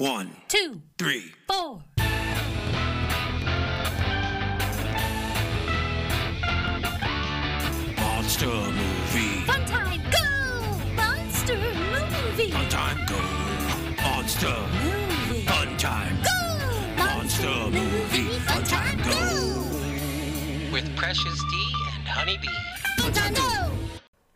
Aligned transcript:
One, 0.00 0.30
two, 0.48 0.80
three. 0.96 1.34
four. 1.46 1.82
Monster 7.98 8.46
movie. 8.46 9.44
Fun 9.44 9.66
time, 9.66 10.00
go! 10.10 10.94
Monster 10.96 11.58
movie. 11.58 12.50
Fun 12.50 12.68
time 12.70 13.06
go. 13.06 14.02
Monster. 14.02 14.56
Movie. 14.82 15.42
Fun 15.44 15.76
time. 15.76 16.16
Go! 16.22 17.04
Monster 17.04 17.70
movie. 17.70 18.38
Fun 18.38 18.64
time 18.64 18.96
go. 19.02 20.72
with 20.72 20.96
Precious 20.96 21.38
D 21.50 21.72
and 21.94 22.08
Honeybee. 22.08 22.48
Fun 23.00 23.12
time, 23.12 23.34
go! 23.34 23.70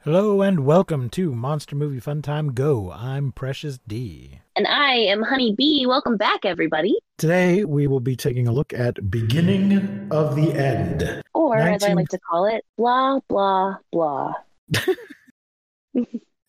Hello 0.02 0.42
and 0.42 0.66
welcome 0.66 1.08
to 1.08 1.34
Monster 1.34 1.74
Movie 1.74 2.00
Fun 2.00 2.20
Time 2.20 2.52
Go. 2.52 2.92
I'm 2.92 3.32
Precious 3.32 3.78
D. 3.88 4.40
And 4.56 4.68
I 4.68 4.92
am 4.92 5.20
Honey 5.20 5.52
Bee. 5.52 5.84
Welcome 5.84 6.16
back, 6.16 6.44
everybody. 6.44 6.96
Today 7.18 7.64
we 7.64 7.88
will 7.88 7.98
be 7.98 8.14
taking 8.14 8.46
a 8.46 8.52
look 8.52 8.72
at 8.72 9.10
Beginning 9.10 10.06
of 10.12 10.36
the 10.36 10.52
End. 10.52 11.22
Or, 11.34 11.58
as 11.58 11.82
I 11.82 11.92
like 11.94 12.08
to 12.10 12.20
call 12.20 12.46
it, 12.46 12.64
blah, 12.76 13.18
blah, 13.28 13.76
blah. 13.92 14.32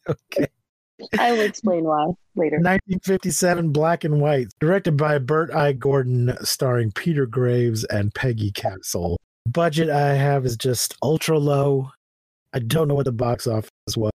Okay. 0.08 0.46
I 1.18 1.32
will 1.32 1.42
explain 1.42 1.84
why 1.84 2.12
later. 2.36 2.58
1957 2.58 3.72
Black 3.72 4.04
and 4.04 4.22
White, 4.22 4.50
directed 4.60 4.98
by 4.98 5.18
Bert 5.18 5.52
I. 5.52 5.74
Gordon, 5.74 6.38
starring 6.44 6.92
Peter 6.92 7.26
Graves 7.26 7.86
and 7.86 8.14
Peggie 8.14 8.52
Castle. 8.52 9.18
Budget 9.48 9.90
I 9.90 10.14
have 10.14 10.46
is 10.46 10.56
just 10.58 10.96
ultra 11.02 11.40
low. 11.40 11.90
I 12.54 12.60
don't 12.60 12.88
know 12.88 12.94
what 12.94 13.06
the 13.06 13.12
box 13.12 13.48
office 13.48 13.72
was. 13.98 14.12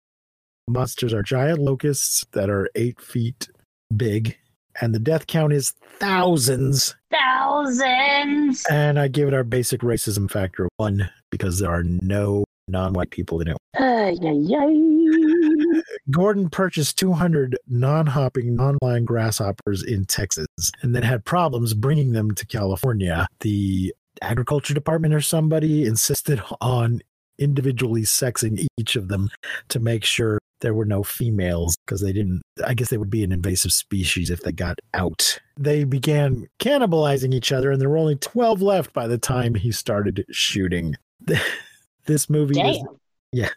Monsters 0.68 1.14
are 1.14 1.22
giant 1.22 1.58
locusts 1.58 2.26
that 2.32 2.50
are 2.50 2.68
eight 2.74 3.00
feet 3.00 3.48
big, 3.96 4.36
and 4.80 4.94
the 4.94 4.98
death 4.98 5.26
count 5.26 5.52
is 5.52 5.74
thousands. 5.98 6.94
Thousands! 7.10 8.64
And 8.70 8.98
I 8.98 9.08
give 9.08 9.28
it 9.28 9.34
our 9.34 9.44
basic 9.44 9.80
racism 9.80 10.30
factor 10.30 10.64
of 10.64 10.70
one 10.76 11.10
because 11.30 11.58
there 11.58 11.70
are 11.70 11.82
no 11.82 12.44
non 12.68 12.92
white 12.92 13.10
people 13.10 13.40
in 13.40 13.48
it. 13.48 13.56
Ay, 13.76 14.16
ay, 14.22 14.56
ay. 14.56 15.82
Gordon 16.10 16.48
purchased 16.48 16.98
200 16.98 17.56
non 17.68 18.06
hopping, 18.06 18.54
non 18.56 18.78
flying 18.80 19.04
grasshoppers 19.04 19.82
in 19.82 20.04
Texas 20.04 20.46
and 20.82 20.94
then 20.94 21.02
had 21.02 21.24
problems 21.24 21.74
bringing 21.74 22.12
them 22.12 22.32
to 22.32 22.46
California. 22.46 23.26
The 23.40 23.94
agriculture 24.22 24.74
department 24.74 25.14
or 25.14 25.20
somebody 25.20 25.84
insisted 25.84 26.42
on 26.60 27.00
individually 27.38 28.02
sexing 28.02 28.66
each 28.76 28.96
of 28.96 29.08
them 29.08 29.30
to 29.68 29.78
make 29.78 30.04
sure 30.04 30.38
there 30.60 30.74
were 30.74 30.84
no 30.84 31.02
females 31.02 31.76
because 31.84 32.00
they 32.00 32.12
didn't 32.12 32.42
i 32.66 32.74
guess 32.74 32.90
they 32.90 32.98
would 32.98 33.10
be 33.10 33.24
an 33.24 33.32
invasive 33.32 33.72
species 33.72 34.30
if 34.30 34.40
they 34.42 34.52
got 34.52 34.78
out 34.94 35.38
they 35.56 35.84
began 35.84 36.46
cannibalizing 36.60 37.32
each 37.32 37.52
other 37.52 37.70
and 37.70 37.80
there 37.80 37.88
were 37.88 37.98
only 37.98 38.16
12 38.16 38.62
left 38.62 38.92
by 38.92 39.06
the 39.06 39.18
time 39.18 39.54
he 39.54 39.70
started 39.72 40.24
shooting 40.30 40.96
this 42.06 42.28
movie 42.30 42.60
is 42.60 42.78
Damn. 43.34 43.50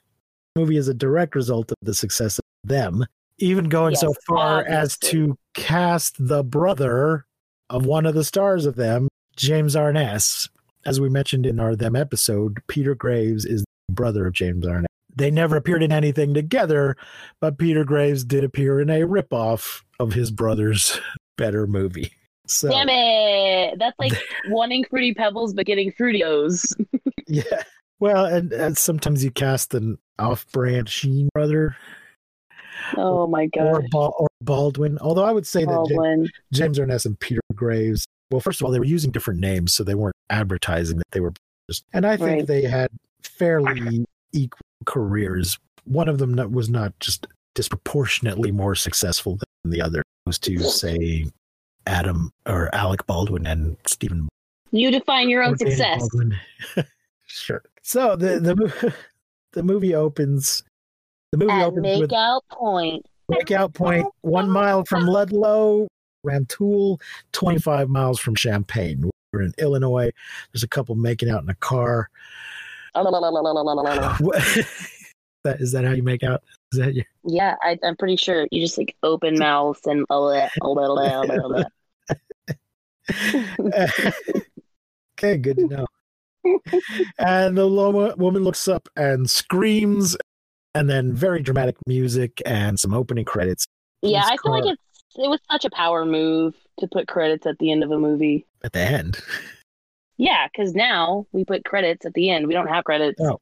movie 0.55 0.77
is 0.77 0.87
a 0.87 0.93
direct 0.93 1.35
result 1.35 1.71
of 1.71 1.77
the 1.81 1.93
success 1.93 2.37
of 2.37 2.43
them, 2.63 3.05
even 3.37 3.69
going 3.69 3.95
so 3.95 4.09
Yes, 4.09 4.17
far 4.27 4.65
as 4.65 4.97
to 4.99 5.37
cast 5.53 6.15
the 6.19 6.43
brother 6.43 7.25
of 7.69 7.85
one 7.85 8.05
of 8.05 8.13
the 8.13 8.23
stars 8.23 8.65
of 8.65 8.75
them, 8.75 9.07
James 9.35 9.75
Arness. 9.75 10.49
As 10.85 10.99
we 10.99 11.09
mentioned 11.09 11.45
in 11.45 11.59
our 11.59 11.75
them 11.75 11.95
episode, 11.95 12.61
Peter 12.67 12.95
Graves 12.95 13.45
is 13.45 13.63
the 13.87 13.93
brother 13.93 14.27
of 14.27 14.33
James 14.33 14.65
Arness. 14.65 14.87
They 15.15 15.31
never 15.31 15.55
appeared 15.57 15.83
in 15.83 15.91
anything 15.91 16.33
together, 16.33 16.95
but 17.39 17.57
Peter 17.57 17.83
Graves 17.83 18.23
did 18.23 18.43
appear 18.43 18.79
in 18.79 18.89
a 18.89 19.01
ripoff 19.01 19.81
of 19.99 20.13
his 20.13 20.31
brother's 20.31 20.99
better 21.37 21.67
movie. 21.67 22.11
So 22.47 22.69
Damn 22.69 22.89
it! 22.89 23.79
That's 23.79 23.97
like 23.99 24.13
wanting 24.49 24.83
Fruity 24.89 25.13
Pebbles 25.13 25.53
but 25.53 25.65
getting 25.65 25.91
Fruitios. 25.91 26.73
yeah. 27.27 27.43
Well, 27.99 28.25
and, 28.25 28.51
and 28.51 28.77
sometimes 28.77 29.23
you 29.23 29.31
cast 29.31 29.73
an 29.73 29.97
off-brand 30.17 30.89
Sheen 30.89 31.29
brother 31.33 31.75
Oh 32.97 33.27
my 33.27 33.47
or, 33.57 33.81
god. 33.81 33.85
Bal- 33.91 34.15
or 34.17 34.27
Baldwin. 34.41 34.97
Although 34.99 35.23
I 35.23 35.31
would 35.31 35.45
say 35.45 35.61
that 35.65 35.67
James, 35.87 35.89
Baldwin. 35.89 36.29
James 36.51 36.79
Arness 36.79 37.05
and 37.05 37.19
Peter 37.19 37.41
Graves. 37.55 38.05
Well, 38.31 38.41
first 38.41 38.61
of 38.61 38.65
all, 38.65 38.71
they 38.71 38.79
were 38.79 38.85
using 38.85 39.11
different 39.11 39.39
names, 39.39 39.73
so 39.73 39.83
they 39.83 39.95
weren't 39.95 40.15
advertising 40.29 40.97
that 40.97 41.05
they 41.11 41.19
were. 41.19 41.33
Just, 41.69 41.85
and 41.93 42.05
I 42.05 42.17
think 42.17 42.29
Right. 42.29 42.47
they 42.47 42.63
had 42.63 42.89
fairly 43.23 44.05
equal 44.33 44.59
careers. 44.85 45.57
One 45.85 46.07
of 46.07 46.17
them 46.17 46.35
was 46.51 46.69
not 46.69 46.97
just 46.99 47.27
disproportionately 47.55 48.51
more 48.51 48.75
successful 48.75 49.37
than 49.63 49.71
the 49.71 49.81
other. 49.81 50.03
Was 50.25 50.37
to 50.39 50.59
say 50.59 51.25
Adam 51.87 52.31
or 52.45 52.73
Alec 52.73 53.05
Baldwin 53.07 53.47
and 53.47 53.75
Stephen 53.87 54.29
You 54.71 54.91
define 54.91 55.29
your 55.29 55.43
own 55.43 55.57
success. 55.57 56.07
Sure. 57.33 57.63
So 57.81 58.17
the 58.17 58.39
the 58.39 58.93
the 59.53 59.63
movie 59.63 59.95
opens. 59.95 60.63
The 61.31 61.37
movie 61.37 61.53
At 61.53 61.67
opens 61.67 61.99
with 61.99 62.09
Makeout 62.09 62.41
Point. 62.51 63.05
Breakout 63.29 63.73
Point, 63.73 64.05
one 64.21 64.49
mile 64.49 64.83
from 64.83 65.05
Ludlow, 65.05 65.87
Rantoul, 66.25 66.99
25 67.31 67.87
miles 67.87 68.19
from 68.19 68.35
Champaign. 68.35 69.09
We're 69.31 69.43
in 69.43 69.53
Illinois. 69.57 70.11
There's 70.51 70.63
a 70.63 70.67
couple 70.67 70.95
making 70.95 71.29
out 71.29 71.41
in 71.41 71.49
a 71.49 71.55
car. 71.55 72.09
What- 74.19 74.43
that 75.43 75.59
is 75.59 75.71
that 75.71 75.83
how 75.85 75.91
you 75.93 76.03
make 76.03 76.21
out? 76.23 76.43
Is 76.71 76.79
that 76.79 76.93
your 76.93 77.05
Yeah, 77.25 77.55
I, 77.63 77.77
I'm 77.83 77.95
pretty 77.97 78.15
sure 78.15 78.47
you 78.51 78.61
just 78.61 78.77
like 78.77 78.95
open 79.03 79.39
mouth 79.39 79.79
and 79.85 80.05
a 80.09 80.19
little, 80.19 80.49
a 80.61 80.69
little, 80.69 80.99
a 80.99 81.65
okay? 85.17 85.37
Good 85.37 85.57
to 85.57 85.67
know. 85.67 85.85
and 87.19 87.57
the 87.57 87.65
lo- 87.65 88.13
woman 88.17 88.43
looks 88.43 88.67
up 88.67 88.87
and 88.95 89.29
screams, 89.29 90.17
and 90.75 90.89
then 90.89 91.13
very 91.13 91.41
dramatic 91.41 91.75
music 91.87 92.41
and 92.45 92.79
some 92.79 92.93
opening 92.93 93.25
credits 93.25 93.65
Yeah, 94.01 94.21
Police 94.21 94.31
I 94.31 94.37
feel 94.43 94.51
like 94.51 94.65
it's 94.73 94.81
it 95.17 95.29
was 95.29 95.39
such 95.51 95.65
a 95.65 95.69
power 95.71 96.05
move 96.05 96.55
to 96.79 96.87
put 96.87 97.07
credits 97.07 97.45
at 97.45 97.57
the 97.59 97.71
end 97.71 97.83
of 97.83 97.91
a 97.91 97.97
movie. 97.99 98.45
at 98.63 98.71
the 98.73 98.79
end. 98.79 99.19
Yeah, 100.17 100.47
because 100.47 100.73
now 100.73 101.25
we 101.31 101.43
put 101.45 101.63
credits 101.65 102.05
at 102.05 102.13
the 102.13 102.29
end. 102.29 102.47
We 102.47 102.53
don't 102.53 102.67
have 102.67 102.83
credits 102.83 103.19
Oh. 103.21 103.39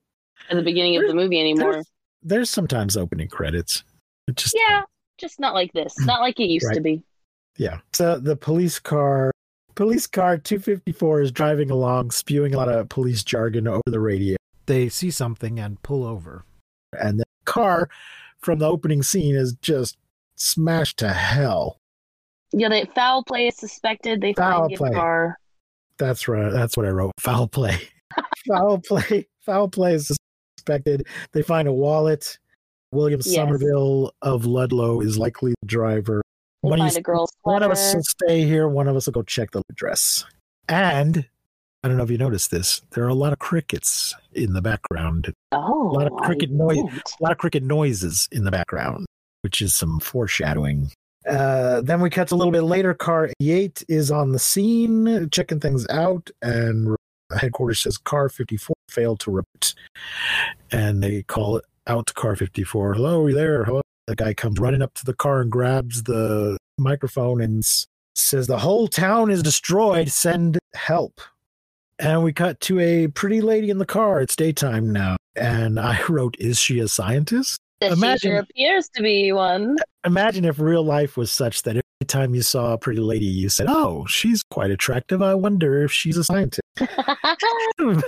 at 0.50 0.56
the 0.56 0.62
beginning 0.64 0.98
of 0.98 1.08
the 1.08 1.14
movie 1.14 1.40
anymore. 1.40 1.74
There's, 1.74 1.88
there's 2.24 2.50
sometimes 2.50 2.96
opening 2.98 3.28
credits. 3.28 3.84
It 4.28 4.36
just 4.38 4.56
Yeah, 4.56 4.84
just 5.18 5.40
not 5.40 5.54
like 5.54 5.72
this. 5.74 5.94
Not 6.06 6.22
like 6.22 6.40
it 6.40 6.46
used 6.50 6.72
to 6.74 6.82
be. 6.82 7.02
Yeah. 7.58 7.80
So 7.94 8.18
the 8.20 8.36
police 8.38 8.80
car, 8.80 9.32
police 9.76 10.08
car 10.08 10.38
254 10.38 11.22
is 11.22 11.32
driving 11.32 11.70
along, 11.72 12.12
spewing 12.12 12.54
a 12.54 12.58
lot 12.58 12.70
of 12.70 12.88
police 12.90 13.24
jargon 13.24 13.68
over 13.68 13.82
the 13.86 14.00
radio. 14.00 14.38
They 14.66 14.88
see 14.88 15.12
something 15.12 15.60
and 15.60 15.82
pull 15.84 16.06
over. 16.06 16.46
And 16.98 17.20
the 17.20 17.26
car 17.46 17.90
from 18.40 18.60
the 18.60 18.68
opening 18.70 19.04
scene 19.04 19.36
is 19.36 19.54
just 19.62 19.98
smashed 20.36 20.98
to 21.00 21.10
hell. 21.10 21.78
Yeah, 22.54 22.70
they 22.70 22.86
foul 22.96 23.24
play 23.24 23.48
is 23.48 23.58
suspected. 23.58 24.22
They 24.22 24.34
Foul 24.34 24.62
find 24.62 24.72
the 24.72 24.78
play. 24.78 24.92
car. 24.92 25.38
That's 26.00 26.28
right. 26.28 26.52
That's 26.52 26.76
what 26.78 26.86
I 26.86 26.90
wrote. 26.90 27.12
Foul 27.20 27.48
play. 27.48 27.78
foul 28.48 28.80
play. 28.80 29.28
Foul 29.46 29.68
play 29.70 29.94
is 29.96 30.12
suspected. 30.58 31.08
They 31.34 31.42
find 31.42 31.68
a 31.68 31.74
wallet. 31.74 32.38
William 32.92 33.22
Yes. 33.24 33.36
Somerville 33.36 34.14
of 34.22 34.46
Ludlow 34.46 35.02
is 35.02 35.18
likely 35.20 35.54
the 35.62 35.68
driver. 35.68 36.22
They 36.64 36.70
One 36.70 36.80
you- 36.80 37.26
One 37.44 37.62
of 37.64 37.72
us 37.72 37.94
will 37.94 38.04
stay 38.04 38.44
here. 38.44 38.68
One 38.68 38.88
of 38.88 38.96
us 38.96 39.06
will 39.06 39.14
go 39.14 39.22
check 39.22 39.52
the 39.52 39.62
address. 39.70 40.26
And 40.68 41.28
I 41.84 41.88
don't 41.88 41.98
know 41.98 42.04
if 42.04 42.10
you 42.12 42.18
noticed 42.18 42.52
this. 42.52 42.82
There 42.92 43.04
are 43.06 43.10
a 43.10 43.14
lot 43.14 43.32
of 43.32 43.40
crickets 43.40 44.14
in 44.34 44.54
the 44.54 44.62
background. 44.62 45.34
Oh, 45.52 45.90
a 45.92 45.94
lot 45.94 46.08
of 46.08 46.14
cricket 46.18 46.52
noise. 46.52 46.78
A 46.78 47.24
lot 47.24 47.32
of 47.32 47.38
cricket 47.38 47.64
noises 47.64 48.28
in 48.32 48.44
the 48.44 48.52
background, 48.52 49.06
which 49.42 49.62
is 49.62 49.76
some 49.76 50.00
foreshadowing. 50.00 50.92
Uh, 51.28 51.82
then 51.82 52.02
we 52.02 52.10
cut 52.10 52.32
a 52.32 52.36
little 52.36 52.52
bit 52.52 52.62
later. 52.62 52.94
Car 52.94 53.30
88 53.40 53.84
is 53.88 54.12
on 54.12 54.32
the 54.32 54.40
scene, 54.40 55.30
checking 55.32 55.60
things 55.60 55.88
out, 55.90 56.30
and 56.42 56.96
headquarters 57.38 57.82
says 57.82 57.98
Car 57.98 58.30
54 58.30 58.74
failed 58.90 59.20
to 59.22 59.32
report. 59.32 59.74
And 60.72 61.04
they 61.04 61.24
call 61.24 61.62
out 61.88 62.08
to 62.08 62.14
Car 62.14 62.36
54. 62.36 62.94
Hello, 62.94 63.24
are 63.24 63.30
you 63.30 63.36
there? 63.36 63.64
Hello. 63.66 63.82
The 64.08 64.16
guy 64.16 64.34
comes 64.34 64.60
running 64.60 64.82
up 64.82 64.94
to 64.96 65.06
the 65.06 65.14
car 65.14 65.42
and 65.42 65.52
grabs 65.52 66.04
the 66.04 66.58
microphone 66.80 67.42
and 67.42 67.64
says, 68.16 68.48
The 68.48 68.58
whole 68.58 68.88
town 68.88 69.30
is 69.30 69.44
destroyed. 69.44 70.10
Send 70.10 70.58
help. 70.74 71.22
And 72.00 72.24
we 72.24 72.34
cut 72.34 72.60
to 72.62 72.80
a 72.80 73.08
pretty 73.08 73.42
lady 73.42 73.70
in 73.70 73.78
the 73.78 73.86
car. 73.86 74.22
It's 74.22 74.36
daytime 74.36 74.92
now. 74.92 75.18
And 75.36 75.80
I 75.80 76.02
wrote, 76.10 76.36
Is 76.40 76.60
she 76.60 76.80
a 76.80 76.88
scientist? 76.88 77.60
That 77.82 77.88
she 77.92 77.94
Imagine- 77.94 78.32
sure 78.32 78.40
appears 78.40 78.90
to 78.96 79.02
be 79.04 79.32
one. 79.32 79.78
Imagine 80.06 80.46
if 80.46 80.60
real 80.60 80.84
life 80.84 81.16
was 81.18 81.32
such 81.32 81.64
that 81.64 81.72
every 81.78 81.84
time 82.08 82.34
you 82.36 82.42
saw 82.42 82.74
a 82.74 82.78
pretty 82.78 83.00
lady, 83.00 83.26
you 83.26 83.48
said, 83.50 83.68
Oh, 83.70 84.06
she's 84.08 84.44
quite 84.44 84.70
attractive. 84.72 85.22
I 85.22 85.34
wonder 85.34 85.84
if 85.84 85.92
she's 85.92 86.18
a 86.18 86.24
scientist. 86.24 86.62
but 86.78 86.88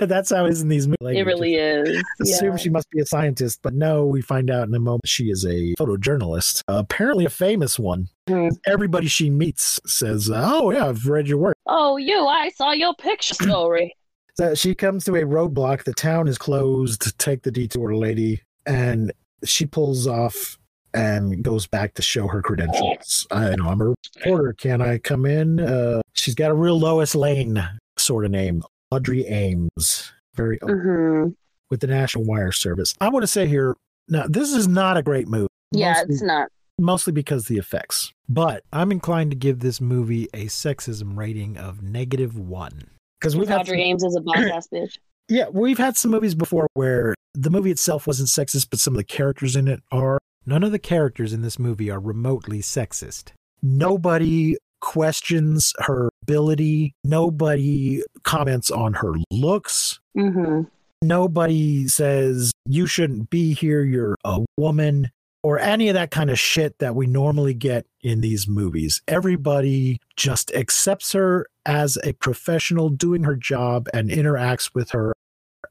that's 0.08 0.30
how 0.30 0.44
it 0.46 0.50
is 0.50 0.60
in 0.62 0.68
these 0.68 0.86
movies. 0.86 0.96
Like, 1.00 1.16
it 1.16 1.24
really 1.24 1.54
is. 1.56 2.02
Assume 2.20 2.52
Yeah. 2.52 2.56
she 2.56 2.68
must 2.70 2.88
be 2.90 3.00
a 3.00 3.06
scientist, 3.06 3.60
but 3.62 3.72
no, 3.74 4.04
we 4.06 4.20
find 4.22 4.50
out 4.50 4.68
in 4.68 4.74
a 4.74 4.78
moment 4.78 5.06
she 5.06 5.30
is 5.30 5.44
a 5.46 5.74
photojournalist, 5.78 6.62
uh, 6.68 6.74
apparently 6.78 7.24
a 7.24 7.30
famous 7.30 7.78
one. 7.78 8.08
Hmm. 8.28 8.48
Everybody 8.66 9.08
she 9.08 9.30
meets 9.30 9.80
says, 9.86 10.30
"Oh 10.32 10.70
yeah, 10.70 10.86
I've 10.88 11.06
read 11.06 11.28
your 11.28 11.38
work." 11.38 11.56
Oh, 11.66 11.96
you! 11.96 12.26
I 12.26 12.50
saw 12.50 12.72
your 12.72 12.94
picture 12.94 13.34
story. 13.42 13.94
So 14.36 14.54
she 14.54 14.74
comes 14.74 15.04
to 15.04 15.14
a 15.16 15.22
roadblock. 15.22 15.84
The 15.84 15.92
town 15.92 16.28
is 16.28 16.38
closed. 16.38 17.18
Take 17.18 17.42
the 17.42 17.50
detour, 17.50 17.94
lady, 17.94 18.40
and 18.64 19.12
she 19.44 19.66
pulls 19.66 20.06
off 20.06 20.58
and 20.94 21.42
goes 21.42 21.66
back 21.66 21.94
to 21.94 22.02
show 22.02 22.26
her 22.28 22.42
credentials. 22.42 23.26
I 23.30 23.54
know 23.56 23.68
I'm 23.68 23.80
a 23.80 23.94
reporter. 24.16 24.52
Can 24.52 24.82
I 24.82 24.98
come 24.98 25.24
in? 25.26 25.58
Uh, 25.60 26.02
she's 26.12 26.34
got 26.34 26.50
a 26.50 26.54
real 26.54 26.78
Lois 26.78 27.14
Lane 27.14 27.62
sort 27.98 28.24
of 28.24 28.30
name, 28.30 28.62
Audrey 28.90 29.26
Ames, 29.26 30.12
very 30.34 30.58
hmm 30.62 31.28
with 31.70 31.80
the 31.80 31.86
National 31.86 32.24
Wire 32.24 32.52
Service. 32.52 32.94
I 33.00 33.08
want 33.08 33.22
to 33.22 33.26
say 33.26 33.46
here, 33.46 33.74
now 34.08 34.26
this 34.28 34.52
is 34.52 34.68
not 34.68 34.98
a 34.98 35.02
great 35.02 35.26
movie. 35.28 35.48
Yeah, 35.70 35.92
mostly, 35.94 36.12
it's 36.14 36.22
not. 36.22 36.48
mostly 36.78 37.12
because 37.14 37.44
of 37.44 37.48
the 37.48 37.56
effects, 37.56 38.12
but 38.28 38.62
I'm 38.74 38.92
inclined 38.92 39.30
to 39.30 39.36
give 39.36 39.60
this 39.60 39.80
movie 39.80 40.28
a 40.34 40.44
sexism 40.46 41.16
rating 41.16 41.56
of 41.56 41.82
negative 41.82 42.38
one. 42.38 42.90
because 43.18 43.34
Audrey 43.34 43.64
some- 43.64 43.74
Ames 43.78 44.04
is 44.04 44.14
a 44.16 44.20
boss 44.20 44.36
ass 44.52 44.68
bitch. 44.70 44.98
Yeah, 45.32 45.48
we've 45.50 45.78
had 45.78 45.96
some 45.96 46.10
movies 46.10 46.34
before 46.34 46.66
where 46.74 47.14
the 47.34 47.50
movie 47.50 47.70
itself 47.70 48.06
wasn't 48.06 48.28
sexist, 48.28 48.68
but 48.70 48.78
some 48.78 48.92
of 48.92 48.98
the 48.98 49.04
characters 49.04 49.56
in 49.56 49.66
it 49.66 49.80
are. 49.90 50.18
None 50.44 50.62
of 50.62 50.72
the 50.72 50.78
characters 50.78 51.32
in 51.32 51.40
this 51.42 51.58
movie 51.58 51.90
are 51.90 52.00
remotely 52.00 52.58
sexist. 52.58 53.30
Nobody 53.62 54.56
questions 54.80 55.72
her 55.78 56.10
ability. 56.22 56.94
Nobody 57.04 58.02
comments 58.24 58.70
on 58.70 58.94
her 58.94 59.14
looks. 59.30 60.00
hmm 60.14 60.62
Nobody 61.00 61.88
says 61.88 62.52
you 62.66 62.86
shouldn't 62.86 63.30
be 63.30 63.54
here. 63.54 63.82
You're 63.82 64.16
a 64.24 64.44
woman. 64.56 65.10
Or 65.44 65.58
any 65.58 65.88
of 65.88 65.94
that 65.94 66.12
kind 66.12 66.30
of 66.30 66.38
shit 66.38 66.78
that 66.78 66.94
we 66.94 67.08
normally 67.08 67.54
get 67.54 67.86
in 68.02 68.20
these 68.20 68.46
movies. 68.46 69.02
Everybody 69.08 69.98
just 70.16 70.52
accepts 70.54 71.12
her 71.12 71.46
as 71.66 71.98
a 72.04 72.12
professional 72.12 72.88
doing 72.90 73.24
her 73.24 73.34
job 73.34 73.88
and 73.92 74.08
interacts 74.10 74.72
with 74.72 74.92
her 74.92 75.12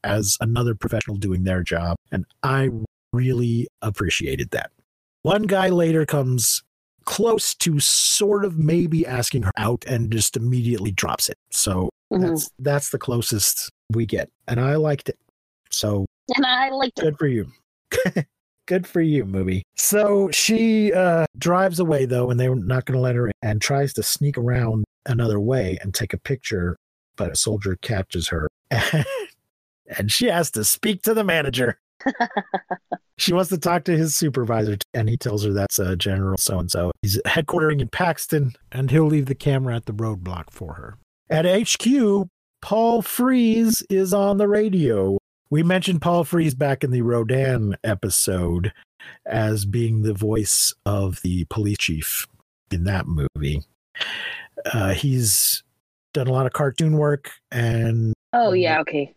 as 0.04 0.36
another 0.40 0.74
professional 0.74 1.16
doing 1.16 1.44
their 1.44 1.62
job. 1.62 1.96
And 2.10 2.24
I 2.42 2.70
really 3.12 3.68
appreciated 3.82 4.50
that. 4.50 4.70
One 5.22 5.42
guy 5.42 5.68
later 5.68 6.04
comes 6.06 6.62
close 7.04 7.54
to 7.56 7.80
sort 7.80 8.44
of 8.44 8.58
maybe 8.58 9.06
asking 9.06 9.42
her 9.42 9.52
out 9.56 9.84
and 9.86 10.10
just 10.10 10.36
immediately 10.36 10.90
drops 10.92 11.28
it. 11.28 11.36
So 11.50 11.90
hmm 12.12 12.22
that's 12.22 12.50
that's 12.58 12.90
the 12.90 12.98
closest 12.98 13.70
we 13.90 14.06
get. 14.06 14.30
And 14.48 14.60
I 14.60 14.76
liked 14.76 15.08
it. 15.08 15.18
So 15.70 16.06
And 16.36 16.46
I 16.46 16.70
liked 16.70 16.98
it. 16.98 17.02
good 17.02 17.18
for 17.18 17.26
you. 17.26 17.50
good 18.66 18.86
for 18.86 19.00
you, 19.00 19.24
movie. 19.24 19.62
So 19.76 20.30
she 20.30 20.92
uh 20.92 21.26
drives 21.38 21.80
away 21.80 22.04
though, 22.06 22.30
and 22.30 22.38
they're 22.38 22.54
not 22.54 22.84
gonna 22.84 23.00
let 23.00 23.16
her 23.16 23.26
in 23.28 23.32
and 23.42 23.60
tries 23.60 23.92
to 23.94 24.02
sneak 24.02 24.38
around 24.38 24.84
another 25.06 25.40
way 25.40 25.78
and 25.82 25.92
take 25.94 26.12
a 26.12 26.18
picture, 26.18 26.76
but 27.16 27.32
a 27.32 27.36
soldier 27.36 27.76
catches 27.82 28.28
her. 28.28 28.48
and 29.86 30.10
she 30.10 30.26
has 30.26 30.50
to 30.52 30.64
speak 30.64 31.02
to 31.02 31.14
the 31.14 31.24
manager. 31.24 31.78
she 33.18 33.32
wants 33.32 33.50
to 33.50 33.58
talk 33.58 33.84
to 33.84 33.96
his 33.96 34.16
supervisor, 34.16 34.76
and 34.94 35.08
he 35.08 35.16
tells 35.16 35.44
her 35.44 35.52
that's 35.52 35.78
uh, 35.78 35.94
General 35.96 36.36
so 36.38 36.58
and 36.58 36.70
so. 36.70 36.90
He's 37.02 37.20
headquartering 37.26 37.80
in 37.80 37.88
Paxton. 37.88 38.52
And 38.70 38.90
he'll 38.90 39.06
leave 39.06 39.26
the 39.26 39.34
camera 39.34 39.76
at 39.76 39.86
the 39.86 39.92
roadblock 39.92 40.50
for 40.50 40.74
her. 40.74 40.96
At 41.30 41.44
HQ, 41.44 42.28
Paul 42.60 43.02
Frees 43.02 43.82
is 43.90 44.14
on 44.14 44.38
the 44.38 44.48
radio. 44.48 45.18
We 45.50 45.62
mentioned 45.62 46.00
Paul 46.00 46.24
Frees 46.24 46.54
back 46.54 46.82
in 46.82 46.90
the 46.90 47.02
Rodan 47.02 47.76
episode 47.84 48.72
as 49.26 49.64
being 49.64 50.02
the 50.02 50.14
voice 50.14 50.72
of 50.86 51.20
the 51.22 51.44
police 51.50 51.78
chief 51.78 52.26
in 52.70 52.84
that 52.84 53.06
movie. 53.06 53.62
Uh, 54.64 54.94
he's 54.94 55.62
done 56.14 56.28
a 56.28 56.32
lot 56.32 56.46
of 56.46 56.52
cartoon 56.52 56.96
work 56.96 57.32
and 57.50 58.14
Oh 58.32 58.52
yeah, 58.52 58.80
okay. 58.80 59.14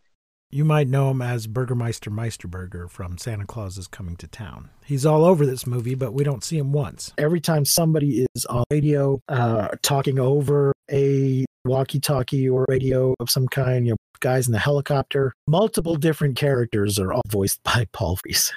You 0.56 0.64
might 0.64 0.88
know 0.88 1.12
him 1.12 1.22
as 1.22 1.48
Burgermeister 1.48 2.10
Meisterburger 2.10 2.90
from 2.90 3.18
Santa 3.18 3.46
Claus 3.46 3.78
is 3.78 3.88
Coming 3.88 4.16
to 4.16 4.26
Town. 4.26 4.70
He's 4.86 5.06
all 5.06 5.26
over 5.26 5.46
this 5.46 5.68
movie, 5.68 5.96
but 5.96 6.14
we 6.14 6.24
don't 6.24 6.46
see 6.46 6.58
him 6.58 6.72
once. 6.72 7.12
every 7.18 7.42
time 7.42 7.66
somebody 7.66 8.26
is 8.34 8.46
on 8.46 8.64
radio 8.72 9.20
uh, 9.28 9.68
talking 9.82 10.18
over 10.18 10.72
a 10.90 11.44
walkie-talkie 11.66 12.48
or 12.48 12.66
radio 12.70 13.16
of 13.20 13.30
some 13.30 13.50
kind, 13.50 13.86
you 13.86 13.92
know, 13.92 13.98
guys 14.22 14.48
in 14.48 14.54
the 14.54 14.60
helicopter, 14.60 15.34
multiple 15.46 15.98
different 15.98 16.38
characters 16.38 16.98
are 17.00 17.12
all 17.12 17.22
voiced 17.28 17.62
by 17.64 17.86
Paul 17.92 18.18
Frees. 18.24 18.54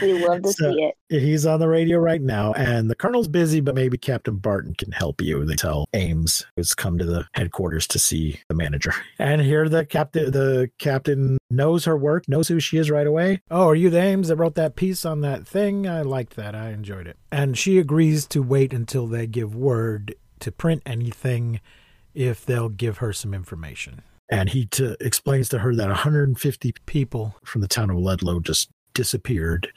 We 0.00 0.26
love 0.26 0.42
to 0.42 0.52
So- 0.52 0.72
see 0.72 0.82
it. 1.10 1.20
He's 1.20 1.44
on 1.44 1.60
the 1.60 1.68
radio 1.68 1.98
right 1.98 2.22
now, 2.22 2.52
and 2.54 2.90
the 2.90 2.94
colonel's 2.94 3.28
busy, 3.28 3.60
but 3.60 3.74
maybe 3.74 3.98
Captain 3.98 4.36
Barton 4.36 4.74
can 4.74 4.92
help 4.92 5.20
you. 5.20 5.44
They 5.44 5.54
tell 5.54 5.84
Ames 5.92 6.46
who's 6.56 6.74
come 6.74 6.96
to 6.98 7.04
the 7.04 7.26
headquarters 7.34 7.86
to 7.88 7.98
see 7.98 8.40
the 8.48 8.54
manager. 8.54 8.94
And 9.18 9.40
here 9.42 9.68
the 9.68 9.84
captain 9.84 10.30
the 10.30 10.70
captain 10.78 11.38
knows 11.50 11.84
her 11.84 11.96
work, 11.96 12.28
knows 12.28 12.48
who 12.48 12.58
she 12.60 12.78
is 12.78 12.90
right 12.90 13.06
away. 13.06 13.40
Oh, 13.50 13.68
are 13.68 13.74
you 13.74 13.90
the 13.90 14.00
Ames 14.00 14.28
that 14.28 14.36
wrote 14.36 14.54
that 14.54 14.74
piece 14.76 15.04
on 15.04 15.20
that 15.20 15.46
thing? 15.46 15.86
I 15.86 16.00
liked 16.02 16.36
that. 16.36 16.54
I 16.54 16.70
enjoyed 16.70 17.06
it. 17.06 17.18
And 17.30 17.56
she 17.58 17.78
agrees 17.78 18.26
to 18.28 18.42
wait 18.42 18.72
until 18.72 19.06
they 19.06 19.26
give 19.26 19.54
word 19.54 20.14
to 20.40 20.50
print 20.50 20.82
anything 20.86 21.60
if 22.14 22.44
they'll 22.44 22.68
give 22.68 22.98
her 22.98 23.12
some 23.12 23.32
information. 23.34 24.00
And 24.30 24.48
he 24.48 24.64
t- 24.66 24.96
explains 25.00 25.48
to 25.50 25.58
her 25.58 25.74
that 25.76 25.88
150 25.88 26.72
People, 26.86 27.36
from 27.44 27.60
the 27.60 27.68
town 27.68 27.90
of 27.90 27.98
Ludlow 27.98 28.40
just 28.40 28.70
disappeared. 28.94 29.72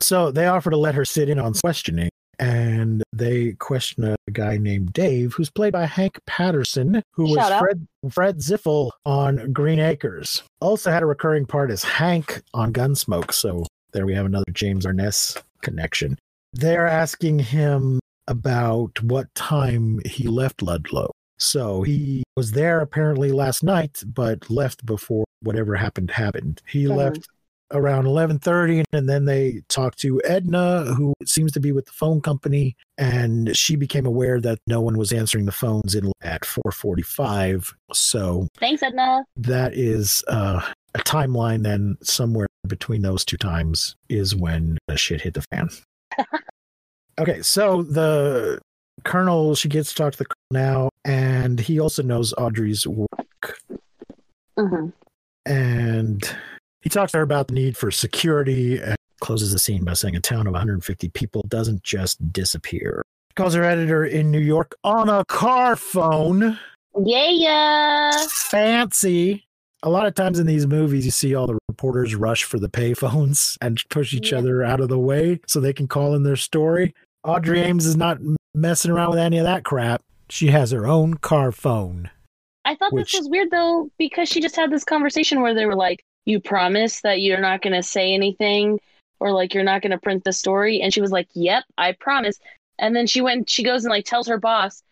So 0.00 0.30
they 0.30 0.46
offer 0.46 0.70
to 0.70 0.76
let 0.76 0.94
her 0.94 1.04
sit 1.04 1.28
in 1.28 1.38
on 1.38 1.54
questioning, 1.54 2.08
and 2.38 3.02
they 3.12 3.52
question 3.52 4.04
a 4.04 4.16
guy 4.32 4.56
named 4.56 4.92
Dave, 4.92 5.34
who's 5.34 5.50
played 5.50 5.72
by 5.74 5.84
Hank 5.84 6.18
Patterson, 6.26 7.02
who 7.14 7.24
was 7.24 7.38
out. 7.38 7.60
Fred 7.60 7.86
Fred 8.10 8.38
Ziffel 8.38 8.92
on 9.04 9.52
Green 9.52 9.78
Acres. 9.78 10.42
Also 10.60 10.90
had 10.90 11.02
a 11.02 11.06
recurring 11.06 11.44
part 11.44 11.70
as 11.70 11.84
Hank 11.84 12.42
on 12.54 12.72
Gunsmoke. 12.72 13.32
So 13.32 13.66
there 13.92 14.06
we 14.06 14.14
have 14.14 14.26
another 14.26 14.50
James 14.52 14.86
Arness 14.86 15.36
connection. 15.60 16.16
They're 16.54 16.86
asking 16.86 17.40
him 17.40 18.00
about 18.26 19.02
what 19.02 19.32
time 19.34 20.00
he 20.06 20.28
left 20.28 20.62
Ludlow. 20.62 21.10
So 21.38 21.82
he 21.82 22.22
was 22.36 22.52
there 22.52 22.80
apparently 22.80 23.32
last 23.32 23.62
night, 23.62 24.02
but 24.06 24.48
left 24.50 24.84
before 24.86 25.24
whatever 25.42 25.74
happened 25.76 26.10
happened. 26.10 26.62
He 26.66 26.84
Mhm. 26.84 26.96
left 26.96 27.28
around 27.72 28.04
11:30 28.04 28.84
and 28.92 29.08
then 29.08 29.24
they 29.24 29.62
talked 29.68 29.98
to 30.00 30.20
Edna 30.24 30.84
who 30.94 31.14
seems 31.24 31.52
to 31.52 31.60
be 31.60 31.72
with 31.72 31.86
the 31.86 31.92
phone 31.92 32.20
company 32.20 32.76
and 32.98 33.56
she 33.56 33.76
became 33.76 34.06
aware 34.06 34.40
that 34.40 34.58
no 34.66 34.80
one 34.80 34.98
was 34.98 35.12
answering 35.12 35.46
the 35.46 35.52
phones 35.52 35.94
in 35.94 36.12
at 36.22 36.42
4:45 36.42 37.72
so 37.92 38.48
Thanks, 38.58 38.82
Edna. 38.82 39.24
that 39.36 39.74
is 39.74 40.22
uh, 40.28 40.60
a 40.94 40.98
timeline 40.98 41.62
then 41.62 41.96
somewhere 42.02 42.48
between 42.66 43.02
those 43.02 43.24
two 43.24 43.36
times 43.36 43.94
is 44.08 44.34
when 44.34 44.78
the 44.86 44.96
shit 44.96 45.20
hit 45.20 45.34
the 45.34 45.42
fan. 45.52 45.68
Okay 47.18 47.42
so 47.42 47.82
the 47.82 48.60
colonel 49.04 49.54
she 49.54 49.68
gets 49.68 49.90
to 49.90 49.94
talk 49.94 50.12
to 50.12 50.18
the 50.18 50.24
colonel 50.24 50.88
now 50.88 50.88
and 51.04 51.60
he 51.60 51.78
also 51.78 52.02
knows 52.02 52.32
audrey's 52.38 52.86
work. 52.86 53.60
Hmm 54.58 54.88
and 55.46 56.36
he 56.82 56.88
talks 56.88 57.12
to 57.12 57.18
her 57.18 57.22
about 57.24 57.48
the 57.48 57.54
need 57.54 57.76
for 57.76 57.90
security 57.90 58.78
and 58.80 58.96
closes 59.20 59.52
the 59.52 59.58
scene 59.58 59.84
by 59.84 59.92
saying 59.92 60.16
a 60.16 60.20
town 60.20 60.46
of 60.46 60.52
150 60.52 61.08
people 61.10 61.42
doesn't 61.48 61.82
just 61.82 62.32
disappear 62.32 63.02
calls 63.36 63.54
her 63.54 63.62
editor 63.64 64.04
in 64.04 64.30
new 64.30 64.40
york 64.40 64.74
on 64.84 65.08
a 65.08 65.24
car 65.26 65.76
phone 65.76 66.58
Yeah, 67.04 67.28
yeah. 67.30 68.10
fancy. 68.28 69.44
A 69.82 69.88
lot 69.88 70.06
of 70.06 70.14
times 70.14 70.38
in 70.38 70.46
these 70.46 70.66
movies, 70.66 71.04
you 71.06 71.10
see 71.10 71.34
all 71.34 71.46
the 71.46 71.58
reporters 71.68 72.14
rush 72.14 72.44
for 72.44 72.58
the 72.58 72.68
payphones 72.68 73.56
and 73.62 73.82
push 73.88 74.12
each 74.12 74.32
Yeah. 74.32 74.38
other 74.38 74.62
out 74.62 74.80
of 74.80 74.88
the 74.88 74.98
way 74.98 75.40
so 75.46 75.60
they 75.60 75.72
can 75.72 75.86
call 75.88 76.14
in 76.14 76.22
their 76.22 76.36
story. 76.36 76.94
Audrey 77.24 77.60
Ames 77.60 77.86
is 77.86 77.96
not 77.96 78.18
messing 78.54 78.90
around 78.90 79.10
with 79.10 79.18
any 79.20 79.38
of 79.38 79.44
that 79.44 79.64
crap. 79.64 80.02
she 80.28 80.48
has 80.48 80.70
her 80.72 80.86
own 80.86 81.14
car 81.14 81.50
phone. 81.52 82.10
I 82.64 82.74
thought 82.74 82.92
Which- 82.92 83.12
this 83.12 83.20
was 83.20 83.30
weird 83.30 83.50
though 83.50 83.90
because 83.98 84.28
she 84.28 84.40
just 84.40 84.56
had 84.56 84.70
this 84.70 84.84
conversation 84.84 85.40
where 85.40 85.54
they 85.54 85.66
were 85.66 85.76
like, 85.76 86.04
"You 86.26 86.40
promise 86.40 87.00
that 87.02 87.20
you're 87.20 87.40
not 87.40 87.62
going 87.62 87.74
to 87.74 87.82
say 87.82 88.12
anything, 88.14 88.78
or 89.18 89.32
like 89.32 89.54
you're 89.54 89.64
not 89.64 89.82
going 89.82 89.92
to 89.92 89.98
print 89.98 90.24
the 90.24 90.32
story," 90.32 90.80
and 90.80 90.92
she 90.92 91.00
was 91.00 91.12
like, 91.12 91.28
"Yep, 91.34 91.64
I 91.78 91.92
promise." 91.92 92.38
And 92.78 92.96
then 92.96 93.06
she 93.06 93.20
went, 93.20 93.50
she 93.50 93.62
goes 93.62 93.84
and 93.84 93.92
like 93.92 94.04
tells 94.06 94.26
her 94.28 94.38
boss, 94.38 94.82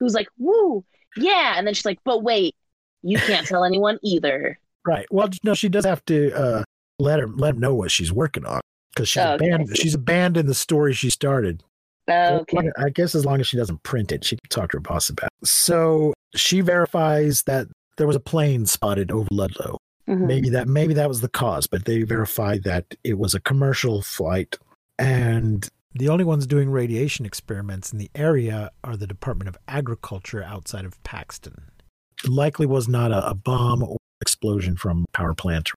who's 0.00 0.14
like, 0.14 0.28
"Woo, 0.38 0.84
yeah," 1.16 1.54
and 1.56 1.66
then 1.66 1.74
she's 1.74 1.86
like, 1.86 1.98
"But 2.04 2.22
wait, 2.22 2.54
you 3.02 3.18
can't 3.18 3.46
tell 3.46 3.64
anyone 3.64 3.98
either." 4.02 4.58
Right. 4.86 5.06
Well, 5.10 5.28
no, 5.44 5.54
she 5.54 5.68
does 5.68 5.84
have 5.84 6.04
to 6.06 6.32
uh, 6.32 6.62
let 6.98 7.20
her 7.20 7.26
let 7.28 7.54
him 7.54 7.60
know 7.60 7.74
what 7.74 7.90
she's 7.90 8.12
working 8.12 8.44
on 8.46 8.60
because 8.94 9.08
she's 9.08 9.22
Oh, 9.22 9.32
okay, 9.34 9.46
abandoned. 9.46 9.76
see. 9.76 9.82
She's 9.82 9.94
abandoned 9.94 10.48
the 10.48 10.54
story 10.54 10.92
she 10.94 11.10
started. 11.10 11.62
Okay. 12.10 12.70
I 12.78 12.88
guess 12.88 13.14
as 13.14 13.26
long 13.26 13.38
as 13.38 13.46
she 13.46 13.58
doesn't 13.58 13.82
print 13.82 14.12
it, 14.12 14.24
she 14.24 14.36
can 14.36 14.48
talk 14.48 14.70
to 14.70 14.78
her 14.78 14.80
boss 14.80 15.10
about. 15.10 15.28
It. 15.42 15.46
So 15.48 16.14
she 16.34 16.62
verifies 16.62 17.42
that 17.42 17.66
there 17.98 18.06
was 18.06 18.16
a 18.16 18.20
plane 18.20 18.64
spotted 18.64 19.12
over 19.12 19.28
Ludlow. 19.30 19.76
Mhm. 20.08 20.26
Maybe 20.26 20.48
that 20.50 20.66
maybe 20.68 20.94
that 20.94 21.08
was 21.08 21.20
the 21.20 21.28
cause, 21.28 21.66
but 21.66 21.84
they 21.84 22.02
verified 22.02 22.64
that 22.64 22.94
it 23.04 23.18
was 23.18 23.34
a 23.34 23.40
commercial 23.40 24.00
flight. 24.02 24.56
And 24.98 25.68
The 25.94 26.08
only 26.08 26.24
ones 26.24 26.46
doing 26.46 26.70
radiation 26.70 27.24
experiments 27.26 27.92
in 27.92 27.98
the 27.98 28.10
area 28.14 28.70
are 28.84 28.96
the 28.96 29.06
Department 29.06 29.48
of 29.48 29.56
Agriculture 29.66 30.42
outside 30.42 30.84
of 30.84 31.02
Paxton. 31.02 31.70
It 32.24 32.30
likely 32.30 32.66
was 32.66 32.86
not 32.88 33.10
a, 33.10 33.30
a 33.30 33.34
bomb 33.34 33.82
or 33.82 33.96
explosion 34.20 34.76
from 34.76 35.04
a 35.08 35.16
power 35.16 35.34
plant. 35.34 35.70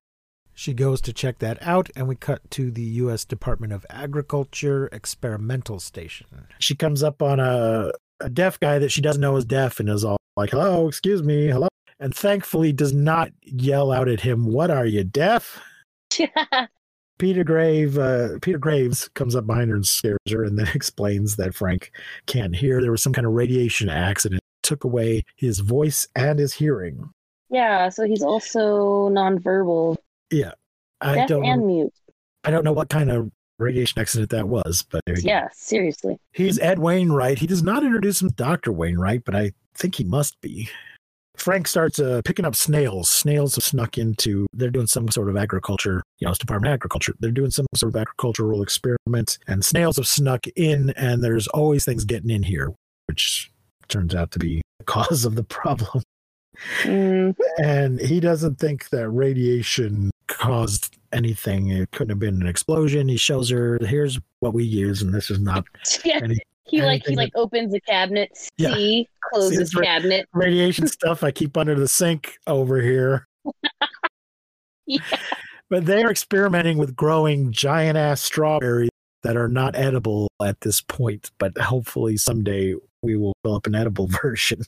She 0.53 0.73
goes 0.73 1.01
to 1.01 1.13
check 1.13 1.39
that 1.39 1.57
out, 1.61 1.89
and 1.95 2.07
we 2.07 2.15
cut 2.15 2.41
to 2.51 2.69
the 2.71 2.83
U.S. 3.03 3.25
Department 3.25 3.73
of 3.73 3.85
Agriculture 3.89 4.87
experimental 4.91 5.79
station. 5.79 6.27
She 6.59 6.75
comes 6.75 7.01
up 7.03 7.21
on 7.21 7.39
a, 7.39 7.91
a 8.19 8.29
deaf 8.29 8.59
guy 8.59 8.77
that 8.79 8.91
she 8.91 9.01
doesn't 9.01 9.21
know 9.21 9.37
is 9.37 9.45
deaf 9.45 9.79
and 9.79 9.89
is 9.89 10.03
all 10.03 10.17
like, 10.35 10.51
"Hello, 10.51 10.87
excuse 10.87 11.23
me, 11.23 11.47
hello," 11.47 11.69
and 12.01 12.13
thankfully 12.13 12.73
does 12.73 12.93
not 12.93 13.31
yell 13.43 13.91
out 13.91 14.09
at 14.09 14.19
him, 14.21 14.45
"What 14.45 14.69
are 14.71 14.85
you 14.85 15.05
deaf?" 15.05 15.61
Peter 17.19 17.43
Grave, 17.43 17.97
uh, 17.99 18.39
Peter 18.41 18.57
Graves 18.57 19.07
comes 19.09 19.35
up 19.35 19.45
behind 19.45 19.69
her 19.69 19.75
and 19.75 19.85
scares 19.85 20.17
her, 20.29 20.43
and 20.43 20.57
then 20.57 20.67
explains 20.75 21.35
that 21.35 21.53
Frank 21.53 21.91
can't 22.25 22.55
hear. 22.55 22.81
There 22.81 22.91
was 22.91 23.03
some 23.03 23.13
kind 23.13 23.27
of 23.27 23.33
radiation 23.33 23.89
accident, 23.89 24.41
took 24.63 24.83
away 24.83 25.23
his 25.35 25.59
voice 25.59 26.07
and 26.15 26.39
his 26.39 26.53
hearing. 26.53 27.09
yeah, 27.49 27.89
so 27.89 28.05
he's 28.05 28.23
also 28.23 29.09
nonverbal, 29.09 29.97
Yeah, 30.31 30.51
I 30.99 31.15
deaf 31.15 31.27
don't, 31.27 31.45
and 31.45 31.67
mute. 31.67 31.93
I 32.43 32.49
don't 32.49 32.63
know 32.63 32.73
what 32.73 32.89
kind 32.89 33.11
of 33.11 33.29
radiation 33.59 34.01
accident 34.01 34.31
that 34.31 34.47
was, 34.49 34.83
but 34.89 35.01
you 35.05 35.15
go. 35.15 35.21
Yeah, 35.23 35.47
seriously. 35.53 36.17
he's 36.31 36.57
Ed 36.57 36.79
Wainwright. 36.79 37.37
He 37.37 37.45
does 37.45 37.61
not 37.61 37.83
introduce 37.83 38.19
him 38.19 38.29
Doctor 38.29 38.71
Wainwright, 38.71 39.23
but 39.25 39.35
I 39.35 39.51
think 39.75 39.93
he 39.95 40.03
must 40.03 40.41
be. 40.41 40.69
Frank 41.41 41.67
starts 41.67 41.99
uh, 41.99 42.21
picking 42.23 42.45
up 42.45 42.55
snails. 42.55 43.09
Snails 43.09 43.55
have 43.55 43.63
snuck 43.63 43.97
into. 43.97 44.45
They're 44.53 44.69
doing 44.69 44.87
some 44.87 45.09
sort 45.09 45.29
of 45.29 45.35
agriculture. 45.37 46.03
You 46.19 46.25
know, 46.25 46.31
it's 46.31 46.39
Department 46.39 46.69
of 46.71 46.73
Agriculture. 46.75 47.13
They're 47.19 47.31
doing 47.31 47.51
some 47.51 47.65
sort 47.75 47.95
of 47.95 47.99
agricultural 48.01 48.61
experiment, 48.61 49.39
and 49.47 49.65
snails 49.65 49.97
have 49.97 50.07
snuck 50.07 50.45
in. 50.55 50.91
And 50.91 51.23
there's 51.23 51.47
always 51.47 51.83
things 51.83 52.05
getting 52.05 52.29
in 52.29 52.43
here, 52.43 52.71
which 53.07 53.51
turns 53.87 54.13
out 54.15 54.31
to 54.31 54.39
be 54.39 54.61
the 54.79 54.85
cause 54.85 55.25
of 55.25 55.35
the 55.35 55.43
problem. 55.43 56.03
Mm, 56.83 57.35
And 57.61 57.99
he 57.99 58.19
doesn't 58.19 58.59
think 58.59 58.89
that 58.89 59.09
radiation 59.09 60.11
caused 60.27 60.97
anything. 61.11 61.69
It 61.69 61.91
couldn't 61.91 62.09
have 62.11 62.19
been 62.19 62.41
an 62.41 62.47
explosion. 62.47 63.07
He 63.09 63.17
shows 63.17 63.49
her, 63.49 63.79
here's 63.81 64.19
what 64.39 64.53
we 64.53 64.63
use, 64.63 65.01
and 65.01 65.13
this 65.13 65.29
is 65.31 65.39
not 65.39 65.65
yeah, 66.05 66.19
Any- 66.23 66.37
he 66.65 66.81
like 66.81 67.05
he 67.05 67.15
like 67.15 67.31
opens 67.35 67.73
a 67.73 67.79
cabinet, 67.81 68.29
Yeah. 68.57 68.73
see, 68.73 69.07
closes 69.33 69.73
right- 69.75 69.85
cabinet. 69.85 70.27
radiation 70.33 70.87
stuff 70.87 71.23
I 71.23 71.31
keep 71.31 71.57
under 71.57 71.75
the 71.75 71.87
sink 71.87 72.37
over 72.47 72.81
here. 72.81 73.27
Yeah. 74.87 74.99
But 75.69 75.85
they're 75.85 76.11
experimenting 76.11 76.77
with 76.77 76.95
growing 76.95 77.51
giant 77.51 77.97
ass 77.97 78.19
strawberries 78.21 78.89
that 79.23 79.37
are 79.37 79.47
not 79.47 79.75
edible 79.75 80.27
at 80.43 80.59
this 80.61 80.81
point, 80.81 81.31
but 81.37 81.57
hopefully 81.57 82.17
someday 82.17 82.75
we 83.01 83.15
will 83.15 83.33
develop 83.43 83.67
an 83.67 83.75
edible 83.75 84.07
version. 84.21 84.61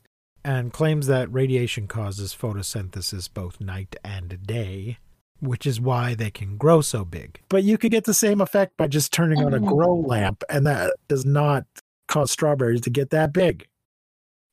and 0.46 0.72
claims 0.74 1.08
that 1.08 1.32
radiation 1.32 1.88
causes 1.88 2.34
photosynthesis 2.40 3.30
both 3.34 3.60
night 3.60 3.96
and 4.04 4.46
day, 4.46 4.98
which 5.42 5.66
is 5.66 5.82
why 5.82 6.14
they 6.16 6.30
can 6.32 6.58
grow 6.58 6.80
so 6.82 7.04
big. 7.06 7.40
But 7.50 7.64
you 7.64 7.78
could 7.78 7.92
get 7.92 8.04
the 8.06 8.14
same 8.14 8.40
effect 8.42 8.78
by 8.78 8.88
just 8.88 9.12
turning 9.12 9.44
on 9.44 9.54
a 9.54 9.58
Oh. 9.58 9.60
grow 9.76 9.96
lamp, 9.96 10.44
and 10.50 10.66
that 10.68 10.94
does 11.10 11.26
not 11.26 11.66
cause 12.14 12.30
strawberries 12.32 12.82
to 12.82 12.90
get 12.92 13.10
that 13.10 13.34
big. 13.34 13.66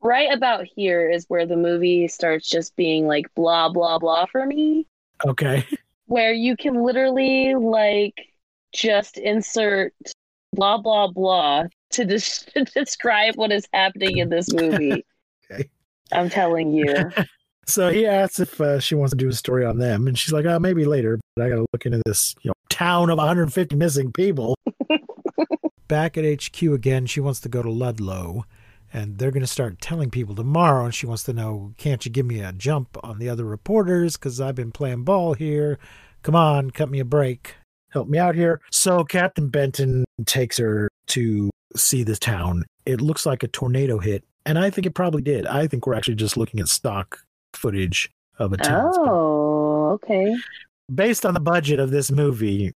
Right 0.02 0.33
about 0.33 0.64
here 0.75 1.11
is 1.11 1.26
where 1.29 1.45
the 1.45 1.57
movie 1.57 2.09
starts 2.09 2.49
just 2.49 2.75
being 2.75 3.07
like 3.07 3.26
blah 3.35 3.69
blah 3.69 3.99
blah 3.99 4.25
for 4.26 4.47
me, 4.47 4.87
Okay. 5.26 5.67
where 6.07 6.33
you 6.33 6.57
can 6.57 6.83
literally 6.83 7.55
like 7.55 8.14
just 8.73 9.19
insert 9.19 9.93
blah 10.55 10.79
blah 10.79 11.09
blah 11.09 11.64
to, 11.90 12.05
des- 12.07 12.19
to 12.55 12.64
describe 12.75 13.37
what 13.37 13.52
is 13.52 13.67
happening 13.75 14.19
in 14.19 14.31
this 14.31 14.52
movie. 14.52 15.05
Okay. 15.52 15.69
I'm 16.12 16.31
telling 16.31 16.73
you. 16.73 16.95
So 17.67 17.90
he 17.90 18.07
asks 18.07 18.38
if 18.38 18.61
uh, 18.61 18.79
she 18.79 18.95
wants 18.95 19.11
to 19.11 19.17
do 19.17 19.29
a 19.29 19.33
story 19.33 19.64
on 19.64 19.79
them, 19.79 20.07
and 20.07 20.17
she's 20.17 20.33
like, 20.33 20.45
"Oh, 20.47 20.61
maybe 20.61 20.85
later." 20.85 21.19
But 21.35 21.45
I 21.45 21.49
got 21.49 21.57
to 21.57 21.67
look 21.73 21.87
into 21.87 22.00
this, 22.07 22.37
you 22.43 22.50
know, 22.50 22.55
town 22.69 23.11
of 23.11 23.19
150 23.19 23.75
missing 23.75 24.12
people. 24.12 24.55
Back 25.91 26.17
at 26.17 26.25
HQ 26.25 26.63
again, 26.63 27.07
she 27.07 27.19
wants 27.19 27.41
to 27.41 27.49
go 27.49 27.65
to 27.65 27.69
Ludlow, 27.69 28.45
and 28.93 29.19
they're 29.19 29.33
going 29.33 29.41
to 29.41 29.47
start 29.49 29.81
telling 29.81 30.09
people 30.09 30.37
tomorrow. 30.37 30.85
And 30.85 30.95
she 30.95 31.05
wants 31.05 31.25
to 31.25 31.33
know, 31.33 31.75
can't 31.79 32.05
you 32.05 32.13
give 32.13 32.27
me 32.27 32.39
a 32.39 32.53
jump 32.53 32.97
on 33.03 33.19
the 33.19 33.29
other 33.29 33.45
reporters? 33.45 34.17
Because 34.17 34.41
I've 34.41 34.55
been 34.55 34.71
playing 34.71 35.03
ball 35.03 35.35
here. 35.35 35.81
Come 36.23 36.37
on, 36.37 36.71
cut 36.71 36.91
me 36.91 37.01
a 37.01 37.05
break. 37.05 37.57
help 37.91 38.09
me 38.09 38.19
out 38.19 38.37
here. 38.37 38.61
So 38.71 39.03
Captain 39.03 39.49
Benton 39.49 40.05
takes 40.27 40.59
her 40.59 40.89
to 41.09 41.51
see 41.75 42.05
this 42.05 42.21
town. 42.21 42.65
It 42.87 43.01
looks 43.01 43.27
like 43.27 43.43
a 43.43 43.49
tornado 43.49 43.99
hit, 43.99 44.23
and 44.47 44.61
I 44.61 44.71
think 44.71 44.87
it 44.87 44.95
probably 44.95 45.23
did. 45.23 45.45
I 45.45 45.67
think 45.67 45.89
we're 45.89 45.95
actually 45.95 46.15
just 46.15 46.37
looking 46.37 46.61
at 46.61 46.69
stock 46.69 47.19
footage 47.53 48.11
of 48.39 48.53
a 48.53 48.57
town. 48.57 48.93
Oh, 48.95 49.91
okay. 49.95 50.37
Based 50.95 51.27
on 51.27 51.35
the 51.35 51.41
budget 51.41 51.81
of 51.81 51.91
this 51.91 52.13
movie, 52.13 52.73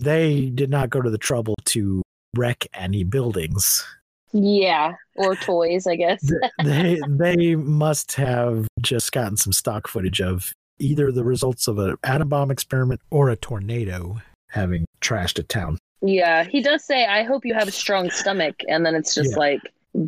they 0.00 0.48
did 0.48 0.70
not 0.70 0.88
go 0.90 1.02
to 1.02 1.10
the 1.10 1.18
trouble 1.18 1.54
to 1.66 2.02
wreck 2.36 2.66
any 2.74 3.04
buildings. 3.04 3.84
Yeah, 4.32 4.94
or 5.16 5.34
toys, 5.36 5.86
I 5.86 5.96
guess. 5.96 6.20
They 6.62 7.00
they 7.08 7.54
must 7.56 8.12
have 8.16 8.66
just 8.80 9.12
gotten 9.12 9.36
some 9.36 9.52
stock 9.52 9.88
footage 9.88 10.20
of 10.20 10.52
either 10.78 11.10
the 11.10 11.24
results 11.24 11.68
of 11.68 11.78
an 11.78 11.96
atom 12.04 12.28
bomb 12.28 12.50
experiment 12.50 13.00
Or 13.10 13.30
a 13.30 13.36
tornado. 13.36 14.20
having 14.50 14.84
trashed 15.00 15.38
a 15.38 15.42
town. 15.42 15.78
Yeah, 16.02 16.44
he 16.44 16.60
does 16.62 16.84
say, 16.84 17.06
"I 17.06 17.22
hope 17.22 17.44
you 17.46 17.54
have 17.54 17.68
a 17.68 17.72
strong 17.72 18.10
stomach," 18.10 18.56
and 18.68 18.84
then 18.84 18.94
it's 18.94 19.14
just 19.14 19.30
Yeah. 19.32 19.38
like 19.38 19.60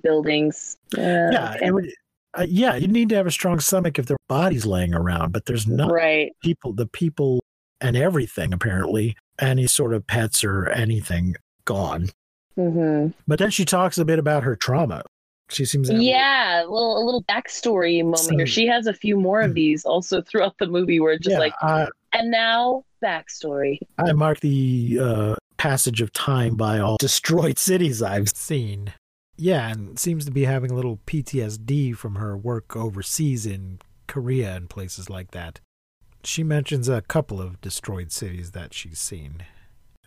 buildings. 0.03 0.77
Uh, 0.97 1.01
yeah, 1.33 1.55
okay. 1.57 1.71
would. 1.71 1.91
Uh, 2.35 2.47
yeah, 2.47 2.75
you 2.77 2.87
need 2.87 3.09
to 3.09 3.15
have 3.15 3.27
a 3.27 3.31
strong 3.31 3.59
stomach 3.59 3.99
if 3.99 4.05
there 4.07 4.17
are 4.17 4.29
bodies 4.29 4.67
laying 4.67 4.93
around, 4.95 5.33
but 5.33 5.47
there's 5.47 5.67
not 5.67 5.91
right. 5.91 6.33
people, 6.43 6.75
the 6.75 6.87
people 6.87 7.41
and 7.81 7.97
everything 7.97 8.53
apparently, 8.53 9.17
any 9.41 9.67
sort 9.67 9.95
of 9.95 10.07
pets 10.07 10.45
or 10.45 10.69
anything 10.69 11.35
gone. 11.65 12.11
Hmm 12.59 13.09
But 13.29 13.39
then 13.39 13.51
she 13.51 13.65
talks 13.65 13.99
a 13.99 14.05
bit 14.05 14.19
about 14.19 14.43
her 14.43 14.57
trauma. 14.57 15.03
She 15.51 15.65
seems 15.65 15.89
Yeah, 15.89 16.63
a 16.63 16.67
little 16.69 17.03
a 17.03 17.05
little 17.05 17.23
backstory 17.25 18.03
moment 18.03 18.19
Some- 18.19 18.37
here. 18.37 18.47
She 18.47 18.67
has 18.67 18.87
a 18.87 18.93
few 18.93 19.17
more 19.17 19.41
of 19.41 19.55
these 19.55 19.85
also 19.85 20.21
throughout 20.21 20.59
the 20.59 20.67
movie, 20.67 21.01
where 21.01 21.13
it's 21.13 21.25
just 21.25 21.35
yeah, 21.35 21.39
like, 21.39 21.55
I, 21.63 21.89
and 22.13 22.31
now 22.31 22.85
backstory. 23.03 23.79
I 23.97 24.13
mark 24.13 24.41
the 24.41 24.99
uh, 25.01 25.35
passage 25.57 26.01
of 26.03 26.13
time 26.13 26.57
by 26.57 26.81
all 26.81 26.97
destroyed 27.01 27.59
cities 27.59 28.03
I've 28.03 28.29
seen. 28.29 28.93
Yeah, 29.37 29.71
and 29.71 29.99
seems 29.99 30.25
to 30.25 30.33
be 30.33 30.45
having 30.45 30.71
a 30.71 30.75
little 30.75 30.99
PTSD 31.07 31.97
from 31.97 32.17
her 32.17 32.37
work 32.37 32.77
overseas 32.77 33.47
in 33.47 33.79
Korea 34.09 34.55
and 34.57 34.69
places 34.69 35.09
like 35.09 35.31
that. 35.31 35.61
She 36.25 36.43
mentions 36.43 36.89
a 36.89 37.03
couple 37.03 37.41
of 37.41 37.61
destroyed 37.61 38.11
cities 38.13 38.51
that 38.51 38.75
she's 38.75 38.99
seen. 38.99 39.45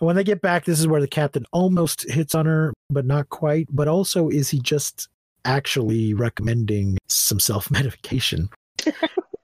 When 0.02 0.16
they 0.16 0.24
get 0.24 0.42
back, 0.42 0.66
this 0.66 0.80
is 0.80 0.88
where 0.88 1.00
the 1.00 1.08
captain 1.08 1.46
almost 1.52 2.10
hits 2.10 2.34
on 2.34 2.48
her, 2.48 2.74
but 2.90 3.06
not 3.06 3.30
quite. 3.30 3.68
But 3.70 3.88
also, 3.88 4.30
is 4.30 4.50
he 4.50 4.60
just 4.60 5.08
actually 5.46 6.16
recommending 6.16 6.98
some 7.08 7.40
self 7.40 7.70
medication? 7.70 8.50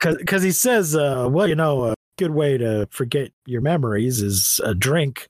Because 0.02 0.42
he 0.44 0.52
says, 0.52 0.96
uh, 0.96 1.28
well, 1.30 1.48
you 1.48 1.54
know, 1.54 1.86
a 1.86 1.96
good 2.18 2.32
way 2.32 2.58
to 2.58 2.88
forget 2.90 3.32
your 3.46 3.62
memories 3.62 4.20
is 4.20 4.60
a 4.64 4.74
drink. 4.74 5.28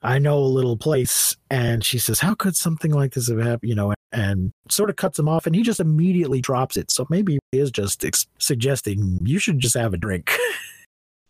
I 0.00 0.18
know 0.18 0.38
a 0.38 0.40
little 0.40 0.78
place. 0.78 1.36
And 1.50 1.84
she 1.84 1.98
says, 1.98 2.20
how 2.20 2.34
could 2.34 2.56
something 2.56 2.92
like 2.92 3.12
this 3.12 3.28
have 3.28 3.38
happened? 3.38 3.68
You 3.68 3.74
know, 3.74 3.92
and 4.10 4.52
sort 4.70 4.88
of 4.88 4.96
cuts 4.96 5.18
him 5.18 5.28
off, 5.28 5.44
and 5.44 5.54
he 5.54 5.60
just 5.60 5.80
immediately 5.80 6.40
drops 6.40 6.78
it. 6.78 6.90
So 6.90 7.06
maybe 7.10 7.38
he 7.52 7.58
is 7.58 7.70
just 7.70 8.06
ex- 8.06 8.26
suggesting 8.38 9.18
you 9.22 9.38
should 9.38 9.58
just 9.58 9.76
have 9.76 9.92
a 9.92 9.98
drink. 9.98 10.34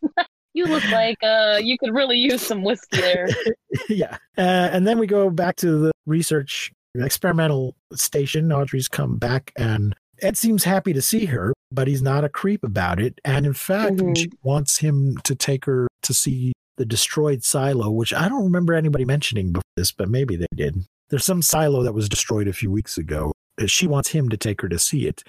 You 0.57 0.65
look 0.65 0.91
like 0.91 1.19
uh, 1.23 1.59
you 1.63 1.77
could 1.77 1.93
really 1.95 2.17
use 2.17 2.41
some 2.41 2.63
whiskey 2.63 2.99
there. 2.99 3.29
yeah. 3.91 4.17
Uh, 4.39 4.71
and 4.73 4.87
then 4.87 4.99
we 4.99 5.07
go 5.07 5.29
back 5.29 5.57
to 5.57 5.79
the 5.79 5.93
research 6.07 6.73
experimental 6.95 7.77
station. 7.93 8.51
Audrey's 8.51 8.89
come 8.89 9.19
back, 9.19 9.53
and 9.59 9.95
Ed 10.23 10.39
seems 10.39 10.65
happy 10.65 10.95
to 10.95 11.03
see 11.03 11.27
her, 11.27 11.53
but 11.71 11.89
he's 11.89 12.01
not 12.01 12.25
a 12.25 12.31
creep 12.31 12.65
about 12.65 12.99
it. 12.99 13.21
And 13.23 13.45
in 13.45 13.53
fact, 13.53 13.97
Mhm. 13.97 14.17
she 14.17 14.31
wants 14.43 14.79
him 14.79 15.19
to 15.25 15.35
take 15.35 15.67
her 15.67 15.89
to 16.05 16.15
see 16.15 16.55
the 16.79 16.87
destroyed 16.87 17.45
silo, 17.45 17.91
which 17.91 18.15
I 18.15 18.27
don't 18.27 18.45
remember 18.45 18.73
anybody 18.73 19.05
mentioning 19.05 19.53
before 19.53 19.63
this, 19.77 19.93
but 19.93 20.09
maybe 20.09 20.37
they 20.37 20.47
did. 20.55 20.87
There's 21.11 21.25
some 21.27 21.43
silo 21.43 21.83
that 21.83 21.93
was 21.93 22.09
destroyed 22.09 22.49
a 22.49 22.55
few 22.55 22.71
weeks 22.71 22.97
ago. 22.97 23.33
She 23.67 23.87
wants 23.87 24.09
him 24.09 24.31
to 24.31 24.39
take 24.39 24.63
her 24.63 24.69
to 24.71 24.79
see 24.79 25.07
it. 25.07 25.23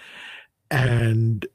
And 0.72 1.46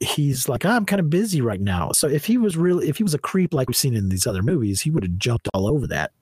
he's 0.00 0.48
like, 0.48 0.64
I'm 0.64 0.84
kind 0.86 1.00
of 1.00 1.10
busy 1.10 1.40
right 1.40 1.60
now. 1.60 1.92
So 1.92 2.08
if 2.08 2.24
he 2.26 2.38
was 2.38 2.56
really, 2.56 2.88
if 2.88 2.96
he 2.96 3.02
was 3.02 3.14
a 3.14 3.18
creep 3.18 3.52
like 3.54 3.68
we've 3.68 3.76
seen 3.76 3.94
in 3.94 4.08
these 4.08 4.26
other 4.26 4.42
movies, 4.42 4.80
he 4.80 4.90
would 4.90 5.02
have 5.04 5.18
jumped 5.18 5.48
all 5.54 5.66
over 5.68 5.86
that. 5.88 6.12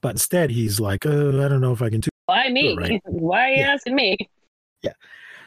But 0.00 0.10
instead, 0.12 0.50
he's 0.50 0.80
like, 0.80 1.04
uh, 1.04 1.10
I 1.44 1.48
don't 1.48 1.60
know 1.60 1.72
if 1.72 1.82
I 1.82 1.90
can 1.90 2.00
do. 2.00 2.08
Why 2.26 2.48
me? 2.48 2.76
Right. 2.76 3.00
Why 3.06 3.50
are 3.50 3.54
you 3.54 3.60
Yeah. 3.62 3.72
asking 3.72 3.94
me? 3.94 4.16
Yeah. 4.82 4.92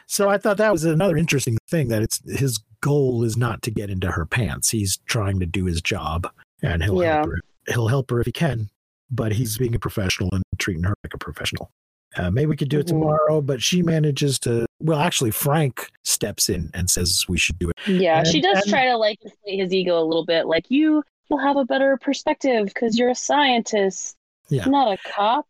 So 0.06 0.28
I 0.28 0.38
thought 0.38 0.58
that 0.58 0.70
was 0.72 0.84
another 0.84 1.16
interesting 1.16 1.58
thing 1.68 1.88
that 1.88 2.02
it's 2.02 2.20
his 2.38 2.60
goal 2.80 3.24
is 3.24 3.36
not 3.36 3.62
to 3.62 3.70
get 3.70 3.90
into 3.90 4.10
her 4.12 4.24
pants. 4.26 4.70
He's 4.70 4.98
trying 5.06 5.40
to 5.40 5.46
do 5.46 5.64
his 5.64 5.82
job, 5.82 6.28
and 6.62 6.84
he'll 6.84 7.02
Yeah. 7.02 7.14
help 7.16 7.26
her. 7.26 7.40
He'll 7.68 7.88
help 7.88 8.10
her 8.10 8.20
if 8.20 8.26
he 8.26 8.32
can, 8.32 8.68
but 9.10 9.32
he's 9.32 9.58
being 9.58 9.74
a 9.74 9.78
professional 9.80 10.28
and 10.32 10.44
treating 10.58 10.84
her 10.84 10.94
like 11.02 11.14
a 11.14 11.18
professional. 11.18 11.70
Uh, 12.16 12.30
maybe 12.30 12.46
we 12.46 12.56
could 12.56 12.68
do 12.68 12.78
it 12.78 12.84
Mhm. 12.86 12.90
tomorrow, 12.90 13.40
but 13.40 13.60
she 13.62 13.82
manages 13.82 14.38
to. 14.40 14.65
Well, 14.80 14.98
actually, 15.00 15.30
Frank 15.30 15.90
steps 16.04 16.48
in 16.48 16.70
and 16.74 16.90
says 16.90 17.24
we 17.28 17.38
should 17.38 17.58
do 17.58 17.70
it. 17.70 17.76
Yeah, 17.88 18.22
she 18.24 18.40
does 18.40 18.58
and- 18.62 18.68
try 18.68 18.86
to 18.86 18.96
like 18.96 19.18
inflate 19.22 19.60
his 19.60 19.72
ego 19.72 19.98
a 19.98 20.04
little 20.04 20.24
bit. 20.26 20.46
Like 20.46 20.66
you, 20.70 21.02
you'll 21.30 21.38
have 21.38 21.56
a 21.56 21.64
better 21.64 21.96
perspective 21.96 22.66
because 22.66 22.98
you're 22.98 23.10
a 23.10 23.14
scientist, 23.14 24.16
Yeah. 24.48 24.66
not 24.66 24.92
a 24.92 24.98
cop. 25.10 25.46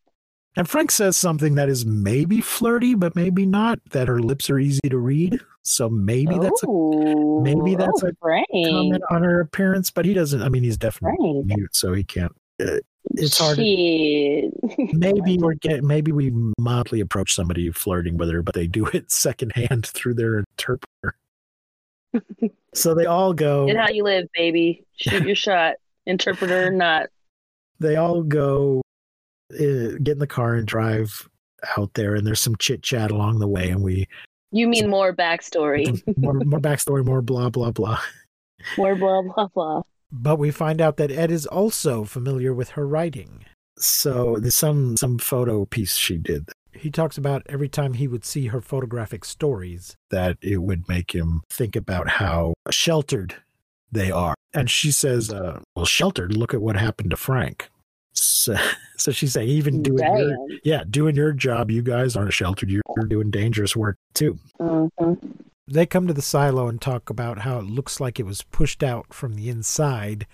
And 0.58 0.66
Frank 0.66 0.90
says 0.90 1.18
something 1.18 1.56
that 1.56 1.68
is 1.68 1.84
maybe 1.84 2.40
flirty, 2.40 2.94
but 2.94 3.14
maybe 3.14 3.44
not. 3.44 3.78
That 3.90 4.08
her 4.08 4.20
lips 4.20 4.48
are 4.48 4.58
easy 4.58 4.88
to 4.88 4.96
read, 4.96 5.38
so 5.62 5.90
maybe 5.90 6.38
that's 6.38 6.62
a 6.62 6.66
maybe 6.66 7.74
that's 7.74 8.02
oh, 8.02 8.08
a 8.08 8.12
Frank. 8.22 8.46
comment 8.52 9.02
on 9.10 9.22
her 9.22 9.40
appearance. 9.40 9.90
But 9.90 10.06
he 10.06 10.14
doesn't. 10.14 10.40
I 10.40 10.48
mean, 10.48 10.62
he's 10.62 10.78
definitely 10.78 11.18
Frank. 11.18 11.46
mute, 11.46 11.76
so 11.76 11.92
he 11.92 12.04
can't. 12.04 12.32
Uh, 12.58 12.76
it's 13.14 13.38
hard 13.38 13.56
to- 13.56 14.50
maybe 14.92 15.38
we're 15.38 15.54
get 15.54 15.82
maybe 15.84 16.12
we 16.12 16.32
mildly 16.58 17.00
approach 17.00 17.34
somebody 17.34 17.70
flirting 17.70 18.16
with 18.16 18.30
her, 18.30 18.42
but 18.42 18.54
they 18.54 18.66
do 18.66 18.86
it 18.86 19.10
secondhand 19.10 19.86
through 19.86 20.14
their 20.14 20.38
interpreter. 20.38 21.16
so 22.74 22.94
they 22.94 23.06
all 23.06 23.32
go. 23.32 23.68
And 23.68 23.78
how 23.78 23.88
you 23.88 24.04
live, 24.04 24.26
baby. 24.34 24.84
Shoot 24.96 25.26
your 25.26 25.36
shot. 25.36 25.74
Interpreter, 26.06 26.70
not. 26.70 27.06
They 27.80 27.96
all 27.96 28.22
go. 28.22 28.80
Uh, 29.52 29.94
get 30.02 30.08
in 30.14 30.18
the 30.18 30.26
car 30.26 30.54
and 30.54 30.66
drive 30.66 31.28
out 31.76 31.94
there, 31.94 32.14
and 32.14 32.26
there's 32.26 32.40
some 32.40 32.56
chit 32.56 32.82
chat 32.82 33.10
along 33.10 33.38
the 33.38 33.46
way, 33.48 33.70
and 33.70 33.82
we 33.82 34.08
You 34.50 34.66
mean 34.66 34.88
more 34.90 35.12
backstory. 35.14 35.86
more, 36.16 36.34
more 36.34 36.60
backstory, 36.60 37.04
more 37.04 37.22
blah 37.22 37.50
blah 37.50 37.70
blah. 37.70 37.98
More 38.76 38.94
blah 38.96 39.22
blah 39.22 39.46
blah. 39.54 39.82
But 40.12 40.38
we 40.38 40.50
find 40.50 40.80
out 40.80 40.96
that 40.98 41.10
Ed 41.10 41.30
is 41.30 41.46
also 41.46 42.04
familiar 42.04 42.54
with 42.54 42.70
her 42.70 42.86
writing. 42.86 43.44
So 43.78 44.36
there's 44.40 44.56
some 44.56 44.96
some 44.96 45.18
photo 45.18 45.64
piece 45.66 45.96
she 45.96 46.16
did 46.16 46.48
He 46.72 46.90
talks 46.90 47.18
about 47.18 47.42
every 47.46 47.68
time 47.68 47.94
he 47.94 48.08
would 48.08 48.24
see 48.24 48.46
her 48.46 48.60
photographic 48.60 49.24
stories. 49.24 49.96
that 50.10 50.38
it 50.40 50.58
would 50.62 50.88
make 50.88 51.12
him 51.14 51.42
think 51.50 51.76
about 51.76 52.08
how 52.08 52.54
sheltered 52.70 53.34
they 53.92 54.10
are. 54.10 54.34
And 54.54 54.70
she 54.70 54.90
says, 54.90 55.30
uh, 55.30 55.60
"Well, 55.74 55.84
sheltered. 55.86 56.36
Look 56.36 56.54
at 56.54 56.62
what 56.62 56.76
happened 56.76 57.10
to 57.10 57.16
Frank." 57.16 57.68
So, 58.14 58.56
so 58.96 59.12
she's 59.12 59.32
saying, 59.34 59.48
even 59.50 59.82
doing 59.82 59.98
your, 60.16 60.36
yeah, 60.64 60.84
doing 60.88 61.14
your 61.16 61.32
job, 61.32 61.70
you 61.70 61.82
guys 61.82 62.16
aren't 62.16 62.32
sheltered. 62.32 62.70
You're, 62.70 62.82
you're 62.96 63.06
doing 63.06 63.30
dangerous 63.30 63.76
work 63.76 63.98
too. 64.14 64.38
Mhm. 64.58 65.18
They 65.68 65.86
come 65.86 66.06
to 66.06 66.12
the 66.14 66.22
silo 66.22 66.68
and 66.68 66.80
talk 66.80 67.10
about 67.10 67.40
how 67.40 67.58
it 67.58 67.64
looks 67.64 67.98
like 68.00 68.20
it 68.20 68.26
was 68.26 68.42
pushed 68.42 68.82
out 68.82 69.12
from 69.12 69.34
the 69.34 69.48
inside 69.48 70.26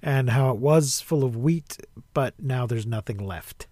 and 0.00 0.30
how 0.30 0.50
it 0.50 0.58
was 0.58 1.00
full 1.00 1.24
of 1.24 1.36
wheat, 1.36 1.78
but 2.14 2.34
now 2.40 2.66
there's 2.66 2.86
nothing 2.86 3.18
left. 3.18 3.66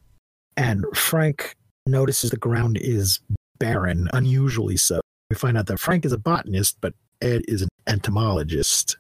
And 0.57 0.85
Frank 0.95 1.55
notices 1.87 2.31
the 2.31 2.37
ground 2.37 2.79
is 2.81 3.21
barren, 3.59 4.09
unusually 4.13 4.77
so. 4.77 5.01
We 5.31 5.37
find 5.37 5.57
out 5.57 5.67
that 5.67 5.79
Frank 5.79 6.05
is 6.05 6.13
a 6.13 6.19
botanist, 6.19 6.79
but 6.81 6.95
Ed 7.21 7.43
is 7.47 7.63
an 7.63 7.69
entomologist. 7.87 8.97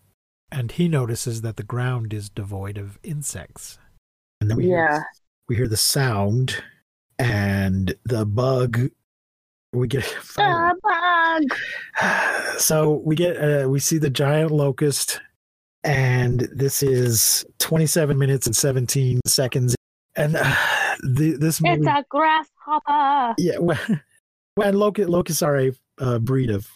And 0.53 0.71
he 0.71 0.87
notices 0.87 1.43
that 1.43 1.57
the 1.57 1.63
ground 1.65 2.13
is 2.13 2.29
devoid 2.29 2.79
of 2.79 2.99
insects. 3.03 3.79
And 4.41 4.49
then 4.51 4.57
we 4.59 4.69
Yeah. 4.69 4.93
hear, 4.99 5.07
we 5.49 5.57
hear 5.57 5.69
the 5.69 5.77
sound 5.77 6.63
and 7.19 7.95
the 8.05 8.25
bug. 8.25 8.91
We 9.73 9.89
get 9.89 10.05
Ah, 10.39 10.73
so 12.59 13.03
we 13.05 13.17
get 13.17 13.37
uh, 13.37 13.69
we 13.69 13.81
see 13.81 13.99
the 13.99 14.11
giant 14.11 14.51
locust, 14.51 15.21
and 15.83 16.49
this 16.53 16.83
is 16.83 17.45
27 17.59 18.19
minutes 18.19 18.47
and 18.47 18.57
17 18.57 19.21
seconds, 19.27 19.77
and 20.17 20.37
uh, 20.37 20.55
the, 21.03 21.37
this 21.39 21.61
movie. 21.61 21.81
It's 21.81 21.87
a 21.87 22.05
grasshopper. 22.09 23.35
Yeah, 23.39 23.59
when, 23.59 23.79
when 24.55 24.75
locust, 24.75 25.09
locusts 25.09 25.43
are 25.43 25.59
a 25.59 25.73
uh, 25.99 26.19
breed 26.19 26.51
of 26.51 26.69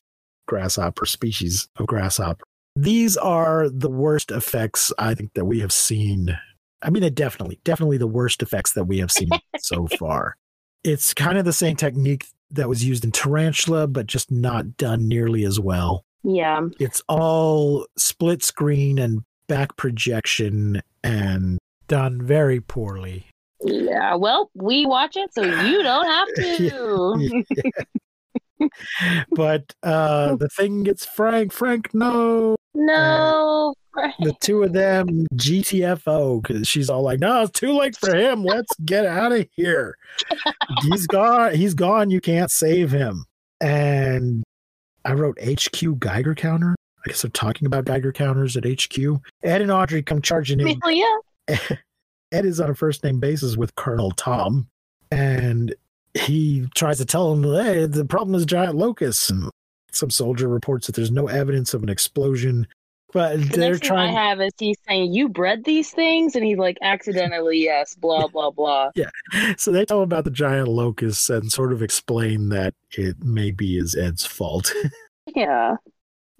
grasshopper 0.46 1.06
species 1.06 1.68
of 1.76 1.86
grasshopper. 1.86 2.44
These 2.76 3.16
are 3.16 3.68
the 3.68 3.90
worst 3.90 4.30
effects 4.30 4.92
I 4.98 5.14
think 5.14 5.34
that 5.34 5.44
we 5.44 5.60
have 5.60 5.72
seen. 5.72 6.38
I 6.80 6.90
mean, 6.90 7.12
definitely, 7.12 7.60
definitely 7.64 7.98
the 7.98 8.06
worst 8.06 8.40
effects 8.42 8.72
that 8.74 8.84
we 8.84 8.98
have 8.98 9.10
seen 9.10 9.30
so 9.58 9.88
far. 9.98 10.36
It's 10.84 11.12
kind 11.12 11.38
of 11.38 11.44
the 11.44 11.52
same 11.52 11.74
technique 11.74 12.26
that 12.50 12.68
was 12.68 12.84
used 12.84 13.04
in 13.04 13.12
Tarantula, 13.12 13.86
but 13.86 14.06
just 14.06 14.30
not 14.30 14.76
done 14.76 15.08
nearly 15.08 15.44
as 15.44 15.60
well. 15.60 16.04
Yeah. 16.24 16.62
It's 16.78 17.02
all 17.08 17.86
split 17.96 18.42
screen 18.42 18.98
and 18.98 19.22
back 19.46 19.76
projection 19.76 20.82
and 21.02 21.58
Done 21.88 22.20
very 22.20 22.60
poorly. 22.60 23.24
Yeah. 23.64 24.14
Well, 24.14 24.50
we 24.54 24.84
watch 24.84 25.16
it, 25.16 25.32
so 25.32 25.42
you 25.42 25.82
don't 25.82 26.06
have 26.06 26.28
to. 26.36 27.44
but 29.30 29.74
uh 29.82 30.36
the 30.36 30.48
thing 30.50 30.82
gets 30.82 31.06
Frank. 31.06 31.52
Frank, 31.52 31.94
no. 31.94 32.56
No. 32.74 33.74
The 34.20 34.34
two 34.40 34.62
of 34.62 34.72
them 34.72 35.26
GTFO 35.34 36.42
because 36.42 36.68
she's 36.68 36.90
all 36.90 37.02
like, 37.02 37.20
"No, 37.20 37.42
it's 37.42 37.58
too 37.58 37.72
late 37.72 37.96
for 37.96 38.14
him. 38.14 38.44
Let's 38.44 38.72
get 38.84 39.06
out 39.06 39.32
of 39.32 39.46
here. 39.52 39.96
He's 40.82 41.06
gone. 41.06 41.54
He's 41.54 41.74
gone. 41.74 42.10
You 42.10 42.20
can't 42.20 42.50
save 42.50 42.90
him." 42.90 43.24
And 43.60 44.44
I 45.04 45.14
wrote 45.14 45.38
HQ 45.42 45.98
Geiger 45.98 46.34
counter. 46.34 46.74
I 47.04 47.08
guess 47.08 47.22
they're 47.22 47.30
talking 47.30 47.66
about 47.66 47.84
Geiger 47.84 48.12
counters 48.12 48.56
at 48.56 48.64
HQ. 48.64 48.98
Ed 49.42 49.62
and 49.62 49.70
Audrey 49.70 50.02
come 50.02 50.20
charging 50.20 50.60
in. 50.60 50.78
Well, 50.82 50.92
yeah. 50.92 51.58
Ed 52.32 52.44
is 52.44 52.60
on 52.60 52.70
a 52.70 52.74
first 52.74 53.02
name 53.04 53.20
basis 53.20 53.56
with 53.56 53.74
Colonel 53.74 54.10
Tom, 54.12 54.68
and 55.10 55.74
he 56.14 56.68
tries 56.74 56.98
to 56.98 57.06
tell 57.06 57.32
him, 57.32 57.42
"Hey, 57.42 57.86
the 57.86 58.04
problem 58.04 58.34
is 58.34 58.44
giant 58.44 58.74
locusts." 58.74 59.30
And 59.30 59.50
some 59.92 60.10
soldier 60.10 60.48
reports 60.48 60.86
that 60.86 60.94
there's 60.94 61.10
no 61.10 61.28
evidence 61.28 61.74
of 61.74 61.82
an 61.82 61.88
explosion, 61.88 62.66
but 63.12 63.38
The 63.38 63.44
they're 63.46 63.70
next 63.70 63.80
thing 63.80 63.88
trying. 63.88 64.16
I 64.16 64.28
have 64.28 64.40
is 64.40 64.52
he's 64.58 64.76
saying, 64.86 65.12
"You 65.12 65.28
bred 65.28 65.64
these 65.64 65.90
things," 65.90 66.36
and 66.36 66.44
he's 66.44 66.58
like, 66.58 66.76
"Accidentally, 66.82 67.58
yes." 67.58 67.94
Blah 67.94 68.28
blah 68.28 68.50
blah. 68.50 68.90
Yeah. 68.96 69.10
So 69.56 69.70
they 69.72 69.84
tell 69.84 69.98
him 69.98 70.04
about 70.04 70.24
the 70.24 70.30
giant 70.30 70.68
locusts 70.68 71.30
and 71.30 71.50
sort 71.50 71.72
of 71.72 71.82
explain 71.82 72.48
that 72.50 72.74
it 72.92 73.16
maybe 73.22 73.76
is 73.78 73.94
Ed's 73.94 74.24
fault. 74.26 74.72
Yeah. 75.36 75.76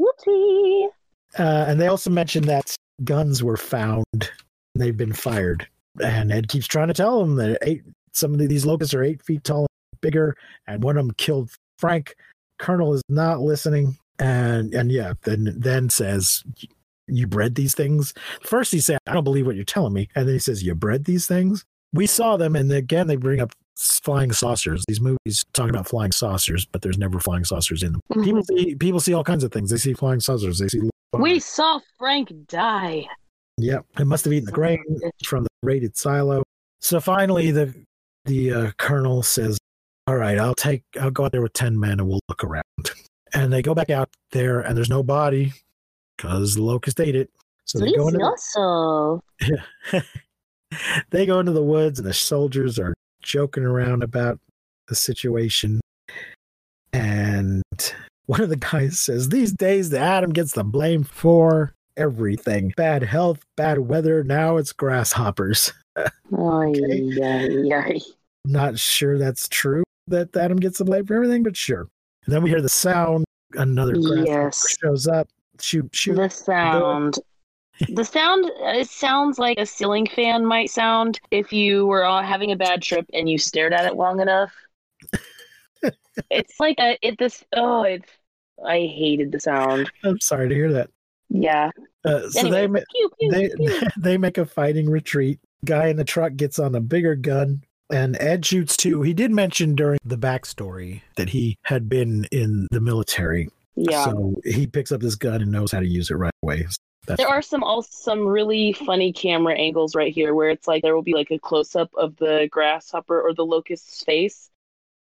Whoopsie. 0.01 0.87
Uh, 1.39 1.67
and 1.69 1.79
they 1.79 1.89
also 1.89 2.09
mention 2.09 2.45
that 2.47 2.75
guns 3.05 3.43
were 3.43 3.59
found 3.59 4.05
and 4.15 4.31
they've 4.75 4.97
been 4.97 5.13
fired. 5.13 5.67
And 6.03 6.33
Ed 6.33 6.49
keeps 6.49 6.67
trying 6.67 6.89
to 6.89 6.95
tell 6.95 7.23
him 7.23 7.37
that 7.37 7.59
eight, 7.63 7.83
some 8.13 8.33
of 8.33 8.39
these 8.39 8.65
locusts 8.65 8.95
are 8.95 9.03
eight 9.03 9.23
feet 9.23 9.45
tall, 9.45 9.67
and 9.93 10.01
bigger, 10.01 10.35
and 10.67 10.83
one 10.83 10.97
of 10.97 11.05
them 11.07 11.15
killed 11.19 11.51
Frank. 11.79 12.15
Colonel 12.59 12.95
is 12.95 13.03
not 13.11 13.41
listening, 13.41 13.97
and 14.19 14.75
and 14.75 14.91
yeah, 14.91 15.15
then 15.25 15.55
then 15.57 15.91
says, 15.91 16.43
"You 17.07 17.27
bred 17.27 17.55
these 17.55 17.75
things." 17.75 18.15
First 18.43 18.73
he 18.73 18.81
said, 18.81 18.99
"I 19.07 19.13
don't 19.13 19.25
believe 19.25 19.47
what 19.47 19.57
you're 19.57 19.65
telling 19.65 19.93
me," 19.93 20.09
and 20.15 20.27
then 20.27 20.35
he 20.35 20.41
says, 20.41 20.63
"You 20.63 20.75
bred 20.75 21.05
these 21.05 21.27
things." 21.27 21.65
We 21.93 22.07
saw 22.07 22.37
them, 22.37 22.55
and 22.55 22.71
again 22.71 23.07
they 23.07 23.17
bring 23.17 23.41
up 23.41 23.53
flying 23.79 24.33
saucers. 24.33 24.85
These 24.89 25.01
movies 25.01 25.45
talk 25.53 25.71
about 25.71 25.89
flying 25.89 26.13
saucers, 26.13 26.67
but 26.67 26.83
there's 26.83 26.99
never 26.99 27.21
flying 27.21 27.45
saucers 27.45 27.83
in 27.83 27.93
them. 27.93 28.01
People 28.25 28.43
see 28.43 28.75
people 28.75 29.01
see 29.01 29.15
all 29.15 29.25
kinds 29.25 29.45
of 29.45 29.53
things. 29.53 29.71
They 29.71 29.77
see 29.77 29.95
flying 29.95 30.21
saucers. 30.21 30.59
They 30.59 30.69
see 30.69 30.91
We 31.13 31.41
saw 31.41 31.81
Frank 31.99 32.33
die. 32.49 33.07
Yep, 33.59 33.87
it 33.99 34.07
must 34.07 34.25
have 34.25 34.33
eaten 34.33 34.47
the 34.47 34.53
grain 34.53 34.83
from 35.25 35.45
the 35.45 35.51
raided 35.63 35.97
silo. 35.97 36.43
So 36.81 37.01
finally, 37.01 37.51
the 37.51 37.75
the 38.25 38.53
uh, 38.53 38.71
colonel 38.79 39.23
says, 39.23 39.59
"All 40.07 40.17
right, 40.17 40.39
I'll 40.39 40.55
take. 40.55 40.83
I'll 41.01 41.11
go 41.11 41.25
out 41.25 41.33
there 41.33 41.43
with 41.43 41.55
ten 41.55 41.79
men, 41.79 41.99
and 41.99 42.09
we'll 42.09 42.21
look 42.29 42.45
around." 42.45 42.65
And 43.35 43.53
they 43.53 43.63
go 43.63 43.75
back 43.75 43.91
out 43.91 44.11
there, 44.33 44.61
and 44.61 44.77
there's 44.77 44.91
no 44.91 45.03
body 45.03 45.53
because 46.17 46.55
the 46.55 46.63
locust 46.63 47.01
ate 47.01 47.15
it. 47.17 47.31
So 47.65 47.79
they 47.79 47.93
go 47.93 48.09
into 48.09 48.19
the, 48.19 50.05
they 51.11 51.27
go 51.27 51.41
into 51.41 51.53
the 51.53 51.63
woods, 51.63 51.99
and 51.99 52.09
the 52.09 52.15
soldiers 52.15 52.79
are 52.79 52.95
joking 53.23 53.65
around 53.65 54.03
about 54.03 54.39
the 54.89 54.95
situation. 54.95 55.81
And 56.93 57.63
one 58.27 58.41
of 58.41 58.49
the 58.49 58.57
guys 58.57 58.99
says, 59.01 59.29
"These 59.29 59.53
days, 59.53 59.91
the 59.91 60.01
atom 60.01 60.33
gets 60.33 60.53
the 60.53 60.65
blame 60.65 61.05
for 61.05 61.75
everything: 61.97 62.73
bad 62.77 63.03
health, 63.03 63.41
bad 63.57 63.81
weather. 63.81 64.25
Now 64.25 64.57
it's 64.57 64.73
grasshoppers." 64.73 65.73
Ay, 65.97 66.09
Okay. 66.33 67.21
ay, 67.23 67.75
ay. 67.75 68.01
Not 68.47 68.79
sure 68.79 69.19
that's 69.19 69.49
true 69.49 69.83
that 70.11 70.35
atom 70.37 70.59
gets 70.59 70.79
the 70.79 70.85
blame 70.85 71.07
for 71.07 71.15
everything, 71.15 71.43
but 71.43 71.57
sure. 71.57 71.89
And 72.29 72.35
then 72.35 72.43
we 72.43 72.51
hear 72.51 72.61
the 72.61 72.69
sound. 72.69 73.25
Another 73.55 73.95
Yes. 73.97 74.77
shows 74.83 75.09
up. 75.09 75.29
Shoot, 75.63 75.89
shoot. 75.95 76.15
The 76.17 76.29
sound. 76.29 77.15
The 77.89 78.05
sound, 78.05 78.45
it 78.45 78.87
sounds 78.91 79.39
like 79.39 79.57
a 79.59 79.65
ceiling 79.65 80.07
fan 80.07 80.45
might 80.45 80.69
sound 80.69 81.19
if 81.31 81.55
you 81.55 81.87
were 81.87 82.05
uh, 82.05 82.23
having 82.23 82.53
a 82.53 82.57
bad 82.57 82.83
trip 82.83 83.07
and 83.15 83.31
you 83.31 83.39
stared 83.39 83.73
at 83.73 83.87
it 83.87 83.95
long 83.97 84.21
enough. 84.21 84.53
It's 86.31 86.59
like 86.61 86.77
a 86.81 86.99
it 87.01 87.17
this 87.19 87.45
oh 87.55 87.83
it's 87.85 88.11
I 88.67 88.81
hated 88.81 89.31
the 89.33 89.39
sound. 89.41 89.91
I'm 90.05 90.21
sorry 90.21 90.49
to 90.51 90.55
hear 90.55 90.73
that. 90.73 90.91
Yeah. 91.31 91.71
Uh, 92.05 92.29
so 92.29 92.41
Anyway, 92.41 92.67
they 92.81 92.85
pew, 92.93 93.11
pew, 93.21 93.31
they 93.31 93.49
pew. 93.57 93.81
they 93.97 94.19
make 94.19 94.37
a 94.37 94.45
fighting 94.45 94.91
retreat. 94.91 95.39
Guy 95.65 95.87
in 95.87 95.97
the 95.97 96.05
truck 96.05 96.35
gets 96.35 96.59
on 96.59 96.75
a 96.75 96.81
bigger 96.81 97.15
gun, 97.15 97.63
and 97.91 98.17
Ed 98.21 98.45
shoots 98.45 98.77
too. 98.77 99.03
He 99.03 99.15
did 99.15 99.31
mention 99.31 99.75
during 99.75 99.99
the 100.05 100.19
backstory 100.19 101.03
that 101.17 101.31
he 101.31 101.57
had 101.63 101.89
been 101.89 102.27
in 102.31 102.67
the 102.71 102.81
military, 102.81 103.49
yeah. 103.77 104.05
so 104.05 104.37
he 104.45 104.67
picks 104.67 104.93
up 104.93 105.01
this 105.01 105.15
gun 105.15 105.43
and 105.43 105.53
knows 105.53 105.73
how 105.73 105.81
to 105.81 105.87
use 105.87 106.11
it 106.11 106.17
right 106.17 106.33
away. 106.43 106.67
That's 107.07 107.19
There 107.19 107.29
are 107.29 107.43
some 107.43 107.65
also 107.65 107.89
some 107.91 108.27
really 108.27 108.73
funny 108.75 109.13
camera 109.13 109.55
angles 109.55 109.95
right 109.95 110.13
here 110.13 110.35
where 110.35 110.51
it's 110.51 110.69
like 110.69 110.83
there 110.83 110.95
will 110.95 111.03
be 111.03 111.15
like 111.15 111.31
a 111.31 111.39
close 111.39 111.75
up 111.75 111.91
of 111.95 112.17
the 112.17 112.49
grasshopper 112.51 113.21
or 113.21 113.33
the 113.35 113.47
locust's 113.47 114.05
face. 114.05 114.51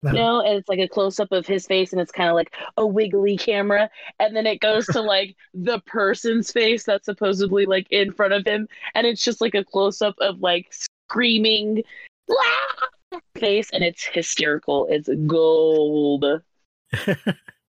You 0.02 0.10
uh-huh. 0.10 0.18
know, 0.18 0.40
and 0.40 0.56
it's 0.56 0.68
like 0.68 0.78
a 0.78 0.88
close 0.88 1.18
up 1.18 1.32
of 1.32 1.44
his 1.44 1.66
face 1.66 1.92
and 1.92 2.00
it's 2.00 2.12
kind 2.12 2.28
of 2.28 2.36
like 2.36 2.54
a 2.76 2.86
wiggly 2.86 3.36
camera 3.36 3.90
and 4.20 4.34
then 4.34 4.46
it 4.46 4.60
goes 4.60 4.86
to 4.86 5.00
like 5.02 5.34
the 5.54 5.80
person's 5.80 6.52
face 6.52 6.84
that's 6.84 7.06
supposedly 7.06 7.66
like 7.66 7.88
in 7.90 8.12
front 8.12 8.32
of 8.32 8.46
him 8.46 8.68
and 8.94 9.08
it's 9.08 9.24
just 9.24 9.40
like 9.40 9.56
a 9.56 9.64
close 9.64 10.00
up 10.00 10.14
of 10.20 10.40
like 10.40 10.72
screaming! 10.72 11.82
Face 13.36 13.70
and 13.72 13.82
it's 13.84 14.04
hysterical. 14.04 14.86
It's 14.90 15.08
gold. 15.26 16.24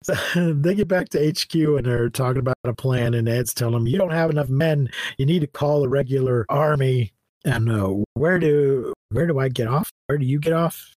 So 0.04 0.16
they 0.54 0.74
get 0.74 0.88
back 0.88 1.10
to 1.10 1.30
HQ 1.30 1.54
and 1.54 1.86
they're 1.86 2.10
talking 2.10 2.40
about 2.40 2.56
a 2.64 2.74
plan, 2.74 3.14
and 3.14 3.30
Ed's 3.30 3.54
telling 3.54 3.76
them, 3.76 3.86
"You 3.88 4.00
don't 4.00 4.10
have 4.10 4.32
enough 4.32 4.50
men. 4.50 4.90
You 5.20 5.28
need 5.28 5.42
to 5.42 5.48
call 5.48 5.84
a 5.84 5.88
regular 5.88 6.44
army." 6.50 7.14
And 7.46 7.70
uh, 7.72 7.94
where 8.16 8.40
do 8.40 8.94
where 9.12 9.28
do 9.28 9.38
I 9.38 9.50
get 9.50 9.68
off? 9.68 9.92
Where 10.08 10.18
do 10.18 10.26
you 10.26 10.40
get 10.40 10.54
off? 10.54 10.96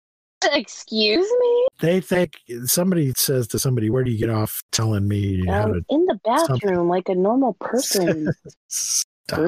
Excuse 0.55 1.27
me? 1.39 1.67
They 1.81 2.01
think 2.01 2.33
somebody 2.65 3.13
says 3.15 3.47
to 3.49 3.59
somebody, 3.59 3.91
"Where 3.91 4.05
do 4.05 4.11
you 4.11 4.17
get 4.19 4.31
off?" 4.31 4.63
Telling 4.73 5.07
me 5.07 5.45
how 5.47 5.65
Um, 5.65 5.73
to 5.75 5.85
in 5.91 6.07
the 6.07 6.19
something. 6.27 6.59
bathroom 6.71 6.89
like 6.89 7.11
a 7.11 7.15
normal 7.15 7.59
person. 7.61 8.31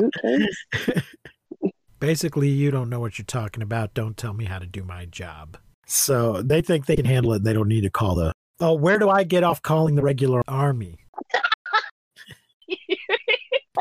Basically, 2.07 2.49
you 2.49 2.71
don't 2.71 2.89
know 2.89 3.01
what 3.01 3.19
you're 3.19 3.27
talking 3.27 3.65
about. 3.65 3.93
Don't 3.93 4.17
tell 4.17 4.33
me 4.33 4.45
how 4.45 4.61
to 4.61 4.67
do 4.67 4.85
my 4.85 5.07
job. 5.07 5.59
So 5.87 6.41
they 6.41 6.61
think 6.63 6.87
they 6.87 6.95
can 6.95 7.05
handle 7.05 7.33
it. 7.33 7.39
and 7.39 7.45
They 7.45 7.53
don't 7.53 7.67
need 7.67 7.81
to 7.81 7.91
call 7.91 8.15
the. 8.15 8.33
Oh, 8.61 8.75
where 8.75 8.97
do 8.97 9.11
I 9.11 9.25
get 9.25 9.43
off 9.43 9.61
calling 9.61 9.97
the 9.97 10.03
regular 10.03 10.43
army? 10.47 10.99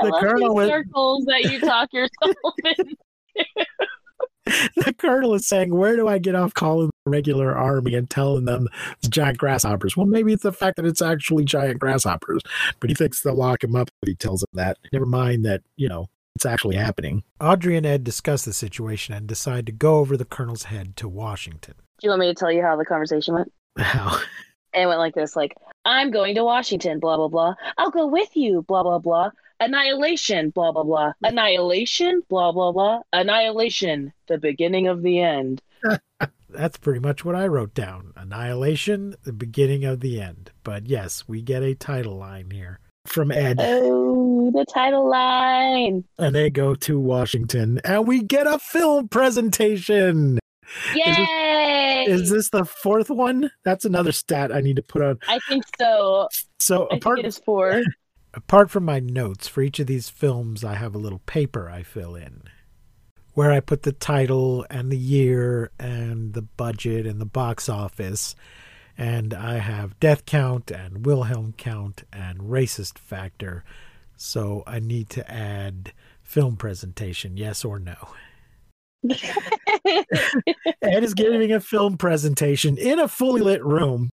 The 0.02 0.18
colonel 0.20 0.58
these 0.58 0.68
circles 0.68 1.24
that 1.26 1.44
you 1.50 1.60
talk 1.62 1.94
yourself 1.94 2.54
in. 2.66 2.96
the 4.76 4.94
colonel 4.98 5.34
is 5.34 5.48
saying, 5.48 5.74
Where 5.74 5.96
do 5.96 6.08
I 6.08 6.18
get 6.18 6.36
off 6.36 6.54
calling 6.54 6.90
the 7.06 7.12
regular 7.12 7.56
army 7.56 7.96
and 7.96 8.10
telling 8.10 8.44
them 8.44 8.68
it's 8.98 9.08
giant 9.08 9.38
grasshoppers? 9.38 9.96
Well, 9.96 10.06
maybe 10.06 10.34
it's 10.34 10.44
the 10.44 10.52
fact 10.52 10.76
that 10.76 10.86
it's 10.86 11.02
actually 11.02 11.46
giant 11.46 11.80
grasshoppers, 11.80 12.42
but 12.82 12.90
he 12.90 12.94
thinks 12.94 13.22
they'll 13.22 13.36
lock 13.36 13.64
him 13.64 13.76
up 13.76 13.90
if 14.02 14.08
he 14.10 14.16
tells 14.16 14.42
them 14.42 14.50
that. 14.54 14.78
Never 14.92 15.06
mind 15.06 15.46
that, 15.46 15.62
you 15.78 15.88
know, 15.88 16.08
it's 16.36 16.46
actually 16.46 16.76
happening. 16.76 17.24
Audrey 17.40 17.78
and 17.78 17.86
Ed 17.86 18.04
discuss 18.04 18.44
the 18.44 18.54
situation 18.54 19.14
and 19.14 19.26
decide 19.26 19.66
to 19.66 19.72
go 19.72 19.98
over 19.98 20.18
the 20.18 20.26
colonel's 20.26 20.64
head 20.64 20.98
to 20.98 21.08
Washington. 21.08 21.76
Do 22.00 22.08
you 22.08 22.10
want 22.10 22.20
me 22.20 22.28
to 22.28 22.34
tell 22.34 22.52
you 22.52 22.62
how 22.62 22.76
the 22.76 22.86
conversation 22.86 23.36
went? 23.36 23.52
How? 23.78 24.20
It 24.74 24.86
went 24.86 25.00
like 25.00 25.16
this 25.16 25.38
like, 25.38 25.56
I'm 25.86 26.12
going 26.12 26.36
to 26.36 26.44
Washington, 26.44 27.00
blah, 27.00 27.16
blah, 27.16 27.30
blah. 27.30 27.54
I'll 27.78 27.92
go 27.92 28.08
with 28.08 28.36
you, 28.36 28.64
blah, 28.64 28.84
blah, 28.84 29.00
blah. 29.00 29.32
Annihilation, 29.62 30.50
blah, 30.50 30.74
blah, 30.74 30.84
blah. 30.84 31.14
Annihilation, 31.24 32.22
blah, 32.28 32.52
blah, 32.52 32.74
blah. 32.74 33.00
Annihilation, 33.14 34.12
the 34.28 34.38
beginning 34.38 34.88
of 34.88 35.02
the 35.02 35.22
end. 35.22 35.62
That's 36.50 36.78
pretty 36.78 37.00
much 37.00 37.24
what 37.24 37.36
I 37.36 37.48
wrote 37.48 37.74
down. 37.74 38.12
Annihilation, 38.18 39.16
the 39.24 39.32
beginning 39.32 39.86
of 39.86 40.02
the 40.02 40.20
end. 40.20 40.52
But 40.64 40.88
yes, 40.88 41.26
we 41.28 41.42
get 41.42 41.64
a 41.64 41.76
title 41.76 42.18
line 42.18 42.52
here. 42.52 42.80
From 43.06 43.32
Ed. 43.32 43.58
Oh, 43.60 44.25
the 44.52 44.66
title 44.66 45.10
line. 45.10 46.04
And 46.18 46.36
they 46.36 46.50
go 46.50 46.76
to 46.76 47.00
Washington 47.00 47.80
and 47.84 48.08
we 48.08 48.24
get 48.24 48.48
a 48.48 48.60
film 48.60 49.08
presentation. 49.08 50.40
Yay! 50.96 52.06
Is 52.08 52.30
this 52.30 52.50
the 52.50 52.66
fourth 52.66 53.10
one? 53.10 53.52
That's 53.64 53.86
another 53.86 54.12
stat 54.12 54.52
I 54.54 54.62
need 54.62 54.78
to 54.78 54.82
put 54.82 55.02
on. 55.02 55.20
I 55.28 55.40
think 55.48 55.64
so. 55.80 56.28
So 56.60 56.88
I 56.92 56.98
apart 56.98 57.18
think 57.18 57.28
is 57.28 57.38
four. 57.38 57.84
Apart 58.34 58.70
from 58.70 58.84
my 58.84 59.00
notes, 59.00 59.48
for 59.48 59.62
each 59.62 59.80
of 59.80 59.88
these 59.88 60.10
films, 60.10 60.66
I 60.66 60.76
have 60.76 60.94
a 60.94 60.98
little 60.98 61.20
paper 61.20 61.70
I 61.70 61.84
fill 61.84 62.16
in 62.16 62.50
where 63.36 63.52
I 63.52 63.60
put 63.60 63.84
the 63.84 63.92
title 63.92 64.66
and 64.70 64.92
the 64.92 64.98
year 64.98 65.70
and 65.78 66.34
the 66.34 66.42
budget 66.42 67.06
and 67.06 67.22
the 67.22 67.26
box 67.26 67.70
office. 67.70 68.34
And 68.98 69.34
I 69.34 69.58
have 69.58 70.00
death 70.00 70.26
count 70.26 70.72
and 70.72 71.06
Wilhelm 71.06 71.54
count 71.58 72.06
and 72.14 72.40
racist 72.40 72.98
factor. 72.98 73.66
So 74.18 74.64
I 74.66 74.80
need 74.80 75.10
to 75.12 75.30
add 75.32 75.94
film 76.24 76.56
presentation, 76.58 77.38
yes 77.38 77.64
or 77.66 77.80
no. 77.80 77.96
Ed 80.82 81.04
is 81.04 81.14
giving 81.14 81.52
a 81.52 81.60
film 81.60 81.98
presentation 81.98 82.78
in 82.78 83.00
a 83.00 83.08
fully 83.08 83.42
lit 83.42 83.64
room. 83.64 84.10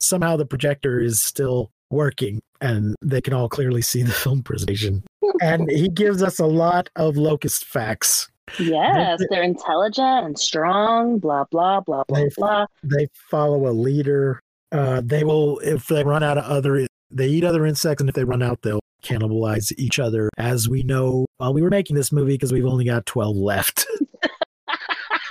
Somehow 0.00 0.36
the 0.36 0.46
projector 0.46 1.00
is 1.00 1.22
still 1.22 1.70
working 1.90 2.40
and 2.60 2.94
they 3.02 3.20
can 3.20 3.32
all 3.32 3.48
clearly 3.48 3.82
see 3.82 4.02
the 4.02 4.12
film 4.12 4.42
presentation. 4.42 5.02
And 5.40 5.70
he 5.70 5.88
gives 5.88 6.22
us 6.22 6.38
a 6.38 6.46
lot 6.46 6.88
of 6.96 7.16
locust 7.16 7.64
facts. 7.64 8.28
yes, 8.58 9.20
they're 9.30 9.42
intelligent 9.42 10.26
and 10.26 10.38
strong, 10.38 11.18
blah, 11.18 11.44
blah, 11.50 11.80
blah, 11.80 12.04
blah, 12.08 12.18
They- 12.18 12.28
blah. 12.36 12.66
They 12.82 13.08
follow 13.30 13.68
a 13.68 13.72
leader. 13.72 14.40
Uh, 14.72 15.00
they 15.04 15.24
will, 15.24 15.58
if 15.60 15.86
they 15.86 16.04
run 16.04 16.22
out 16.22 16.38
of 16.38 16.44
other, 16.44 16.86
they 17.10 17.28
eat 17.28 17.44
other 17.44 17.64
insects, 17.66 18.00
and 18.02 18.08
if 18.08 18.14
they 18.14 18.24
run 18.24 18.42
out, 18.42 18.62
they'll 18.62 18.80
cannibalize 19.06 19.72
each 19.76 19.98
other. 19.98 20.28
As 20.36 20.68
we 20.68 20.82
know, 20.82 21.26
while 21.36 21.54
we 21.54 21.62
were 21.62 21.70
making 21.70 21.96
this 21.96 22.12
movie, 22.12 22.34
because 22.34 22.52
we've 22.52 22.66
only 22.66 22.84
got 22.84 23.06
12 23.06 23.36
left. 23.36 23.86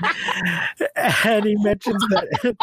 and 0.96 1.46
he 1.46 1.56
mentions 1.56 2.06
that 2.10 2.56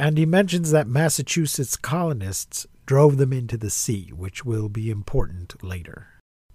And 0.00 0.16
he 0.16 0.24
mentions 0.24 0.70
that 0.70 0.88
Massachusetts 0.88 1.76
colonists 1.76 2.66
drove 2.86 3.18
them 3.18 3.34
into 3.34 3.58
the 3.58 3.68
sea, 3.68 4.10
which 4.16 4.46
will 4.46 4.70
be 4.70 4.90
important 4.90 5.62
later. 5.62 6.06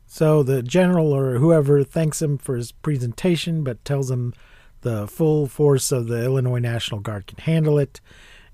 So 0.07 0.41
the 0.41 0.63
general 0.63 1.13
or 1.13 1.37
whoever 1.37 1.83
thanks 1.83 2.23
him 2.23 2.39
for 2.39 2.55
his 2.55 2.71
presentation, 2.71 3.63
but 3.63 3.85
tells 3.85 4.09
him 4.09 4.33
the 4.81 5.07
full 5.07 5.45
force 5.45 5.91
of 5.91 6.07
the 6.07 6.23
Illinois 6.23 6.57
National 6.57 7.01
Guard 7.01 7.27
can 7.27 7.37
handle 7.37 7.77
it. 7.77 8.01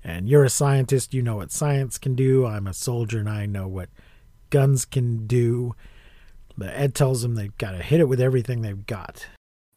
And 0.04 0.28
you're 0.28 0.44
a 0.44 0.50
scientist, 0.50 1.14
you 1.14 1.22
know 1.22 1.36
what 1.36 1.52
science 1.52 1.96
can 1.96 2.14
do. 2.14 2.44
I'm 2.44 2.66
a 2.66 2.74
soldier 2.74 3.18
and 3.18 3.30
I 3.30 3.46
know 3.46 3.66
what 3.66 3.88
guns 4.52 4.84
can 4.84 5.26
do. 5.26 5.74
But 6.56 6.68
Ed 6.68 6.94
tells 6.94 7.22
them 7.22 7.34
they've 7.34 7.56
got 7.58 7.72
to 7.72 7.78
hit 7.78 7.98
it 7.98 8.08
with 8.08 8.20
everything 8.20 8.62
they've 8.62 8.86
got. 8.86 9.26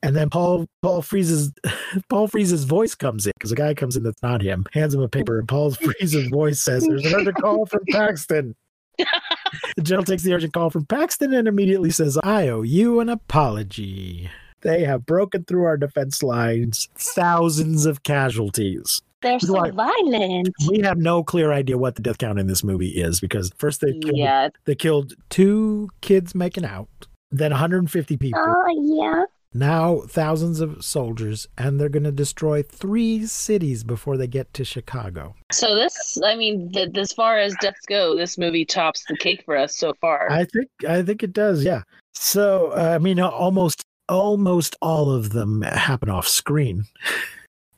And 0.03 0.15
then 0.15 0.29
Paul 0.29 0.67
Paul 0.83 1.01
Frees's 1.01 1.51
Paul 2.09 2.27
Frees's 2.27 2.65
voice 2.65 2.93
comes 2.93 3.25
in 3.25 3.31
because 3.39 3.51
a 3.51 3.55
guy 3.55 3.73
comes 3.73 3.95
in 3.95 4.03
that's 4.03 4.21
not 4.21 4.43
him, 4.43 4.65
hands 4.73 4.93
him 4.93 5.01
a 5.01 5.09
paper, 5.09 5.39
and 5.39 5.47
Paul 5.47 5.71
Frees's 5.71 6.27
voice 6.27 6.61
says, 6.61 6.85
"There's 6.85 7.05
an 7.05 7.15
urgent 7.15 7.37
call 7.37 7.65
from 7.65 7.81
Paxton." 7.89 8.55
the 8.97 9.81
general 9.81 10.05
takes 10.05 10.21
the 10.21 10.33
urgent 10.33 10.53
call 10.53 10.69
from 10.69 10.85
Paxton 10.85 11.33
and 11.33 11.47
immediately 11.47 11.89
says, 11.89 12.17
I 12.23 12.47
owe 12.47 12.61
you 12.61 12.99
an 12.99 13.09
apology. 13.09 14.29
"They 14.61 14.83
have 14.83 15.07
broken 15.07 15.43
through 15.43 15.63
our 15.63 15.77
defense 15.77 16.21
lines, 16.21 16.87
thousands 16.95 17.87
of 17.87 18.03
casualties." 18.03 19.01
They're 19.21 19.39
so 19.39 19.53
Right. 19.59 19.73
violent. 19.73 20.49
We 20.69 20.79
have 20.81 20.97
no 20.97 21.23
clear 21.23 21.51
idea 21.51 21.77
what 21.77 21.95
the 21.95 22.01
death 22.01 22.17
count 22.17 22.37
in 22.39 22.47
this 22.47 22.63
movie 22.63 22.89
is 22.89 23.19
because 23.19 23.51
first 23.57 23.81
they 23.81 23.93
killed, 23.93 24.17
Yeah. 24.17 24.49
they 24.65 24.75
killed 24.75 25.13
Two 25.29 25.89
kids 26.01 26.35
making 26.35 26.65
out. 26.65 26.87
then 27.31 27.51
150 27.51 28.17
people. 28.17 28.39
Oh, 28.45 28.97
yeah. 29.01 29.25
now 29.53 30.01
thousands 30.09 30.59
of 30.59 30.83
soldiers 30.83 31.47
and 31.57 31.79
they're 31.79 31.87
going 31.89 32.03
to 32.03 32.11
destroy 32.11 32.61
three 32.61 33.25
cities 33.25 33.83
before 33.85 34.17
they 34.17 34.27
get 34.27 34.53
to 34.53 34.63
chicago 34.65 35.33
So 35.51 35.75
this, 35.75 36.17
I 36.23 36.35
mean, 36.35 36.71
th- 36.73 36.95
as 36.97 37.13
far 37.13 37.39
as 37.39 37.55
deaths 37.61 37.85
go, 37.87 38.15
this 38.17 38.37
movie 38.37 38.65
tops 38.65 39.05
the 39.07 39.15
cake 39.17 39.43
for 39.45 39.55
us 39.57 39.75
so 39.77 39.93
far. 40.01 40.29
I 40.31 40.43
think 40.45 40.67
I 40.87 41.01
think 41.03 41.23
it 41.23 41.31
does. 41.33 41.63
Yeah. 41.63 41.81
So 42.13 42.71
uh, 42.75 42.91
I 42.95 42.97
mean, 42.99 43.19
almost 43.19 43.81
almost 44.09 44.75
all 44.81 45.09
of 45.09 45.29
them 45.31 45.61
happen 45.63 46.09
off 46.09 46.27
screen 46.27 46.83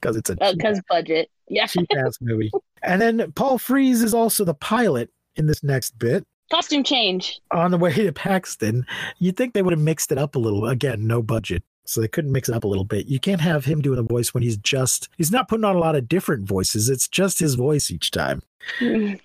because 0.08 0.18
it's 0.18 0.30
a 0.30 0.44
uh, 0.44 0.54
Because 0.54 0.82
budget. 0.90 1.30
Yeah. 1.50 1.66
cheap 1.66 1.88
ass 1.98 2.18
movie. 2.22 2.52
And 2.84 3.02
then 3.02 3.32
Paul 3.34 3.58
Frees 3.58 4.02
is 4.02 4.14
also 4.14 4.46
the 4.46 4.54
pilot 4.54 5.10
in 5.36 5.48
this 5.48 5.64
next 5.64 5.98
bit. 6.00 6.24
Costume 6.52 6.84
change. 6.84 7.42
On 7.52 7.72
the 7.72 7.78
way 7.78 7.94
to 7.94 8.12
Paxton, 8.14 8.86
you'd 9.20 9.36
think 9.36 9.54
they 9.54 9.62
would 9.62 9.74
have 9.74 9.82
mixed 9.82 10.12
it 10.14 10.18
up 10.18 10.36
a 10.36 10.40
little. 10.40 10.66
Again, 10.66 11.06
no 11.06 11.22
budget. 11.22 11.64
So 11.86 12.02
they 12.02 12.08
couldn't 12.08 12.32
mix 12.32 12.50
it 12.50 12.56
up 12.56 12.64
a 12.64 12.68
little 12.68 12.84
bit. 12.84 13.08
You 13.08 13.20
can't 13.20 13.42
have 13.42 13.66
him 13.66 13.82
doing 13.82 14.00
a 14.00 14.04
voice 14.04 14.34
when 14.34 14.44
he's 14.44 14.58
just, 14.58 15.10
he's 15.18 15.32
not 15.32 15.48
putting 15.48 15.64
on 15.64 15.76
a 15.76 15.80
lot 15.80 15.96
of 15.96 16.08
different 16.08 16.48
voices. 16.48 16.90
It's 16.90 17.08
just 17.08 17.40
his 17.40 17.56
voice 17.56 17.90
each 17.92 18.12
time. 18.12 18.42
but 18.82 19.20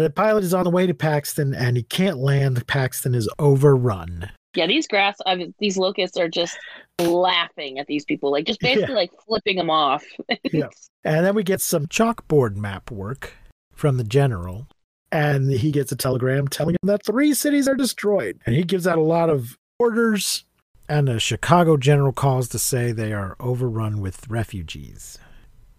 the 0.00 0.10
pilot 0.14 0.44
is 0.44 0.54
on 0.54 0.64
the 0.64 0.70
way 0.70 0.86
to 0.86 0.94
Paxton 0.94 1.54
and 1.54 1.76
he 1.76 1.82
can't 1.82 2.18
land. 2.18 2.66
Paxton 2.66 3.14
is 3.14 3.28
overrun 3.38 4.30
Yeah, 4.58 4.66
these 4.66 4.86
grass, 4.88 5.16
I 5.24 5.36
mean, 5.36 5.54
these 5.58 5.76
locusts 5.78 6.18
are 6.18 6.28
just 6.28 6.58
laughing 7.00 7.78
at 7.78 7.86
these 7.86 8.04
people, 8.04 8.30
like 8.30 8.44
just 8.44 8.60
basically 8.60 8.94
like 8.94 9.10
flipping 9.26 9.56
them 9.56 9.70
off. 9.70 10.04
Yeah. 10.52 10.68
And 11.04 11.24
then 11.24 11.34
we 11.34 11.42
get 11.44 11.60
some 11.60 11.86
Chalkboard 11.86 12.56
map 12.56 12.90
work 12.90 13.34
from 13.72 13.96
the 13.96 14.04
general. 14.04 14.66
and 15.12 15.50
he 15.50 15.70
gets 15.70 15.92
a 15.92 15.96
telegram 15.96 16.48
telling 16.48 16.74
him 16.74 16.86
that 16.88 17.04
three 17.06 17.32
cities 17.32 17.66
are 17.68 17.74
destroyed. 17.76 18.40
And 18.44 18.54
he 18.54 18.62
gives 18.64 18.86
out 18.86 18.98
a 18.98 19.02
lot 19.02 19.30
of 19.30 19.56
orders. 19.78 20.44
And 20.88 21.08
a 21.08 21.18
Chicago 21.20 21.76
general 21.76 22.12
calls 22.12 22.48
to 22.48 22.58
say 22.58 22.92
they 22.92 23.12
are 23.12 23.36
overrun 23.40 24.00
with 24.00 24.28
refugees. 24.28 25.18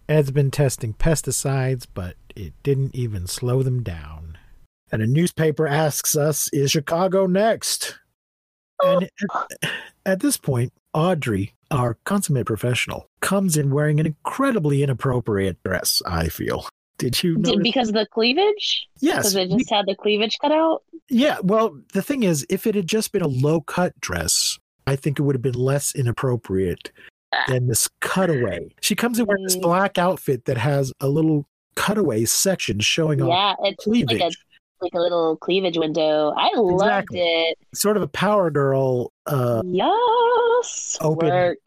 Ed's 0.08 0.30
been 0.30 0.50
testing 0.50 0.94
pesticides, 0.94 1.86
but 1.92 2.16
it 2.34 2.54
didn't 2.62 2.94
even 2.94 3.26
slow 3.28 3.62
them 3.62 3.82
down. 3.82 4.38
And 4.90 5.02
a 5.02 5.06
newspaper 5.06 5.68
asks 5.68 6.16
us, 6.16 6.48
Is 6.52 6.72
Chicago 6.72 7.26
next? 7.26 7.99
And 8.84 9.04
at, 9.04 9.70
at 10.06 10.20
this 10.20 10.36
point, 10.36 10.72
Audrey, 10.94 11.54
our 11.70 11.96
consummate 12.04 12.46
professional, 12.46 13.06
comes 13.20 13.56
in 13.56 13.70
wearing 13.70 14.00
an 14.00 14.06
incredibly 14.06 14.82
inappropriate 14.82 15.62
dress, 15.64 16.02
I 16.06 16.28
feel. 16.28 16.66
Did 16.98 17.22
you 17.22 17.36
know? 17.38 17.52
Did, 17.52 17.62
because 17.62 17.88
of 17.88 17.94
the 17.94 18.06
cleavage? 18.06 18.86
Yes. 19.00 19.16
Because 19.32 19.34
it 19.36 19.50
just 19.50 19.70
had 19.70 19.86
the 19.86 19.94
cleavage 19.94 20.36
cut 20.40 20.52
out? 20.52 20.82
Yeah, 21.08 21.38
well, 21.42 21.78
the 21.92 22.02
thing 22.02 22.22
is, 22.22 22.46
if 22.50 22.66
it 22.66 22.74
had 22.74 22.86
just 22.86 23.12
been 23.12 23.22
a 23.22 23.28
low 23.28 23.60
cut 23.62 23.98
dress, 24.00 24.58
I 24.86 24.96
think 24.96 25.18
it 25.18 25.22
would 25.22 25.34
have 25.34 25.42
been 25.42 25.54
less 25.54 25.94
inappropriate 25.94 26.90
than 27.48 27.68
this 27.68 27.88
cutaway. 28.00 28.68
She 28.80 28.94
comes 28.94 29.18
in 29.18 29.26
wearing 29.26 29.44
this 29.44 29.56
Mm. 29.56 29.62
black 29.62 29.98
outfit 29.98 30.44
that 30.44 30.58
has 30.58 30.92
a 31.00 31.08
little 31.08 31.46
cutaway 31.76 32.24
section 32.24 32.80
showing 32.80 33.22
off 33.22 33.28
Yeah, 33.28 33.68
it's 33.68 33.86
like 33.86 34.06
cleavage. 34.06 34.20
a 34.20 34.30
like 34.82 34.94
a 34.94 34.98
little 35.00 35.36
cleavage 35.36 35.76
window. 35.78 36.32
I 36.36 36.50
loved 36.56 37.08
it. 37.12 37.58
Sort 37.74 37.96
of 37.96 38.02
a 38.02 38.08
power 38.08 38.50
girl. 38.50 39.12
Uh, 39.26 39.62
yes. 39.64 40.96
open- 41.00 41.28
Work. 41.28 41.58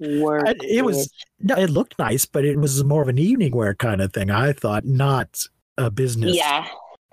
Work. 0.00 0.46
I- 0.48 0.54
it 0.62 0.84
was 0.84 1.10
no, 1.40 1.54
it 1.56 1.70
looked 1.70 1.98
nice, 1.98 2.24
but 2.26 2.44
it 2.44 2.58
was 2.58 2.82
more 2.84 3.02
of 3.02 3.08
an 3.08 3.18
evening 3.18 3.54
wear 3.54 3.74
kind 3.74 4.00
of 4.00 4.12
thing. 4.12 4.30
I 4.30 4.52
thought, 4.52 4.84
not 4.84 5.46
a 5.78 5.90
business. 5.90 6.34
Yeah. 6.36 6.66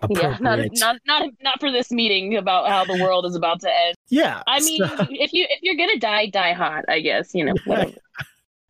Yeah. 0.10 0.36
Not, 0.40 0.60
not 0.74 0.98
not 1.06 1.30
not 1.42 1.60
for 1.60 1.72
this 1.72 1.92
meeting 1.92 2.36
about 2.36 2.68
how 2.70 2.84
the 2.86 3.02
world 3.04 3.24
is 3.28 3.36
about 3.36 3.62
to 3.62 3.70
end. 3.70 3.96
yeah. 4.10 4.42
I 4.48 4.60
mean, 4.62 4.80
so- 4.80 5.06
if 5.12 5.32
you 5.32 5.46
if 5.50 5.60
you're 5.62 5.76
gonna 5.76 6.00
die, 6.00 6.26
die 6.26 6.54
hot. 6.54 6.86
I 6.90 7.02
guess 7.02 7.36
you 7.36 7.46
know. 7.46 7.54
Whatever. 7.66 7.92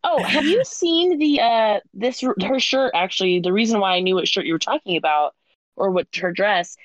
Oh, 0.04 0.22
have 0.22 0.44
you 0.44 0.62
seen 0.64 1.16
the 1.18 1.40
uh 1.40 1.80
this 1.94 2.20
her 2.20 2.60
shirt? 2.60 2.90
Actually, 2.94 3.40
the 3.40 3.52
reason 3.52 3.80
why 3.80 3.94
I 3.96 4.00
knew 4.00 4.14
what 4.16 4.28
shirt 4.28 4.44
you 4.44 4.52
were 4.52 4.58
talking 4.58 4.96
about 4.98 5.34
or 5.76 5.90
what 5.90 6.06
her 6.16 6.32
dress 6.32 6.76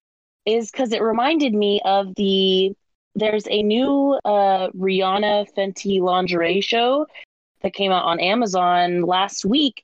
is 0.46 0.72
because 0.72 0.92
it 0.92 1.02
reminded 1.02 1.54
me 1.54 1.82
of 1.86 2.14
the. 2.16 2.74
There's 3.16 3.48
a 3.50 3.64
new 3.64 4.20
uh 4.26 4.70
Rihanna 4.70 5.48
Fenty 5.56 6.00
lingerie 6.00 6.62
show 6.62 7.08
that 7.62 7.74
came 7.74 7.92
out 7.92 8.06
on 8.06 8.20
Amazon 8.20 9.02
last 9.02 9.44
week, 9.44 9.84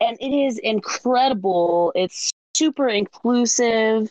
and 0.00 0.16
it 0.20 0.34
is 0.34 0.58
incredible. 0.58 1.92
It's 1.94 2.30
super 2.56 2.88
inclusive. 2.88 4.10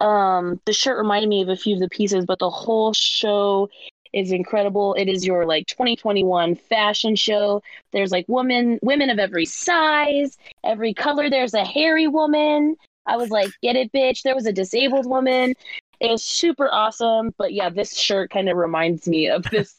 Um, 0.00 0.60
the 0.66 0.72
shirt 0.72 0.98
reminded 0.98 1.28
me 1.28 1.42
of 1.42 1.48
a 1.48 1.56
few 1.56 1.74
of 1.74 1.80
the 1.80 1.88
pieces, 1.88 2.26
but 2.26 2.38
the 2.38 2.50
whole 2.50 2.92
show 2.92 3.68
is 4.12 4.32
incredible. 4.32 4.94
It 4.94 5.08
is 5.08 5.26
your 5.26 5.46
like 5.46 5.66
2021 5.66 6.54
fashion 6.54 7.16
show. 7.16 7.62
There's 7.92 8.12
like 8.12 8.24
women 8.28 8.78
women 8.82 9.10
of 9.10 9.18
every 9.18 9.44
size, 9.44 10.36
every 10.64 10.94
color. 10.94 11.28
There's 11.28 11.54
a 11.54 11.64
hairy 11.64 12.08
woman. 12.08 12.76
I 13.06 13.16
was 13.16 13.30
like, 13.30 13.50
get 13.62 13.76
it, 13.76 13.92
bitch. 13.92 14.22
There 14.22 14.34
was 14.34 14.46
a 14.46 14.52
disabled 14.52 15.06
woman. 15.06 15.54
It 16.00 16.10
was 16.10 16.22
super 16.24 16.68
awesome. 16.72 17.34
But 17.38 17.52
yeah, 17.52 17.68
this 17.70 17.96
shirt 17.96 18.30
kind 18.30 18.48
of 18.48 18.56
reminds 18.56 19.06
me 19.08 19.28
of 19.28 19.42
this 19.50 19.74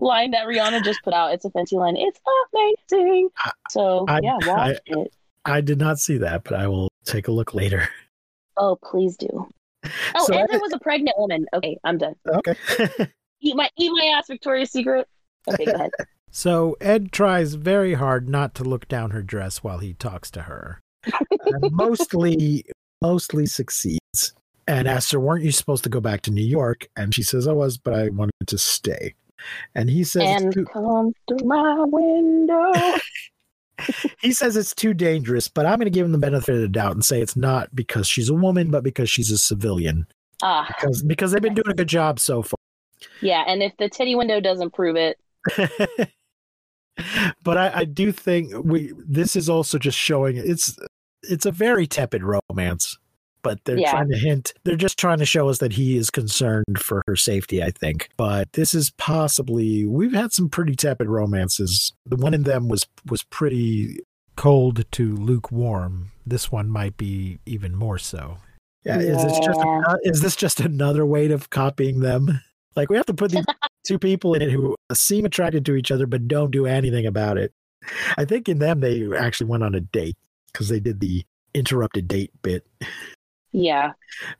line 0.00 0.32
that 0.32 0.46
Rihanna 0.46 0.82
just 0.84 1.00
put 1.02 1.14
out. 1.14 1.32
It's 1.32 1.44
a 1.44 1.50
fancy 1.50 1.76
line. 1.76 1.96
It's 1.96 2.20
amazing. 2.52 3.28
So 3.70 4.04
I- 4.08 4.20
yeah, 4.22 4.38
watch 4.42 4.78
it. 4.86 5.12
I 5.46 5.60
did 5.60 5.78
not 5.78 5.98
see 5.98 6.18
that, 6.18 6.44
but 6.44 6.54
I 6.54 6.66
will 6.68 6.88
take 7.04 7.28
a 7.28 7.32
look 7.32 7.52
later. 7.54 7.88
Oh, 8.56 8.76
please 8.82 9.16
do. 9.16 9.48
Oh, 10.14 10.26
So 10.26 10.32
and 10.34 10.44
I- 10.44 10.46
there 10.50 10.60
was 10.60 10.72
a 10.72 10.78
pregnant 10.78 11.16
woman. 11.18 11.46
Okay, 11.52 11.76
I'm 11.84 11.98
done. 11.98 12.14
Okay. 12.26 12.54
Eat 13.42 13.54
my 13.54 13.68
eat 13.76 13.90
my 13.94 14.06
ass, 14.16 14.28
Victoria's 14.28 14.70
Secret. 14.70 15.06
Okay, 15.46 15.66
go 15.66 15.72
ahead. 15.72 15.90
So 16.30 16.76
Ed 16.80 17.12
tries 17.12 17.54
very 17.54 17.92
hard 17.92 18.26
not 18.26 18.54
to 18.54 18.64
look 18.64 18.88
down 18.88 19.10
her 19.10 19.22
dress 19.22 19.62
while 19.62 19.78
he 19.80 19.92
talks 19.92 20.30
to 20.30 20.42
her. 20.42 20.80
Mostly 21.70 22.64
mostly 23.00 23.46
succeeds. 23.46 24.34
And 24.66 24.88
asks 24.88 25.12
her 25.12 25.20
weren't 25.20 25.44
you 25.44 25.52
supposed 25.52 25.84
to 25.84 25.90
go 25.90 26.00
back 26.00 26.22
to 26.22 26.30
new 26.30 26.42
york? 26.42 26.88
And 26.96 27.14
she 27.14 27.22
says 27.22 27.46
i 27.46 27.52
was 27.52 27.76
but 27.76 27.94
i 27.94 28.08
wanted 28.08 28.32
to 28.46 28.58
stay. 28.58 29.14
And 29.74 29.90
he 29.90 30.04
says 30.04 30.42
and 30.42 30.54
too, 30.54 30.64
come 30.64 31.12
through 31.28 31.46
my 31.46 31.84
window. 31.86 32.72
he 34.20 34.32
says 34.32 34.56
it's 34.56 34.72
too 34.72 34.94
dangerous 34.94 35.48
but 35.48 35.66
i'm 35.66 35.78
going 35.78 35.84
to 35.84 35.90
give 35.90 36.06
him 36.06 36.12
the 36.12 36.18
benefit 36.18 36.54
of 36.54 36.60
the 36.60 36.68
doubt 36.68 36.92
and 36.92 37.04
say 37.04 37.20
it's 37.20 37.34
not 37.34 37.74
because 37.74 38.06
she's 38.06 38.28
a 38.28 38.34
woman 38.34 38.70
but 38.70 38.84
because 38.84 39.10
she's 39.10 39.30
a 39.30 39.38
civilian. 39.38 40.06
Ah, 40.42 40.66
because 40.68 41.02
because 41.02 41.32
they've 41.32 41.42
been 41.42 41.54
doing 41.54 41.70
a 41.70 41.74
good 41.74 41.88
job 41.88 42.18
so 42.20 42.42
far. 42.42 42.56
Yeah. 43.20 43.44
And 43.46 43.62
if 43.62 43.76
the 43.76 43.88
titty 43.88 44.14
window 44.14 44.40
doesn't 44.40 44.72
prove 44.72 44.96
it, 44.96 45.18
but 47.42 47.58
I, 47.58 47.72
I 47.74 47.84
do 47.84 48.12
think 48.12 48.52
we 48.64 48.92
this 48.96 49.36
is 49.36 49.48
also 49.48 49.78
just 49.78 49.98
showing 49.98 50.36
it's 50.36 50.78
it's 51.30 51.46
a 51.46 51.52
very 51.52 51.86
tepid 51.86 52.22
romance 52.22 52.98
but 53.42 53.62
they're 53.64 53.76
Yeah. 53.78 53.90
trying 53.90 54.08
to 54.10 54.16
hint 54.16 54.54
they're 54.64 54.76
just 54.76 54.98
trying 54.98 55.18
to 55.18 55.26
show 55.26 55.48
us 55.48 55.58
that 55.58 55.72
he 55.72 55.96
is 55.96 56.10
concerned 56.10 56.78
for 56.80 57.02
her 57.06 57.16
safety 57.16 57.62
i 57.62 57.70
think 57.70 58.08
but 58.16 58.52
this 58.54 58.74
is 58.74 58.90
possibly 58.98 59.84
we've 59.84 60.14
had 60.14 60.32
some 60.32 60.48
pretty 60.48 60.74
tepid 60.74 61.08
romances 61.08 61.92
the 62.06 62.16
one 62.16 62.32
in 62.34 62.42
them 62.44 62.68
was 62.68 62.86
was 63.06 63.22
pretty 63.24 63.98
Cold 64.36 64.84
to 64.90 65.14
lukewarm. 65.14 66.10
This 66.26 66.50
one 66.50 66.68
might 66.68 66.96
be 66.96 67.38
even 67.46 67.72
more 67.76 67.98
so. 67.98 68.38
yeah, 68.84 68.98
is 68.98 69.22
this 69.22 69.38
just 69.38 69.60
is 70.02 70.20
this 70.22 70.34
just 70.34 70.58
another 70.58 71.06
way 71.06 71.30
of 71.30 71.50
copying 71.50 72.00
them 72.00 72.40
like 72.74 72.90
we 72.90 72.96
have 72.96 73.06
to 73.06 73.14
put 73.14 73.30
these 73.30 73.44
two 73.86 73.96
people 73.96 74.34
in 74.34 74.42
it 74.42 74.50
who 74.50 74.74
seem 74.92 75.24
attracted 75.24 75.64
to 75.66 75.76
each 75.76 75.92
other 75.92 76.08
but 76.08 76.26
don't 76.26 76.50
do 76.50 76.66
anything 76.66 77.06
about 77.06 77.38
it 77.38 77.52
i 78.18 78.24
think 78.24 78.48
in 78.48 78.58
them 78.58 78.80
they 78.80 79.06
actually 79.16 79.46
went 79.46 79.62
on 79.62 79.72
a 79.76 79.80
date 79.80 80.16
because 80.54 80.68
they 80.68 80.80
did 80.80 81.00
the 81.00 81.24
interrupted 81.52 82.08
date 82.08 82.30
bit 82.42 82.66
yeah. 83.52 83.92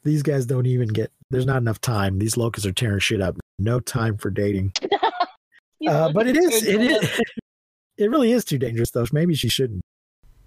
these 0.02 0.22
guys 0.22 0.46
don't 0.46 0.66
even 0.66 0.88
get 0.88 1.12
there's 1.30 1.46
not 1.46 1.58
enough 1.58 1.80
time 1.80 2.18
these 2.18 2.36
locusts 2.36 2.66
are 2.66 2.72
tearing 2.72 2.98
shit 2.98 3.20
up 3.20 3.36
no 3.58 3.78
time 3.80 4.16
for 4.16 4.30
dating 4.30 4.72
uh, 5.88 6.10
but 6.12 6.26
it 6.26 6.36
is 6.36 6.64
it 6.64 6.80
is 6.80 7.20
it 7.98 8.10
really 8.10 8.32
is 8.32 8.44
too 8.44 8.58
dangerous 8.58 8.90
though 8.90 9.06
maybe 9.12 9.34
she 9.34 9.48
shouldn't 9.48 9.82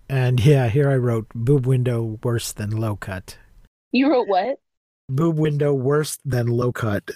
And 0.10 0.40
yeah, 0.40 0.70
here 0.70 0.90
I 0.90 0.96
wrote 0.96 1.28
boob 1.36 1.66
window 1.66 2.18
worse 2.24 2.54
than 2.54 2.72
low 2.72 2.96
cut. 2.96 3.38
You 3.92 4.10
wrote 4.10 4.28
what? 4.30 4.60
boob 5.10 5.38
window 5.38 5.74
worse 5.74 6.18
than 6.26 6.48
low 6.48 6.72
cut 6.72 7.12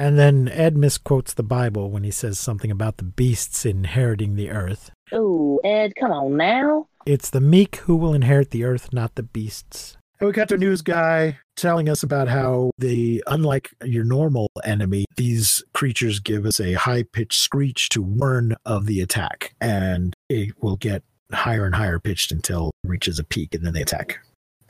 And 0.00 0.18
then 0.18 0.48
Ed 0.48 0.78
misquotes 0.78 1.34
the 1.34 1.42
Bible 1.42 1.90
when 1.90 2.04
he 2.04 2.10
says 2.10 2.38
something 2.38 2.70
about 2.70 2.96
the 2.96 3.04
beasts 3.04 3.66
inheriting 3.66 4.34
the 4.34 4.48
earth. 4.48 4.90
Oh, 5.12 5.60
Ed, 5.62 5.92
come 5.94 6.10
on 6.10 6.38
now. 6.38 6.88
It's 7.06 7.30
the 7.30 7.40
meek 7.40 7.76
who 7.76 7.96
will 7.96 8.14
inherit 8.14 8.50
the 8.50 8.64
earth, 8.64 8.92
not 8.92 9.14
the 9.14 9.22
beasts. 9.22 9.96
and 10.18 10.26
we 10.26 10.32
got 10.32 10.52
a 10.52 10.58
news 10.58 10.82
guy 10.82 11.38
telling 11.56 11.88
us 11.88 12.02
about 12.02 12.28
how 12.28 12.70
the 12.78 13.22
unlike 13.26 13.70
your 13.84 14.04
normal 14.04 14.48
enemy 14.64 15.04
these 15.16 15.62
creatures 15.74 16.20
give 16.20 16.46
us 16.46 16.58
a 16.60 16.72
high 16.74 17.02
pitched 17.02 17.40
screech 17.40 17.88
to 17.90 18.00
warn 18.02 18.54
of 18.64 18.86
the 18.86 19.00
attack 19.00 19.54
and 19.60 20.14
it 20.28 20.50
will 20.62 20.76
get 20.76 21.02
higher 21.32 21.66
and 21.66 21.74
higher 21.74 21.98
pitched 21.98 22.32
until 22.32 22.70
it 22.82 22.88
reaches 22.88 23.18
a 23.18 23.24
peak 23.24 23.54
and 23.54 23.64
then 23.64 23.74
they 23.74 23.82
attack 23.82 24.18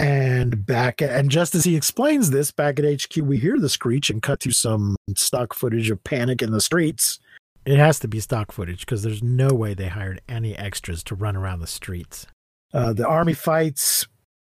And 0.00 0.64
back, 0.66 1.00
and 1.02 1.30
just 1.30 1.54
as 1.54 1.64
he 1.64 1.76
explains 1.76 2.30
this, 2.30 2.50
back 2.50 2.80
at 2.80 2.84
HQ, 3.02 3.18
we 3.22 3.36
hear 3.36 3.58
the 3.58 3.68
screech 3.68 4.08
and 4.10 4.22
cut 4.22 4.40
to 4.40 4.50
some 4.50 4.96
stock 5.14 5.52
footage 5.54 5.90
of 5.90 6.02
panic 6.04 6.40
in 6.42 6.52
the 6.52 6.60
streets. 6.60 7.20
It 7.64 7.78
has 7.78 7.98
to 8.00 8.08
be 8.08 8.20
stock 8.20 8.52
footage 8.52 8.80
because 8.80 9.02
there's 9.02 9.22
no 9.22 9.48
way 9.48 9.74
they 9.74 9.88
hired 9.88 10.22
any 10.28 10.56
extras 10.56 11.02
to 11.04 11.14
run 11.14 11.36
around 11.36 11.60
the 11.60 11.66
streets. 11.66 12.26
Uh, 12.72 12.92
the 12.92 13.06
army 13.06 13.34
fights, 13.34 14.06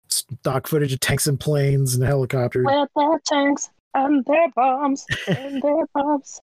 stock 0.08 0.66
footage 0.66 0.92
of 0.92 1.00
tanks 1.00 1.26
and 1.26 1.38
planes 1.38 1.94
and 1.94 2.04
helicopters. 2.04 2.66
With 2.66 2.88
their 2.96 3.18
tanks 3.24 3.70
and 3.94 4.24
their 4.24 4.48
bombs 4.54 5.06
and 5.28 5.62
their 5.62 5.86
bombs. 5.94 6.40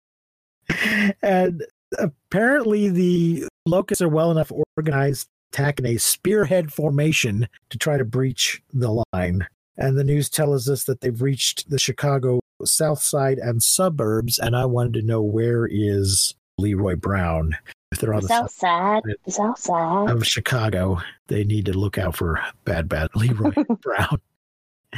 and 1.22 1.64
apparently, 1.98 2.88
the 2.88 3.48
locusts 3.66 4.02
are 4.02 4.08
well 4.08 4.30
enough 4.30 4.52
organized, 4.76 5.28
to 5.52 5.62
attack 5.62 5.80
in 5.80 5.86
a 5.86 5.98
spearhead 5.98 6.72
formation 6.72 7.48
to 7.70 7.78
try 7.78 7.98
to 7.98 8.04
breach 8.04 8.62
the 8.72 9.04
line. 9.12 9.46
And 9.76 9.98
the 9.98 10.04
news 10.04 10.28
tells 10.28 10.68
us 10.68 10.84
that 10.84 11.00
they've 11.00 11.20
reached 11.20 11.70
the 11.70 11.78
Chicago 11.78 12.40
south 12.64 13.02
side 13.02 13.38
and 13.38 13.62
suburbs. 13.62 14.38
And 14.38 14.56
I 14.56 14.64
wanted 14.66 14.94
to 14.94 15.02
know 15.02 15.22
where 15.22 15.66
is 15.70 16.34
Leroy 16.58 16.96
Brown? 16.96 17.56
If 17.90 17.98
they're 17.98 18.14
on 18.14 18.22
The 18.22 18.28
the 18.28 18.34
south 18.34 18.50
side. 18.52 19.02
south 19.28 19.58
side. 19.58 20.10
of 20.10 20.26
Chicago, 20.26 21.00
they 21.26 21.44
need 21.44 21.66
to 21.66 21.76
look 21.76 21.98
out 21.98 22.16
for 22.16 22.40
bad, 22.64 22.88
bad 22.88 23.10
Leroy 23.14 23.50
Brown. 23.82 24.20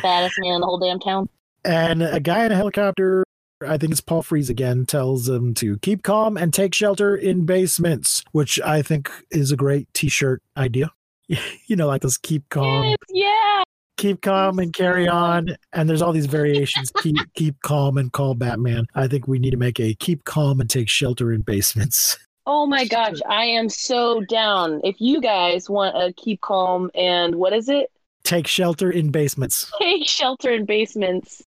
Baddest 0.02 0.34
man 0.38 0.54
in 0.54 0.60
the 0.60 0.66
whole 0.66 0.78
damn 0.78 1.00
town. 1.00 1.28
And 1.64 2.02
a 2.02 2.20
guy 2.20 2.44
in 2.44 2.52
a 2.52 2.56
helicopter 2.56 3.24
I 3.66 3.78
think 3.78 3.92
it's 3.92 4.00
Paul 4.00 4.22
Frees 4.22 4.50
again, 4.50 4.84
tells 4.84 5.26
them 5.26 5.54
to 5.54 5.78
keep 5.78 6.02
calm 6.02 6.36
and 6.36 6.52
take 6.52 6.74
shelter 6.74 7.16
in 7.16 7.46
basements, 7.46 8.22
which 8.32 8.60
I 8.60 8.82
think 8.82 9.10
is 9.30 9.52
a 9.52 9.56
great 9.56 9.88
t 9.94 10.08
shirt 10.08 10.42
idea. 10.56 10.90
you 11.28 11.76
know, 11.76 11.86
like 11.86 12.02
this 12.02 12.18
keep 12.18 12.48
calm, 12.50 12.84
Yes, 12.84 12.96
yeah. 13.08 13.62
Keep 13.96 14.22
calm 14.22 14.58
and 14.58 14.72
carry 14.72 15.08
on. 15.08 15.56
And 15.72 15.88
there's 15.88 16.02
all 16.02 16.12
these 16.12 16.26
variations. 16.26 16.90
keep 17.02 17.16
keep 17.34 17.60
calm 17.60 17.98
and 17.98 18.12
call 18.12 18.34
Batman. 18.34 18.86
I 18.94 19.06
think 19.06 19.28
we 19.28 19.38
need 19.38 19.50
to 19.50 19.56
make 19.56 19.78
a 19.80 19.94
keep 19.94 20.24
calm 20.24 20.60
and 20.60 20.68
take 20.68 20.88
shelter 20.88 21.32
in 21.32 21.42
basements. 21.42 22.18
Oh 22.46 22.66
my 22.66 22.84
gosh, 22.86 23.18
I 23.28 23.44
am 23.44 23.68
so 23.68 24.20
down. 24.20 24.80
If 24.84 25.00
you 25.00 25.20
guys 25.20 25.70
want 25.70 25.96
a 25.96 26.12
keep 26.12 26.40
calm 26.42 26.90
and 26.94 27.36
what 27.36 27.52
is 27.52 27.68
it? 27.68 27.90
Take 28.24 28.46
shelter 28.46 28.90
in 28.90 29.10
basements. 29.10 29.70
Take 29.80 30.06
shelter 30.06 30.50
in 30.50 30.64
basements. 30.64 31.42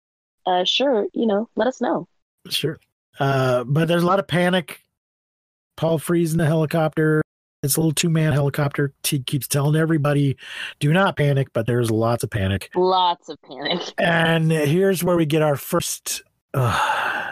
Uh, 0.46 0.64
sure, 0.64 1.06
you 1.12 1.26
know, 1.26 1.48
let 1.56 1.66
us 1.66 1.80
know. 1.80 2.06
Sure. 2.48 2.78
Uh, 3.18 3.64
but 3.64 3.88
there's 3.88 4.02
a 4.02 4.06
lot 4.06 4.18
of 4.18 4.28
panic. 4.28 4.80
Paul 5.76 5.98
Frees 5.98 6.32
in 6.32 6.38
the 6.38 6.46
helicopter. 6.46 7.22
It's 7.66 7.76
a 7.76 7.80
little 7.80 7.92
two 7.92 8.08
man 8.08 8.32
helicopter. 8.32 8.94
He 9.02 9.18
keeps 9.18 9.46
telling 9.46 9.76
everybody, 9.76 10.36
do 10.80 10.92
not 10.92 11.16
panic, 11.16 11.48
but 11.52 11.66
there's 11.66 11.90
lots 11.90 12.22
of 12.24 12.30
panic. 12.30 12.70
Lots 12.74 13.28
of 13.28 13.36
panic. 13.42 13.82
And 13.98 14.50
here's 14.50 15.04
where 15.04 15.16
we 15.16 15.26
get 15.26 15.42
our 15.42 15.56
first 15.56 16.22
uh, 16.54 17.30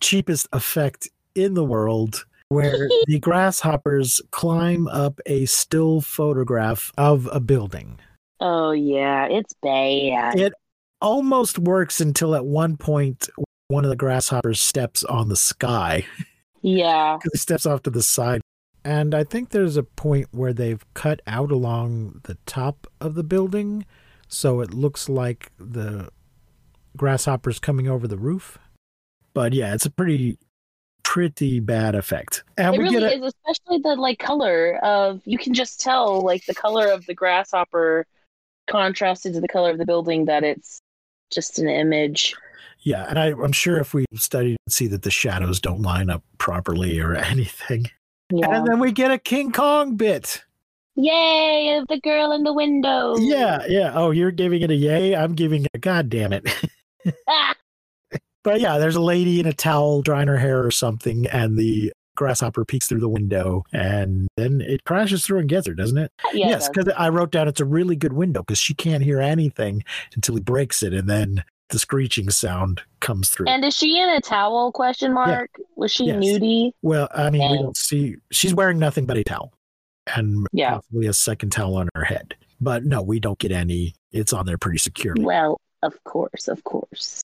cheapest 0.00 0.48
effect 0.52 1.08
in 1.34 1.54
the 1.54 1.64
world, 1.64 2.24
where 2.48 2.88
the 3.06 3.18
grasshoppers 3.20 4.20
climb 4.30 4.88
up 4.88 5.20
a 5.26 5.44
still 5.44 6.00
photograph. 6.00 6.90
Of 6.96 7.28
a 7.30 7.38
building. 7.38 7.98
Oh 8.40 8.72
yeah, 8.72 9.26
it's 9.26 9.54
bad. 9.62 10.38
It 10.38 10.54
almost 11.00 11.58
works 11.58 12.00
until 12.00 12.34
at 12.34 12.46
one 12.46 12.76
point, 12.76 13.28
one 13.68 13.84
of 13.84 13.90
the 13.90 13.96
grasshoppers 13.96 14.60
steps 14.60 15.04
on 15.04 15.28
the 15.28 15.36
sky 15.36 16.06
Yeah. 16.62 17.18
he 17.32 17.38
steps 17.38 17.66
off 17.66 17.82
to 17.82 17.90
the 17.90 18.02
side. 18.02 18.40
And 18.84 19.14
I 19.14 19.24
think 19.24 19.50
there's 19.50 19.76
a 19.76 19.82
point 19.82 20.28
where 20.30 20.52
they've 20.52 20.84
cut 20.92 21.22
out 21.26 21.50
along 21.50 22.20
the 22.24 22.36
top 22.44 22.86
of 23.00 23.14
the 23.14 23.24
building. 23.24 23.86
So 24.28 24.60
it 24.60 24.74
looks 24.74 25.08
like 25.08 25.50
the 25.58 26.10
grasshoppers 26.96 27.58
coming 27.58 27.88
over 27.88 28.06
the 28.06 28.18
roof. 28.18 28.58
But 29.32 29.52
yeah, 29.52 29.74
it's 29.74 29.86
a 29.86 29.90
pretty, 29.90 30.38
pretty 31.02 31.60
bad 31.60 31.94
effect. 31.94 32.44
And 32.58 32.74
it 32.74 32.78
we 32.78 32.84
really 32.84 33.00
get 33.00 33.20
a, 33.20 33.24
is, 33.24 33.34
especially 33.46 33.78
the 33.78 33.96
like 33.96 34.18
color 34.18 34.78
of 34.82 35.22
you 35.24 35.38
can 35.38 35.54
just 35.54 35.80
tell 35.80 36.20
like 36.20 36.44
the 36.46 36.54
color 36.54 36.88
of 36.88 37.06
the 37.06 37.14
grasshopper 37.14 38.06
contrasted 38.66 39.34
to 39.34 39.40
the 39.40 39.48
color 39.48 39.70
of 39.70 39.78
the 39.78 39.86
building 39.86 40.26
that 40.26 40.44
it's 40.44 40.80
just 41.30 41.58
an 41.58 41.68
image. 41.68 42.34
yeah, 42.82 43.06
and 43.08 43.18
I, 43.18 43.28
I'm 43.28 43.52
sure 43.52 43.78
if 43.78 43.94
we 43.94 44.04
studied, 44.14 44.56
see 44.68 44.86
that 44.88 45.02
the 45.02 45.10
shadows 45.10 45.60
don't 45.60 45.82
line 45.82 46.10
up 46.10 46.22
properly 46.38 47.00
or 47.00 47.14
anything. 47.32 47.86
Yeah. 48.30 48.50
And 48.50 48.66
then 48.66 48.78
we 48.80 48.92
get 48.92 49.10
a 49.10 49.18
King 49.18 49.52
Kong 49.52 49.96
bit. 49.96 50.44
Yay, 50.96 51.82
the 51.88 52.00
girl 52.00 52.32
in 52.32 52.44
the 52.44 52.52
window. 52.52 53.16
Yeah, 53.18 53.64
yeah. 53.68 53.92
Oh, 53.94 54.12
you're 54.12 54.30
giving 54.30 54.62
it 54.62 54.70
a 54.70 54.74
yay. 54.74 55.14
I'm 55.16 55.34
giving 55.34 55.64
it 55.64 55.70
a 55.74 55.78
god 55.78 56.08
damn 56.08 56.32
it. 56.32 56.46
Ah, 57.28 57.54
but 58.44 58.62
yeah, 58.62 58.78
there's 58.78 58.96
a 58.96 59.00
lady 59.00 59.40
in 59.40 59.44
a 59.44 59.52
towel 59.52 60.00
drying 60.00 60.26
her 60.26 60.38
hair 60.38 60.64
or 60.64 60.70
something, 60.70 61.26
and 61.26 61.58
the 61.58 61.92
grasshopper 62.16 62.64
peeks 62.64 62.86
through 62.86 63.00
the 63.00 63.10
window, 63.10 63.62
and 63.74 64.26
then 64.38 64.62
it 64.62 64.84
crashes 64.84 65.26
through 65.26 65.40
and 65.40 65.48
gets 65.50 65.66
her, 65.66 65.74
doesn't 65.74 65.98
it? 65.98 66.10
yeah, 66.32 66.48
yes, 66.48 66.68
because 66.68 66.90
I 66.96 67.10
wrote 67.10 67.30
down 67.30 67.46
it's 67.46 67.60
a 67.60 67.66
really 67.66 67.94
good 67.94 68.14
window 68.14 68.40
because 68.40 68.58
she 68.58 68.72
can't 68.72 69.04
hear 69.04 69.20
anything 69.20 69.84
until 70.14 70.34
he 70.36 70.40
breaks 70.40 70.82
it, 70.82 70.94
and 70.94 71.08
then 71.08 71.44
the 71.74 71.78
screeching 71.80 72.30
sound 72.30 72.80
comes 73.00 73.28
through. 73.28 73.48
And 73.48 73.64
is 73.64 73.76
she 73.76 74.00
in 74.00 74.08
a 74.08 74.20
towel? 74.20 74.70
Question 74.72 75.12
mark. 75.12 75.50
Was 75.76 75.90
she 75.92 76.04
Yes. 76.06 76.22
nudie? 76.22 76.70
well, 76.82 77.08
I 77.12 77.30
mean, 77.30 77.50
we 77.50 77.58
don't 77.58 77.76
see. 77.76 78.14
She's 78.30 78.54
wearing 78.54 78.78
nothing 78.78 79.04
but 79.06 79.16
a 79.16 79.24
towel, 79.24 79.52
and 80.16 80.46
Yeah. 80.52 80.74
possibly 80.76 81.06
a 81.08 81.12
second 81.12 81.50
towel 81.50 81.76
on 81.76 81.88
her 81.96 82.04
head. 82.04 82.36
But 82.60 82.84
no, 82.84 83.02
we 83.02 83.18
don't 83.18 83.38
get 83.40 83.50
any. 83.50 83.94
It's 84.12 84.32
on 84.32 84.46
there 84.46 84.56
pretty 84.56 84.78
securely. 84.78 85.24
Well, 85.24 85.60
of 85.82 86.02
course, 86.04 86.46
of 86.46 86.62
course. 86.62 87.20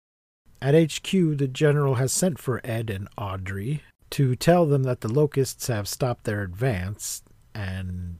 At 0.60 0.74
HQ, 0.74 1.36
the 1.36 1.48
general 1.48 1.94
has 1.94 2.12
sent 2.12 2.38
for 2.40 2.60
Ed 2.64 2.90
and 2.90 3.08
Audrey 3.16 3.82
to 4.10 4.34
tell 4.34 4.66
them 4.66 4.82
that 4.82 5.00
the 5.00 5.08
locusts 5.08 5.68
have 5.68 5.86
stopped 5.86 6.24
their 6.24 6.42
advance, 6.42 7.22
and 7.54 8.16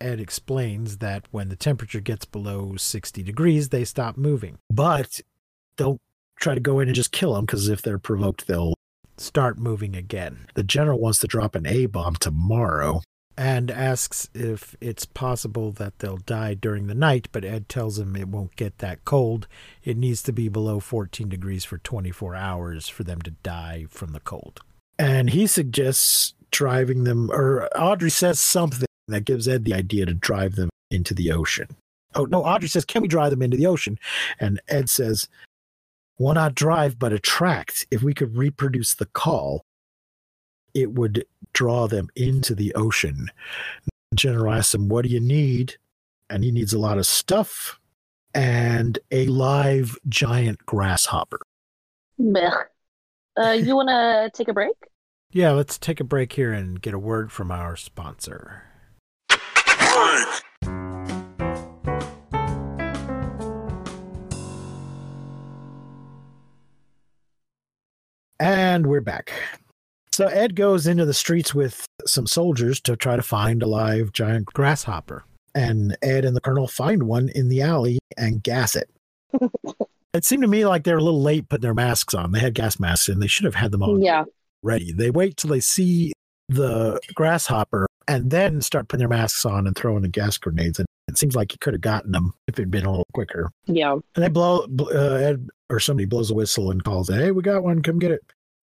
Ed 0.00 0.18
explains 0.20 0.98
that 0.98 1.26
when 1.30 1.50
the 1.50 1.56
temperature 1.56 2.00
gets 2.00 2.24
below 2.24 2.76
60 2.76 3.22
degrees, 3.22 3.68
they 3.68 3.84
stop 3.84 4.16
moving. 4.16 4.58
But 4.70 5.20
don't 5.76 6.00
try 6.40 6.54
to 6.54 6.60
go 6.60 6.80
in 6.80 6.88
and 6.88 6.94
just 6.94 7.12
kill 7.12 7.34
them 7.34 7.44
because 7.44 7.68
if 7.68 7.82
they're 7.82 7.98
provoked, 7.98 8.46
they'll. 8.46 8.74
Start 9.16 9.58
moving 9.58 9.94
again. 9.94 10.46
The 10.54 10.64
general 10.64 10.98
wants 10.98 11.20
to 11.20 11.28
drop 11.28 11.54
an 11.54 11.66
A 11.68 11.86
bomb 11.86 12.16
tomorrow. 12.16 13.00
and 13.36 13.70
asks 13.70 14.28
if 14.34 14.74
it's 14.80 15.04
possible 15.04 15.70
that 15.72 16.00
they'll 16.00 16.16
die 16.16 16.54
during 16.54 16.88
the 16.88 16.94
night, 16.96 17.28
but 17.30 17.44
Ed 17.44 17.68
tells 17.68 17.98
him 17.98 18.16
it 18.16 18.26
won't 18.28 18.56
get 18.56 18.78
that 18.78 19.04
cold. 19.04 19.46
It 19.84 19.96
needs 19.96 20.20
to 20.24 20.32
be 20.32 20.48
below 20.48 20.80
14 20.80 21.28
degrees 21.28 21.64
for 21.64 21.78
24 21.78 22.34
hours 22.34 22.88
for 22.88 23.04
them 23.04 23.20
to 23.22 23.30
die 23.30 23.86
from 23.88 24.12
the 24.12 24.20
cold. 24.20 24.60
And 24.98 25.30
he 25.30 25.46
suggests 25.46 26.34
driving 26.50 27.04
them, 27.04 27.30
or 27.30 27.68
Audrey 27.76 28.10
says 28.10 28.40
something 28.40 28.86
that 29.08 29.24
gives 29.24 29.46
Ed 29.48 29.64
the 29.64 29.74
idea 29.74 30.06
to 30.06 30.14
drive 30.14 30.56
them 30.56 30.70
into 30.90 31.14
the 31.14 31.30
ocean. 31.32 31.68
Oh, 32.16 32.24
no, 32.24 32.44
Audrey 32.44 32.68
says, 32.68 32.84
Can 32.84 33.02
we 33.02 33.08
drive 33.08 33.30
them 33.30 33.42
into 33.42 33.56
the 33.56 33.66
ocean? 33.66 33.98
And 34.38 34.60
Ed 34.68 34.88
says, 34.88 35.28
Why 36.16 36.34
not 36.34 36.54
drive 36.54 36.98
but 36.98 37.12
attract? 37.12 37.86
If 37.90 38.02
we 38.02 38.14
could 38.14 38.36
reproduce 38.36 38.94
the 38.94 39.06
call, 39.06 39.64
it 40.72 40.92
would 40.92 41.24
draw 41.52 41.86
them 41.86 42.08
into 42.14 42.54
the 42.54 42.74
ocean. 42.74 43.30
The 44.10 44.16
general 44.16 44.52
asks 44.52 44.74
him, 44.74 44.88
What 44.88 45.04
do 45.04 45.08
you 45.08 45.20
need? 45.20 45.76
And 46.30 46.44
he 46.44 46.50
needs 46.50 46.72
a 46.72 46.78
lot 46.78 46.98
of 46.98 47.06
stuff 47.06 47.78
and 48.34 48.98
a 49.10 49.26
live 49.26 49.96
giant 50.08 50.64
grasshopper. 50.66 51.38
Blech. 52.18 52.64
Uh, 53.36 53.50
you 53.50 53.76
want 53.76 53.88
to 53.88 54.30
take 54.36 54.48
a 54.48 54.52
break? 54.52 54.74
Yeah, 55.30 55.50
let's 55.50 55.78
take 55.78 56.00
a 56.00 56.04
break 56.04 56.32
here 56.34 56.52
and 56.52 56.80
get 56.80 56.94
a 56.94 56.98
word 56.98 57.32
from 57.32 57.50
our 57.50 57.76
sponsor. 57.76 58.62
And 68.44 68.86
we're 68.88 69.00
back. 69.00 69.32
So 70.12 70.26
Ed 70.26 70.54
goes 70.54 70.86
into 70.86 71.06
the 71.06 71.14
streets 71.14 71.54
with 71.54 71.86
some 72.04 72.26
soldiers 72.26 72.78
to 72.82 72.94
try 72.94 73.16
to 73.16 73.22
find 73.22 73.62
a 73.62 73.66
live 73.66 74.12
giant 74.12 74.44
Grasshopper. 74.52 75.24
and 75.54 75.96
Ed 76.02 76.26
and 76.26 76.36
the 76.36 76.42
colonel 76.42 76.68
find 76.68 77.04
one 77.04 77.30
in 77.34 77.48
the 77.48 77.62
alley 77.62 78.00
and 78.18 78.42
gas 78.42 78.76
it. 78.76 78.90
it 80.12 80.26
seemed 80.26 80.42
to 80.42 80.48
me 80.48 80.66
like 80.66 80.84
they 80.84 80.92
were 80.92 80.98
a 80.98 81.02
little 81.02 81.22
late 81.22 81.48
putting 81.48 81.62
their 81.62 81.72
masks 81.72 82.12
on. 82.12 82.32
They 82.32 82.40
had 82.40 82.52
gas 82.52 82.78
masks 82.78 83.08
and 83.08 83.22
they 83.22 83.28
should 83.28 83.46
have 83.46 83.54
had 83.54 83.72
them 83.72 83.82
on 83.82 84.02
Yeah. 84.02 84.24
ready. 84.62 84.92
They 84.92 85.08
wait 85.08 85.38
till 85.38 85.48
they 85.48 85.60
see 85.60 86.12
the 86.50 87.00
grasshopper 87.14 87.86
and 88.06 88.30
then 88.30 88.60
start 88.60 88.88
putting 88.88 88.98
their 89.08 89.08
masks 89.18 89.46
on 89.46 89.66
and 89.66 89.74
throwing 89.74 90.02
the 90.02 90.08
gas 90.08 90.36
grenades. 90.36 90.78
And 90.78 90.86
it 91.08 91.16
seems 91.16 91.34
like 91.34 91.52
he 91.52 91.58
could 91.58 91.72
have 91.72 91.80
gotten 91.80 92.12
them 92.12 92.34
if 92.46 92.58
it'd 92.58 92.70
been 92.70 92.84
a 92.84 92.90
little 92.90 93.06
quicker. 93.14 93.50
Yeah. 93.64 93.92
And 93.94 94.22
they 94.22 94.28
blow, 94.28 94.66
uh, 94.80 95.14
Ed 95.14 95.48
or 95.70 95.80
somebody 95.80 96.04
blows 96.04 96.30
a 96.30 96.34
whistle 96.34 96.70
and 96.70 96.84
calls, 96.84 97.08
Hey, 97.08 97.30
we 97.30 97.40
got 97.42 97.62
one, 97.64 97.82
come 97.82 97.98
get 97.98 98.10
it. 98.10 98.20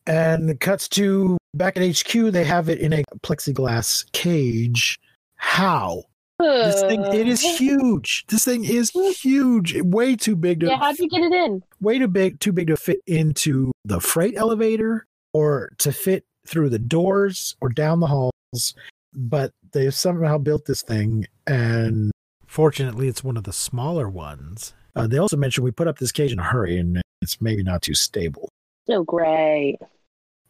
And 0.07 0.59
cuts 0.59 0.87
to 0.89 1.37
back 1.53 1.77
at 1.77 1.83
HQ. 1.83 2.31
They 2.31 2.43
have 2.43 2.69
it 2.69 2.79
in 2.79 2.93
a 2.93 3.03
plexiglass 3.23 4.11
cage. 4.11 4.99
How? 5.35 6.03
This 6.39 6.81
thing, 6.81 7.03
it 7.13 7.27
is 7.27 7.41
huge. 7.41 8.25
This 8.27 8.43
thing 8.45 8.63
is 8.65 8.89
huge. 9.21 9.79
Way 9.83 10.15
too 10.15 10.35
big 10.35 10.61
to, 10.61 10.67
Yeah, 10.67 10.77
how'd 10.77 10.97
you 10.97 11.07
get 11.07 11.21
it 11.21 11.31
in? 11.31 11.61
way 11.81 11.99
too 11.99 12.07
big, 12.07 12.39
too 12.39 12.51
big 12.51 12.67
to 12.67 12.77
fit 12.77 12.99
into 13.05 13.71
the 13.85 13.99
freight 13.99 14.33
elevator 14.35 15.05
or 15.33 15.71
to 15.77 15.91
fit 15.91 16.25
through 16.47 16.69
the 16.69 16.79
doors 16.79 17.55
or 17.61 17.69
down 17.69 17.99
the 17.99 18.07
halls. 18.07 18.73
But 19.13 19.51
they've 19.71 19.93
somehow 19.93 20.39
built 20.39 20.65
this 20.65 20.81
thing 20.81 21.27
and 21.45 22.11
Fortunately, 22.47 23.07
it's 23.07 23.23
one 23.23 23.37
of 23.37 23.45
the 23.45 23.53
smaller 23.53 24.09
ones. 24.09 24.73
Uh, 24.93 25.07
they 25.07 25.17
also 25.17 25.37
mentioned 25.37 25.63
we 25.63 25.71
put 25.71 25.87
up 25.87 25.99
this 25.99 26.11
cage 26.11 26.33
in 26.33 26.39
a 26.39 26.43
hurry 26.43 26.77
and 26.77 27.01
it's 27.21 27.39
maybe 27.39 27.63
not 27.63 27.81
too 27.81 27.93
stable. 27.93 28.49
So 28.87 29.03
great. 29.03 29.77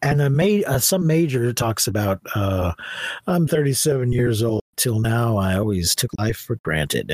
And 0.00 0.20
a 0.20 0.30
ma- 0.30 0.66
uh, 0.66 0.78
some 0.78 1.06
major 1.06 1.52
talks 1.52 1.86
about, 1.86 2.20
uh, 2.34 2.72
I'm 3.26 3.46
37 3.46 4.12
years 4.12 4.42
old. 4.42 4.62
Till 4.76 5.00
now, 5.00 5.36
I 5.36 5.56
always 5.58 5.94
took 5.94 6.10
life 6.18 6.36
for 6.38 6.56
granted. 6.64 7.12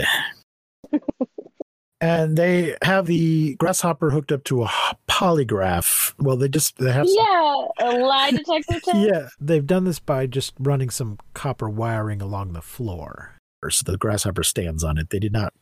and 2.00 2.36
they 2.36 2.76
have 2.82 3.06
the 3.06 3.56
grasshopper 3.56 4.10
hooked 4.10 4.30
up 4.32 4.44
to 4.44 4.62
a 4.62 4.70
polygraph. 5.08 6.14
Well, 6.18 6.36
they 6.36 6.48
just 6.48 6.78
they 6.78 6.92
have 6.92 7.08
some- 7.08 7.16
Yeah, 7.18 7.64
a 7.80 7.90
lie 7.98 8.30
detector 8.30 8.80
test. 8.84 8.96
yeah. 8.96 9.28
They've 9.40 9.66
done 9.66 9.84
this 9.84 9.98
by 9.98 10.26
just 10.26 10.54
running 10.58 10.88
some 10.90 11.18
copper 11.34 11.68
wiring 11.68 12.22
along 12.22 12.52
the 12.52 12.62
floor. 12.62 13.34
So 13.68 13.90
the 13.90 13.98
grasshopper 13.98 14.44
stands 14.44 14.84
on 14.84 14.98
it. 14.98 15.10
They 15.10 15.18
did 15.18 15.32
not 15.32 15.52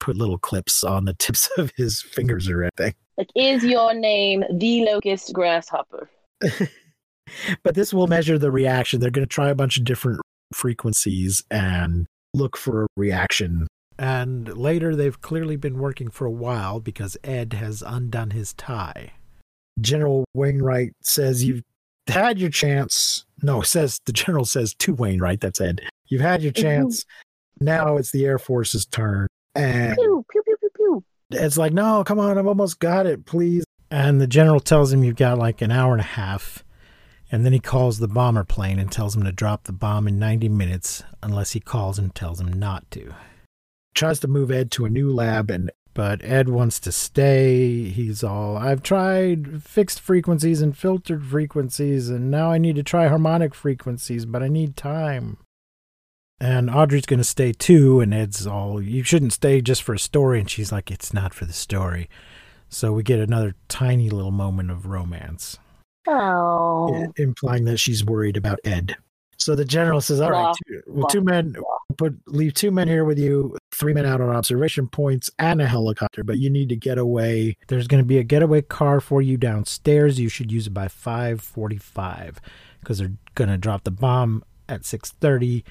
put 0.00 0.16
little 0.16 0.38
clips 0.38 0.84
on 0.84 1.04
the 1.04 1.14
tips 1.14 1.48
of 1.58 1.72
his 1.76 2.02
fingers 2.02 2.48
or 2.48 2.62
anything. 2.62 2.94
Like, 3.16 3.30
is 3.34 3.64
your 3.64 3.94
name 3.94 4.44
the 4.52 4.84
locust 4.84 5.32
grasshopper? 5.32 6.08
but 7.62 7.74
this 7.74 7.92
will 7.92 8.06
measure 8.06 8.38
the 8.38 8.50
reaction. 8.50 9.00
They're 9.00 9.10
going 9.10 9.26
to 9.26 9.34
try 9.34 9.48
a 9.48 9.54
bunch 9.54 9.76
of 9.76 9.84
different 9.84 10.20
frequencies 10.52 11.42
and 11.50 12.06
look 12.34 12.56
for 12.56 12.84
a 12.84 12.86
reaction. 12.96 13.66
And 13.98 14.56
later, 14.56 14.94
they've 14.94 15.20
clearly 15.20 15.56
been 15.56 15.78
working 15.78 16.08
for 16.08 16.24
a 16.24 16.30
while 16.30 16.78
because 16.78 17.16
Ed 17.24 17.54
has 17.54 17.82
undone 17.82 18.30
his 18.30 18.52
tie. 18.54 19.12
General 19.80 20.24
Wainwright 20.34 20.92
says 21.02 21.44
you've 21.44 21.62
had 22.06 22.38
your 22.38 22.50
chance. 22.50 23.24
No, 23.42 23.62
says 23.62 23.98
the 24.06 24.12
general 24.12 24.44
says 24.44 24.74
to 24.78 24.94
Wainwright, 24.94 25.40
that's 25.40 25.60
Ed. 25.60 25.80
You've 26.06 26.20
had 26.20 26.42
your 26.42 26.52
mm-hmm. 26.52 26.62
chance. 26.62 27.04
Now 27.60 27.96
it's 27.96 28.12
the 28.12 28.24
Air 28.24 28.38
Force's 28.38 28.86
turn. 28.86 29.26
And 29.58 29.96
Pew, 29.96 30.24
pew, 30.30 30.42
pew, 30.44 30.56
pew, 30.60 30.70
pew. 30.76 31.04
it's 31.30 31.58
like, 31.58 31.72
no, 31.72 32.04
come 32.04 32.18
on, 32.18 32.38
I've 32.38 32.46
almost 32.46 32.78
got 32.78 33.06
it, 33.06 33.26
please. 33.26 33.64
And 33.90 34.20
the 34.20 34.26
general 34.26 34.60
tells 34.60 34.92
him 34.92 35.02
you've 35.02 35.16
got 35.16 35.38
like 35.38 35.62
an 35.62 35.70
hour 35.70 35.92
and 35.92 36.00
a 36.00 36.04
half. 36.04 36.64
And 37.30 37.44
then 37.44 37.52
he 37.52 37.60
calls 37.60 37.98
the 37.98 38.08
bomber 38.08 38.44
plane 38.44 38.78
and 38.78 38.90
tells 38.90 39.14
him 39.14 39.24
to 39.24 39.32
drop 39.32 39.64
the 39.64 39.72
bomb 39.72 40.08
in 40.08 40.18
90 40.18 40.48
minutes 40.48 41.02
unless 41.22 41.52
he 41.52 41.60
calls 41.60 41.98
and 41.98 42.14
tells 42.14 42.40
him 42.40 42.52
not 42.52 42.90
to. 42.92 43.14
Tries 43.94 44.20
to 44.20 44.28
move 44.28 44.50
Ed 44.50 44.70
to 44.72 44.84
a 44.86 44.90
new 44.90 45.12
lab, 45.12 45.50
and 45.50 45.70
But 45.92 46.22
Ed 46.24 46.48
wants 46.48 46.78
to 46.80 46.92
stay. 46.92 47.88
He's 47.88 48.22
all, 48.22 48.56
I've 48.56 48.82
tried 48.82 49.62
fixed 49.62 50.00
frequencies 50.00 50.62
and 50.62 50.76
filtered 50.76 51.26
frequencies, 51.26 52.08
and 52.08 52.30
now 52.30 52.50
I 52.50 52.58
need 52.58 52.76
to 52.76 52.82
try 52.82 53.08
harmonic 53.08 53.54
frequencies, 53.54 54.24
but 54.24 54.42
I 54.42 54.48
need 54.48 54.76
time. 54.76 55.38
And 56.40 56.70
Audrey's 56.70 57.06
going 57.06 57.18
to 57.18 57.24
stay 57.24 57.52
too, 57.52 58.00
and 58.00 58.14
Ed's 58.14 58.46
all, 58.46 58.80
you 58.80 59.02
shouldn't 59.02 59.32
stay 59.32 59.60
just 59.60 59.82
for 59.82 59.94
a 59.94 59.98
story. 59.98 60.38
And 60.38 60.48
she's 60.48 60.70
like, 60.70 60.90
it's 60.90 61.12
not 61.12 61.34
for 61.34 61.44
the 61.44 61.52
story. 61.52 62.08
So 62.68 62.92
we 62.92 63.02
get 63.02 63.18
another 63.18 63.54
tiny 63.68 64.08
little 64.10 64.30
moment 64.30 64.70
of 64.70 64.86
romance. 64.86 65.58
Oh. 66.06 67.12
implying 67.16 67.64
that 67.66 67.76
she's 67.78 68.04
worried 68.04 68.36
about 68.38 68.60
Ed. 68.64 68.96
So 69.36 69.54
the 69.54 69.64
general 69.64 70.00
says, 70.00 70.20
"All 70.20 70.30
right, 70.30 70.54
two, 70.66 70.82
well, 70.86 71.06
two 71.06 71.20
men 71.20 71.54
put 71.96 72.18
leave 72.26 72.54
two 72.54 72.70
men 72.70 72.88
here 72.88 73.04
with 73.04 73.18
you, 73.18 73.56
three 73.72 73.92
men 73.92 74.06
out 74.06 74.20
on 74.20 74.30
observation 74.30 74.88
points, 74.88 75.30
and 75.38 75.62
a 75.62 75.66
helicopter. 75.66 76.24
But 76.24 76.38
you 76.38 76.50
need 76.50 76.68
to 76.70 76.76
get 76.76 76.98
away. 76.98 77.56
There's 77.68 77.86
going 77.86 78.02
to 78.02 78.06
be 78.06 78.18
a 78.18 78.24
getaway 78.24 78.62
car 78.62 79.00
for 79.00 79.22
you 79.22 79.36
downstairs. 79.36 80.18
You 80.18 80.28
should 80.28 80.50
use 80.50 80.66
it 80.66 80.74
by 80.74 80.88
5:45 80.88 82.36
because 82.80 82.98
they're 82.98 83.12
going 83.34 83.50
to 83.50 83.58
drop 83.58 83.84
the 83.84 83.90
bomb 83.90 84.42
at 84.68 84.82
6:30. 84.82 85.62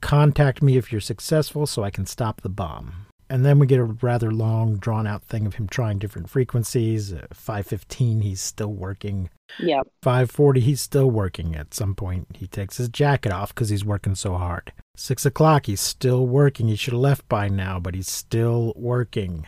Contact 0.00 0.62
me 0.62 0.76
if 0.76 0.92
you're 0.92 1.00
successful 1.00 1.66
so 1.66 1.82
I 1.82 1.90
can 1.90 2.06
stop 2.06 2.40
the 2.40 2.48
bomb. 2.48 3.06
And 3.28 3.46
then 3.46 3.58
we 3.58 3.66
get 3.66 3.80
a 3.80 3.84
rather 3.84 4.30
long 4.30 4.76
drawn 4.76 5.06
out 5.06 5.22
thing 5.22 5.46
of 5.46 5.54
him 5.54 5.66
trying 5.66 5.98
different 5.98 6.28
frequencies. 6.28 7.14
Uh, 7.14 7.26
515 7.32 8.20
he's 8.20 8.42
still 8.42 8.72
working. 8.72 9.30
Yeah. 9.58 9.80
540 10.02 10.60
he's 10.60 10.82
still 10.82 11.10
working. 11.10 11.56
At 11.56 11.72
some 11.72 11.94
point 11.94 12.26
he 12.34 12.46
takes 12.46 12.76
his 12.76 12.90
jacket 12.90 13.32
off 13.32 13.54
because 13.54 13.70
he's 13.70 13.86
working 13.86 14.14
so 14.14 14.36
hard. 14.36 14.72
6 14.96 15.24
o'clock 15.24 15.64
he's 15.64 15.80
still 15.80 16.26
working. 16.26 16.68
He 16.68 16.76
should 16.76 16.92
have 16.92 17.00
left 17.00 17.26
by 17.28 17.48
now, 17.48 17.80
but 17.80 17.94
he's 17.94 18.10
still 18.10 18.74
working. 18.76 19.46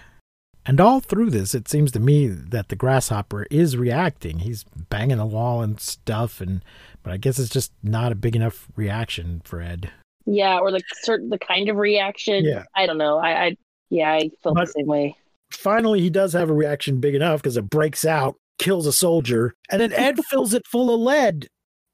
And 0.66 0.80
all 0.80 1.00
through 1.00 1.30
this, 1.30 1.54
it 1.54 1.68
seems 1.68 1.92
to 1.92 2.00
me 2.00 2.26
that 2.28 2.70
the 2.70 2.76
grasshopper 2.76 3.46
is 3.50 3.76
reacting. 3.76 4.38
He's 4.38 4.64
banging 4.88 5.18
the 5.18 5.26
wall 5.26 5.60
and 5.60 5.78
stuff, 5.78 6.40
and 6.40 6.64
but 7.02 7.12
I 7.12 7.18
guess 7.18 7.38
it's 7.38 7.50
just 7.50 7.72
not 7.82 8.12
a 8.12 8.14
big 8.14 8.34
enough 8.34 8.68
reaction 8.74 9.42
for 9.44 9.60
Ed. 9.60 9.90
Yeah, 10.26 10.58
or 10.58 10.70
the 10.70 10.80
certain 11.02 11.28
the 11.28 11.38
kind 11.38 11.68
of 11.68 11.76
reaction. 11.76 12.44
Yeah. 12.44 12.64
I 12.74 12.86
don't 12.86 12.98
know. 12.98 13.18
I, 13.18 13.44
I 13.46 13.56
yeah, 13.90 14.12
I 14.12 14.30
felt 14.42 14.54
But- 14.56 14.66
the 14.66 14.72
same 14.72 14.86
way. 14.86 15.16
Finally, 15.50 16.00
he 16.00 16.10
does 16.10 16.32
have 16.32 16.50
a 16.50 16.54
reaction 16.54 16.98
big 16.98 17.14
enough 17.14 17.40
because 17.40 17.56
it 17.56 17.70
breaks 17.70 18.04
out, 18.04 18.34
kills 18.58 18.88
a 18.88 18.92
soldier, 18.92 19.54
and 19.70 19.80
then 19.80 19.92
Ed 19.92 20.18
fills 20.30 20.52
it 20.54 20.66
full 20.66 20.92
of 20.92 21.00
lead." 21.00 21.46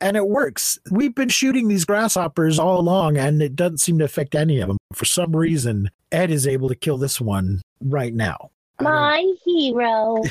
And 0.03 0.17
it 0.17 0.29
works. 0.29 0.79
We've 0.91 1.15
been 1.15 1.29
shooting 1.29 1.69
these 1.69 1.85
grasshoppers 1.85 2.59
all 2.59 2.81
along, 2.81 3.19
and 3.19 3.43
it 3.43 3.55
doesn't 3.55 3.79
seem 3.79 3.99
to 3.99 4.05
affect 4.07 4.35
any 4.35 4.59
of 4.61 4.69
them. 4.69 4.79
For 4.95 5.05
some 5.05 5.37
reason, 5.37 5.91
Ed 6.11 6.31
is 6.31 6.47
able 6.47 6.71
to 6.71 6.75
kill 6.75 6.97
this 6.97 7.21
one 7.21 7.61
right 7.83 8.15
now. 8.15 8.51
My 8.81 9.23
hero. 9.45 10.23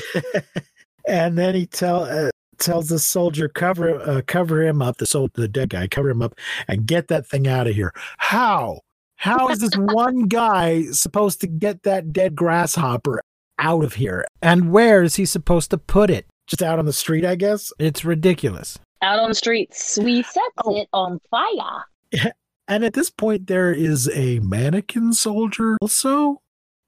and 1.06 1.38
then 1.38 1.54
he 1.54 1.66
tell 1.66 2.02
uh, 2.02 2.30
tells 2.60 2.88
the 2.88 2.98
soldier 2.98 3.48
cover 3.48 4.00
uh, 4.02 4.22
cover 4.26 4.62
him 4.62 4.80
up 4.80 4.98
the 4.98 5.06
sol- 5.06 5.30
the 5.34 5.48
dead 5.48 5.70
guy 5.70 5.88
cover 5.88 6.10
him 6.10 6.22
up 6.22 6.34
and 6.68 6.86
get 6.86 7.08
that 7.08 7.26
thing 7.26 7.48
out 7.48 7.66
of 7.66 7.74
here 7.74 7.92
how 8.18 8.80
how 9.16 9.48
is 9.48 9.58
this 9.58 9.74
one 9.76 10.22
guy 10.28 10.84
supposed 10.92 11.40
to 11.40 11.46
get 11.46 11.82
that 11.82 12.12
dead 12.12 12.34
grasshopper 12.36 13.20
out 13.58 13.84
of 13.84 13.94
here 13.94 14.24
And 14.42 14.70
where 14.72 15.02
is 15.02 15.16
he 15.16 15.24
supposed 15.26 15.70
to 15.70 15.78
put 15.78 16.08
it? 16.10 16.26
just 16.46 16.62
out 16.62 16.78
on 16.78 16.84
the 16.86 16.92
street 16.92 17.24
i 17.24 17.34
guess 17.34 17.72
It's 17.78 18.04
ridiculous. 18.04 18.78
Out 19.02 19.18
on 19.18 19.30
the 19.30 19.34
streets, 19.34 19.98
we 20.02 20.22
set 20.22 20.42
Oh. 20.64 20.76
it 20.76 20.88
on 20.92 21.18
fire. 21.30 21.84
and 22.68 22.84
at 22.84 22.92
this 22.92 23.08
point 23.10 23.46
there 23.46 23.72
is 23.72 24.10
a 24.14 24.38
mannequin 24.40 25.12
soldier 25.12 25.76
also 25.80 26.40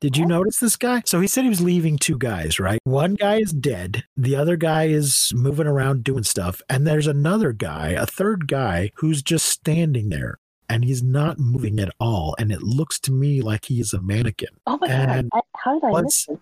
did 0.03 0.16
you 0.16 0.24
oh. 0.24 0.28
notice 0.28 0.59
this 0.59 0.76
guy? 0.76 1.00
So 1.07 1.20
he 1.20 1.28
said 1.28 1.44
he 1.44 1.48
was 1.48 1.61
leaving 1.61 1.96
two 1.96 2.18
guys, 2.18 2.59
right? 2.59 2.80
One 2.82 3.14
guy 3.14 3.36
is 3.36 3.53
dead. 3.53 4.03
The 4.16 4.34
other 4.34 4.57
guy 4.57 4.88
is 4.88 5.32
moving 5.32 5.68
around 5.68 6.03
doing 6.03 6.24
stuff. 6.24 6.61
And 6.68 6.84
there's 6.84 7.07
another 7.07 7.53
guy, 7.53 7.90
a 7.90 8.05
third 8.05 8.48
guy, 8.48 8.90
who's 8.96 9.22
just 9.22 9.46
standing 9.46 10.09
there 10.09 10.40
and 10.68 10.84
he's 10.84 11.05
not 11.05 11.38
moving 11.38 11.78
at 11.78 11.94
all. 12.00 12.34
And 12.40 12.50
it 12.50 12.62
looks 12.64 12.98
to 13.00 13.12
me 13.12 13.42
like 13.42 13.66
he 13.66 13.78
is 13.78 13.92
a 13.92 14.03
mannequin. 14.03 14.48
Oh 14.66 14.76
my 14.80 14.88
And 14.88 15.30
god! 15.30 15.38
I, 15.38 15.59
how 15.59 15.74
did 15.74 15.86
I 15.86 15.90
what's- 15.90 16.28
miss 16.28 16.36
this? 16.36 16.38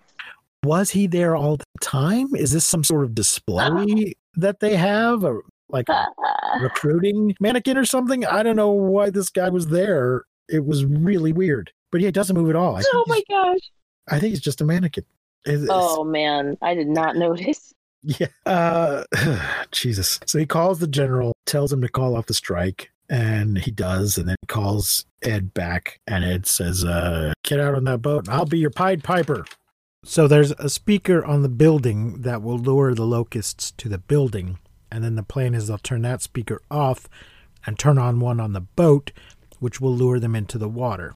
Was 0.65 0.91
he 0.91 1.07
there 1.07 1.37
all 1.37 1.59
the 1.59 1.65
time? 1.83 2.35
Is 2.35 2.53
this 2.53 2.65
some 2.65 2.83
sort 2.83 3.05
of 3.05 3.15
display 3.15 4.15
that 4.37 4.61
they 4.61 4.75
have? 4.77 5.23
Or 5.23 5.43
like 5.69 5.91
a 5.91 6.07
recruiting 6.63 7.35
mannequin 7.41 7.77
or 7.77 7.85
something? 7.85 8.25
I 8.25 8.43
don't 8.43 8.57
know 8.57 8.71
why 8.71 9.11
this 9.11 9.29
guy 9.29 9.51
was 9.51 9.67
there. 9.67 10.25
It 10.49 10.65
was 10.65 10.87
really 10.87 11.35
weird. 11.35 11.73
But 11.93 12.01
yeah, 12.01 12.09
it 12.09 12.15
doesn't 12.15 12.37
move 12.37 12.51
at 12.51 12.57
all. 12.57 12.77
I 12.77 12.83
think 12.83 12.95
oh 12.95 13.05
my 13.09 13.23
gosh! 13.29 13.61
I 14.09 14.19
think 14.19 14.31
he's 14.31 14.41
just 14.41 14.61
a 14.61 14.65
mannequin. 14.65 15.05
It's- 15.47 15.67
Oh 15.71 16.05
man, 16.05 16.57
I 16.63 16.75
did 16.75 16.89
not 16.89 17.17
notice. 17.17 17.73
yeah. 18.03 18.29
Uh, 18.47 19.05
Jesus. 19.73 20.21
So 20.27 20.39
he 20.39 20.47
calls 20.47 20.79
the 20.79 20.87
general, 20.87 21.33
tells 21.47 21.73
him 21.73 21.81
to 21.83 21.89
call 21.89 22.17
off 22.17 22.27
the 22.27 22.35
strike, 22.35 22.91
and 23.09 23.59
he 23.59 23.71
does, 23.71 24.17
and 24.19 24.29
then 24.29 24.37
calls 24.49 25.05
Ed 25.23 25.53
back, 25.55 26.01
and 26.07 26.25
Ed 26.25 26.47
says, 26.47 26.85
uh, 26.85 27.33
"Get 27.45 27.61
out 27.61 27.75
on 27.75 27.85
that 27.85 28.03
boat. 28.03 28.27
and 28.27 28.35
I'll 28.37 28.45
be 28.47 28.59
your 28.59 28.71
Pied 28.71 29.03
Piper." 29.05 29.45
So 30.05 30.27
there's 30.27 30.53
a 30.53 30.71
speaker 30.71 31.23
on 31.25 31.43
the 31.43 31.49
building 31.51 32.23
that 32.23 32.41
will 32.43 32.59
lure 32.59 32.95
the 32.95 33.05
locusts 33.05 33.71
to 33.73 33.89
the 33.89 33.99
building, 33.99 34.59
and 34.91 35.05
then 35.05 35.15
the 35.17 35.23
plan 35.23 35.55
is 35.55 35.67
they'll 35.69 35.77
turn 35.79 36.03
that 36.03 36.23
speaker 36.23 36.63
off 36.71 37.07
and 37.67 37.79
turn 37.79 37.99
on 37.99 38.19
one 38.21 38.41
on 38.41 38.55
the 38.55 38.63
boat, 38.63 39.13
which 39.59 39.79
will 39.79 39.95
lure 39.95 40.19
them 40.19 40.35
into 40.35 40.57
the 40.57 40.71
water. 40.71 41.13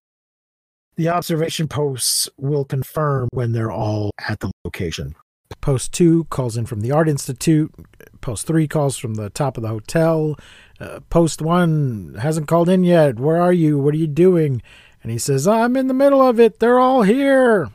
The 0.96 1.08
observation 1.08 1.66
posts 1.66 2.28
will 2.36 2.64
confirm 2.64 3.28
when 3.32 3.52
they're 3.52 3.72
all 3.72 4.10
at 4.28 4.40
the 4.40 4.50
location. 4.64 5.16
Post 5.60 5.92
two 5.92 6.24
calls 6.24 6.56
in 6.56 6.66
from 6.66 6.80
the 6.80 6.92
Art 6.92 7.08
Institute. 7.08 7.72
Post 8.20 8.46
three 8.46 8.68
calls 8.68 8.96
from 8.96 9.14
the 9.14 9.30
top 9.30 9.56
of 9.56 9.62
the 9.62 9.68
hotel. 9.68 10.36
Uh, 10.80 11.00
post 11.10 11.42
one 11.42 12.16
hasn't 12.20 12.48
called 12.48 12.68
in 12.68 12.84
yet. 12.84 13.18
Where 13.18 13.40
are 13.40 13.52
you? 13.52 13.78
What 13.78 13.94
are 13.94 13.98
you 13.98 14.06
doing? 14.06 14.62
And 15.02 15.12
he 15.12 15.18
says, 15.18 15.46
I'm 15.46 15.76
in 15.76 15.86
the 15.86 15.94
middle 15.94 16.22
of 16.22 16.40
it. 16.40 16.60
They're 16.60 16.78
all 16.78 17.02
here. 17.02 17.70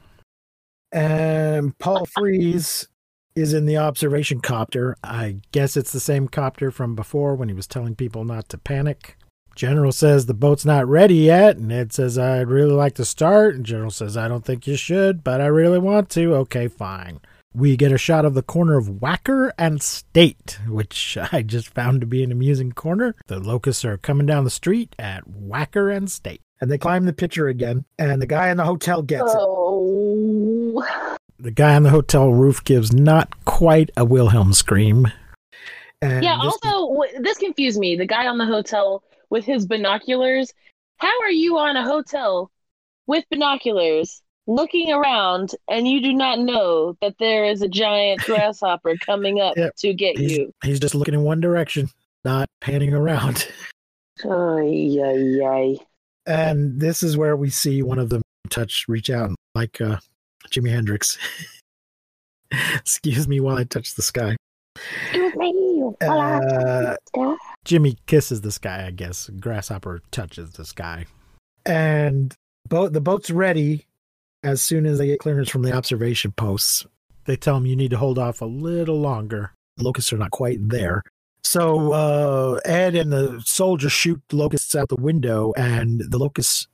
And 0.91 1.77
Paul 1.77 2.05
Frees 2.05 2.87
is 3.35 3.53
in 3.53 3.65
the 3.65 3.77
observation 3.77 4.39
copter. 4.39 4.95
I 5.03 5.41
guess 5.51 5.77
it's 5.77 5.91
the 5.91 5.99
same 5.99 6.27
copter 6.27 6.71
from 6.71 6.95
before 6.95 7.35
when 7.35 7.47
he 7.47 7.53
was 7.53 7.67
telling 7.67 7.95
people 7.95 8.25
not 8.25 8.49
to 8.49 8.57
panic. 8.57 9.15
General 9.59 9.91
says 9.91 10.25
the 10.25 10.33
boat's 10.33 10.63
not 10.63 10.87
ready 10.87 11.15
yet, 11.15 11.57
and 11.57 11.69
Ed 11.69 11.91
says 11.91 12.17
I'd 12.17 12.47
really 12.47 12.71
like 12.71 12.93
to 12.93 13.03
start. 13.03 13.55
And 13.55 13.65
General 13.65 13.91
says 13.91 14.15
I 14.15 14.29
don't 14.29 14.45
think 14.45 14.65
you 14.65 14.77
should, 14.77 15.21
but 15.21 15.41
I 15.41 15.47
really 15.47 15.79
want 15.79 16.09
to. 16.11 16.33
Okay, 16.35 16.69
fine. 16.69 17.19
We 17.53 17.75
get 17.75 17.91
a 17.91 17.97
shot 17.97 18.23
of 18.23 18.35
the 18.35 18.41
corner 18.41 18.77
of 18.77 18.85
Wacker 18.85 19.51
and 19.57 19.81
State, 19.81 20.59
which 20.65 21.17
I 21.33 21.41
just 21.41 21.67
found 21.73 21.99
to 21.99 22.07
be 22.07 22.23
an 22.23 22.31
amusing 22.31 22.71
corner. 22.71 23.15
The 23.27 23.37
locusts 23.41 23.83
are 23.83 23.97
coming 23.97 24.25
down 24.25 24.45
the 24.45 24.49
street 24.49 24.95
at 24.97 25.27
Wacker 25.27 25.93
and 25.93 26.09
State. 26.09 26.39
And 26.61 26.71
they 26.71 26.77
climb 26.77 27.05
the 27.05 27.11
picture 27.11 27.49
again, 27.49 27.83
and 27.97 28.21
the 28.21 28.27
guy 28.27 28.51
in 28.51 28.55
the 28.55 28.63
hotel 28.63 29.01
gets 29.01 29.29
it. 29.29 29.37
Oh, 29.37 30.87
The 31.37 31.51
guy 31.51 31.75
on 31.75 31.83
the 31.83 31.89
hotel 31.89 32.31
roof 32.31 32.63
gives 32.63 32.93
not 32.93 33.43
quite 33.43 33.89
a 33.97 34.05
Wilhelm 34.05 34.53
scream. 34.53 35.11
And 36.01 36.23
yeah. 36.23 36.37
this- 36.41 36.57
Also, 36.63 37.01
this 37.19 37.37
confused 37.37 37.77
me. 37.77 37.97
The 37.97 38.05
guy 38.05 38.25
on 38.27 38.37
the 38.37 38.45
hotel 38.45 39.03
with 39.29 39.45
his 39.45 39.65
binoculars. 39.65 40.51
How 40.97 41.21
are 41.21 41.31
you 41.31 41.57
on 41.57 41.77
a 41.77 41.83
hotel 41.83 42.51
with 43.07 43.23
binoculars, 43.31 44.21
looking 44.47 44.91
around, 44.91 45.51
and 45.69 45.87
you 45.87 46.01
do 46.01 46.13
not 46.13 46.39
know 46.39 46.95
that 47.01 47.15
there 47.19 47.45
is 47.45 47.61
a 47.61 47.67
giant 47.67 48.21
grasshopper 48.25 48.95
coming 49.05 49.39
up 49.39 49.55
Yep. 49.57 49.75
to 49.77 49.93
get 49.93 50.17
he's, 50.17 50.31
you? 50.37 50.51
he's 50.63 50.79
just 50.79 50.95
looking 50.95 51.13
in 51.13 51.23
one 51.23 51.39
direction, 51.39 51.89
not 52.23 52.47
panning 52.61 52.93
around. 52.93 53.47
Ay, 54.25 54.97
ay, 55.01 55.39
ay. 55.45 55.75
And 56.25 56.79
this 56.79 57.01
is 57.01 57.15
where 57.17 57.35
we 57.37 57.49
see 57.49 57.81
one 57.81 57.97
of 57.99 58.09
them 58.09 58.21
touch, 58.49 58.85
reach 58.87 59.09
out 59.09 59.31
like 59.55 59.79
uh, 59.81 59.97
Jimi 60.51 60.69
Hendrix. 60.69 61.17
Excuse 62.75 63.27
me 63.27 63.39
while 63.39 63.55
I 63.57 63.63
touch 63.63 63.95
the 63.95 64.01
sky. 64.01 64.35
Excuse 65.05 65.35
me. 65.35 65.53
while 66.01 66.19
I 66.19 66.95
Uh, 67.15 67.35
Jimi 67.65 67.97
kisses 68.07 68.41
the 68.41 68.51
sky, 68.51 68.85
I 68.87 68.91
guess. 68.91 69.29
Grasshopper 69.39 70.01
touches 70.11 70.51
the 70.53 70.65
sky. 70.65 71.05
and 71.65 72.35
boat 72.67 72.93
the 72.93 73.01
boat's 73.01 73.29
ready 73.31 73.85
as 74.43 74.61
soon 74.61 74.85
as 74.85 74.97
they 74.97 75.07
get 75.07 75.19
clearance 75.19 75.49
from 75.49 75.63
the 75.63 75.73
observation 75.73 76.31
posts. 76.31 76.85
They 77.25 77.35
tell 77.35 77.57
him 77.57 77.65
you 77.65 77.75
need 77.75 77.91
to 77.91 77.97
hold 77.97 78.17
off 78.17 78.41
a 78.41 78.45
little 78.45 78.99
longer. 78.99 79.51
Locusts 79.77 80.11
are 80.13 80.17
not 80.17 80.31
quite 80.31 80.57
there. 80.69 81.03
So 81.43 81.93
uh, 81.93 82.59
Ed 82.65 82.95
and 82.95 83.11
the 83.11 83.41
soldier 83.45 83.89
shoot 83.89 84.21
locusts 84.31 84.75
out 84.75 84.89
the 84.89 84.95
window, 84.95 85.53
and 85.57 86.01
the 86.09 86.17
locusts. 86.17 86.67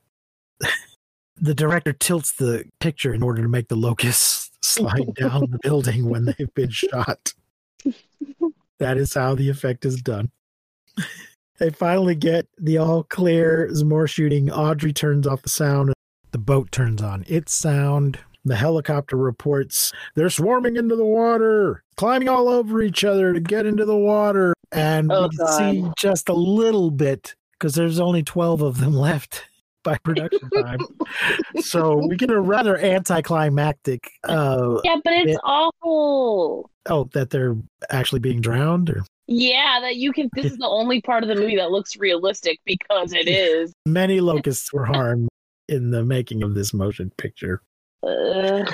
the 1.38 1.54
director 1.54 1.94
tilts 1.94 2.34
the 2.34 2.64
picture 2.80 3.14
in 3.14 3.22
order 3.22 3.42
to 3.42 3.50
make 3.50 3.68
the 3.68 3.76
locusts 3.76 4.52
slide 4.62 5.14
down 5.16 5.50
the 5.52 5.60
building 5.62 6.10
when 6.10 6.26
they've 6.26 6.54
been 6.54 6.70
shot. 6.72 7.34
That 8.78 8.98
is 8.98 9.14
how 9.14 9.36
the 9.36 9.50
effect 9.50 9.86
is 9.86 10.02
done. 10.02 10.32
They 11.58 11.70
finally 11.70 12.16
get 12.16 12.48
the 12.58 12.78
all 12.80 13.04
clear. 13.04 13.68
There's 13.68 13.86
more 13.86 14.08
shooting. 14.08 14.52
Audrey 14.52 14.92
turns 14.92 15.26
off 15.26 15.42
the 15.42 15.48
sound. 15.48 15.94
The 16.32 16.38
boat 16.38 16.70
turns 16.70 17.02
on 17.02 17.24
its 17.30 17.54
sound. 17.54 18.20
The 18.44 18.58
helicopter 18.58 19.16
reports 19.16 19.94
they're 20.16 20.30
swarming 20.30 20.76
into 20.76 20.98
the 20.98 21.06
water, 21.06 21.82
climbing 21.96 22.28
all 22.28 22.50
over 22.50 22.82
each 22.82 23.06
other 23.06 23.32
to 23.32 23.40
get 23.40 23.66
into 23.66 23.86
the 23.86 23.96
water. 23.96 24.54
And 24.74 25.10
Oh, 25.14 25.30
we 25.32 25.38
God. 25.38 25.58
see 25.58 25.86
just 25.98 26.28
a 26.28 26.34
little 26.34 26.92
bit 26.92 27.36
because 27.54 27.74
there's 27.74 28.02
only 28.02 28.22
12 28.22 28.62
of 28.62 28.82
them 28.82 28.94
left 28.98 29.46
by 29.82 29.98
production 30.04 30.50
time. 30.50 30.80
so 31.62 32.06
we 32.06 32.18
get 32.18 32.32
a 32.32 32.40
rather 32.42 32.78
anticlimactic, 32.78 34.12
uh, 34.26 34.82
Yeah, 34.84 34.98
but 35.06 35.14
it's 35.14 35.32
Yeah. 35.32 35.38
awful. 35.46 36.70
oh, 36.90 37.06
that 37.14 37.30
they're 37.30 37.56
actually 37.90 38.20
being 38.20 38.42
drowned. 38.42 38.90
Or 38.90 39.06
Yeah, 39.28 39.80
that 39.82 39.96
you 39.96 40.12
can. 40.12 40.30
This 40.36 40.52
is 40.52 40.58
the 40.58 40.68
only 40.68 41.02
part 41.02 41.24
of 41.24 41.30
the 41.30 41.36
movie 41.36 41.56
that 41.56 41.72
looks 41.72 41.98
realistic 41.98 42.60
because 42.66 43.14
it 43.14 43.28
is. 43.28 43.74
many 43.86 44.20
locusts 44.20 44.72
were 44.72 44.86
harmed 44.86 45.30
in 45.68 45.90
the 45.90 46.04
making 46.04 46.44
of 46.44 46.54
this 46.54 46.74
motion 46.74 47.12
picture. 47.18 47.62
Ugh. 48.04 48.72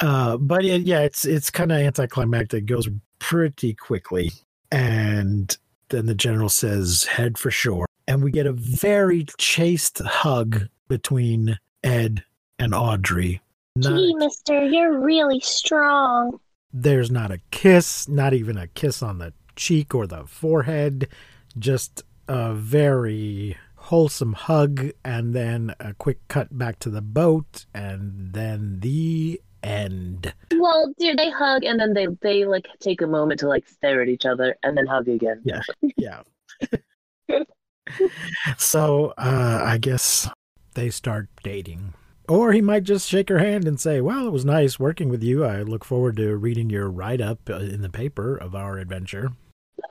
Uh, 0.00 0.36
but 0.38 0.64
it, 0.64 0.82
yeah, 0.82 1.00
it's 1.00 1.24
it's 1.24 1.50
kind 1.50 1.70
of 1.70 1.78
anticlimactic. 1.78 2.62
It 2.62 2.66
goes 2.66 2.88
pretty 3.18 3.74
quickly, 3.74 4.32
and 4.72 5.56
then 5.90 6.06
the 6.06 6.14
general 6.14 6.48
says, 6.48 7.04
"Head 7.04 7.36
for 7.36 7.50
shore," 7.50 7.86
and 8.08 8.24
we 8.24 8.30
get 8.30 8.46
a 8.46 8.52
very 8.52 9.26
chaste 9.38 9.98
hug 9.98 10.68
between 10.88 11.58
Ed 11.82 12.24
and 12.58 12.74
Audrey. 12.74 13.42
Not, 13.76 13.96
Gee, 13.96 14.14
mister, 14.14 14.64
you're 14.64 15.00
really 15.00 15.40
strong. 15.40 16.38
There's 16.72 17.10
not 17.10 17.30
a 17.30 17.40
kiss, 17.50 18.08
not 18.08 18.32
even 18.32 18.56
a 18.56 18.66
kiss 18.68 19.02
on 19.02 19.18
the 19.18 19.32
cheek 19.56 19.94
or 19.94 20.06
the 20.06 20.24
forehead, 20.26 21.08
just 21.58 22.02
a 22.28 22.54
very 22.54 23.56
wholesome 23.76 24.32
hug, 24.32 24.90
and 25.04 25.34
then 25.34 25.74
a 25.78 25.94
quick 25.94 26.26
cut 26.28 26.56
back 26.56 26.78
to 26.80 26.90
the 26.90 27.02
boat, 27.02 27.66
and 27.74 28.32
then 28.32 28.80
the 28.80 29.40
end. 29.64 30.34
Well, 30.52 30.94
dude, 30.98 31.18
they 31.18 31.30
hug 31.30 31.64
and 31.64 31.80
then 31.80 31.94
they 31.94 32.06
they 32.20 32.44
like 32.44 32.66
take 32.80 33.00
a 33.00 33.06
moment 33.06 33.40
to 33.40 33.48
like 33.48 33.66
stare 33.66 34.02
at 34.02 34.08
each 34.08 34.26
other 34.26 34.56
and 34.62 34.76
then 34.76 34.86
hug 34.86 35.08
again. 35.08 35.42
Yeah. 35.44 35.62
yeah. 35.96 36.22
so 38.58 39.14
uh, 39.18 39.60
I 39.64 39.78
guess 39.78 40.28
They 40.74 40.90
start 40.90 41.28
dating. 41.42 41.94
Or 42.28 42.52
he 42.52 42.62
might 42.62 42.84
just 42.84 43.08
shake 43.08 43.28
her 43.28 43.38
hand 43.38 43.66
and 43.66 43.78
say, 43.78 44.00
Well, 44.00 44.26
it 44.26 44.32
was 44.32 44.44
nice 44.44 44.78
working 44.78 45.08
with 45.08 45.22
you. 45.22 45.44
I 45.44 45.62
look 45.62 45.84
forward 45.84 46.16
to 46.16 46.36
reading 46.36 46.70
your 46.70 46.90
write 46.90 47.20
up 47.20 47.50
in 47.50 47.82
the 47.82 47.90
paper 47.90 48.36
of 48.36 48.54
our 48.54 48.78
adventure. 48.78 49.32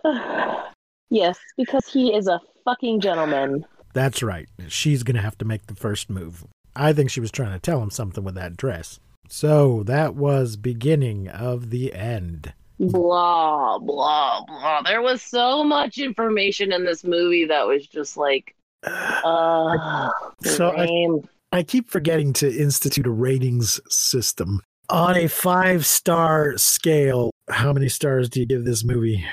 yes, 1.10 1.38
because 1.58 1.88
he 1.88 2.14
is 2.14 2.28
a 2.28 2.40
fucking 2.66 3.02
gentleman. 3.02 3.66
That's 3.94 4.24
right. 4.24 4.48
She's 4.68 5.04
going 5.04 5.16
to 5.16 5.22
have 5.22 5.38
to 5.40 5.46
make 5.46 5.68
the 5.68 5.76
first 5.76 6.10
move. 6.10 6.46
I 6.76 6.94
think 6.94 7.12
she 7.12 7.20
was 7.20 7.32
trying 7.32 7.54
to 7.54 7.60
tell 7.60 7.82
him 7.82 7.92
something 7.92 8.24
with 8.24 8.36
that 8.36 8.58
dress. 8.58 9.00
So 9.30 9.84
that 9.84 10.16
was 10.16 10.58
beginning 10.58 11.28
of 11.28 11.70
the 11.70 11.94
end. 11.94 12.54
Blah 12.80 13.78
blah 13.78 14.44
blah. 14.46 14.82
There 14.82 15.02
was 15.02 15.22
so 15.22 15.64
much 15.64 16.00
information 16.00 16.74
in 16.74 16.84
this 16.84 17.04
movie 17.04 17.46
that 17.46 17.68
was 17.68 17.88
just 17.88 18.18
like, 18.18 18.56
uh, 18.84 20.10
So 20.42 20.74
I-. 20.76 21.58
I 21.58 21.62
keep 21.62 21.88
forgetting 21.88 22.34
to 22.34 22.52
institute 22.52 23.06
a 23.06 23.12
ratings 23.12 23.80
system. 23.88 24.62
On 24.90 25.16
a 25.16 25.28
five 25.28 25.86
star 25.86 26.58
scale, 26.58 27.30
how 27.50 27.72
many 27.72 27.90
stars 27.90 28.28
do 28.28 28.40
you 28.40 28.48
give 28.48 28.66
this 28.66 28.84
movie? 28.84 29.24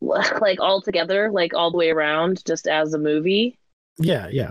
like 0.40 0.60
all 0.60 0.80
together, 0.80 1.30
like 1.30 1.54
all 1.54 1.70
the 1.70 1.76
way 1.76 1.90
around, 1.90 2.44
just 2.44 2.66
as 2.66 2.94
a 2.94 2.98
movie. 2.98 3.58
Yeah, 3.98 4.28
yeah. 4.30 4.50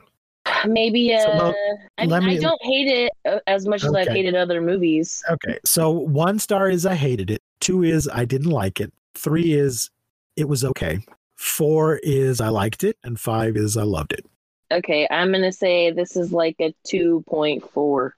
Maybe 0.66 1.14
uh, 1.14 1.22
So, 1.22 1.30
well, 1.30 1.56
I, 1.98 2.06
mean, 2.06 2.30
I 2.30 2.38
don't 2.38 2.62
hate 2.62 2.88
it 2.88 3.12
uh, 3.26 3.40
as 3.48 3.68
much 3.68 3.84
as 3.84 3.94
I've 3.94 4.08
hated 4.08 4.36
other 4.36 4.62
movies. 4.62 5.24
Okay. 5.30 5.60
So 5.66 5.90
one 5.92 6.40
star 6.40 6.70
is 6.70 6.86
I 6.86 6.96
hated 6.96 7.30
it. 7.32 7.42
Two 7.60 7.84
is 7.84 8.10
I 8.12 8.26
didn't 8.26 8.52
like 8.52 8.80
it. 8.80 8.92
Three 9.16 9.54
is 9.54 9.90
it 10.36 10.48
was 10.48 10.64
okay. 10.64 11.00
Four 11.38 11.98
is 12.04 12.42
I 12.42 12.50
liked 12.50 12.84
it. 12.84 12.98
And 13.04 13.20
five 13.20 13.58
is 13.58 13.78
I 13.78 13.84
loved 13.84 14.14
it. 14.14 14.26
Okay, 14.72 15.08
I'm 15.10 15.32
gonna 15.32 15.52
say 15.52 15.90
this 15.90 16.16
is 16.16 16.32
like 16.32 16.56
a 16.60 16.76
two 16.84 17.24
point 17.28 17.70
four. 17.72 18.16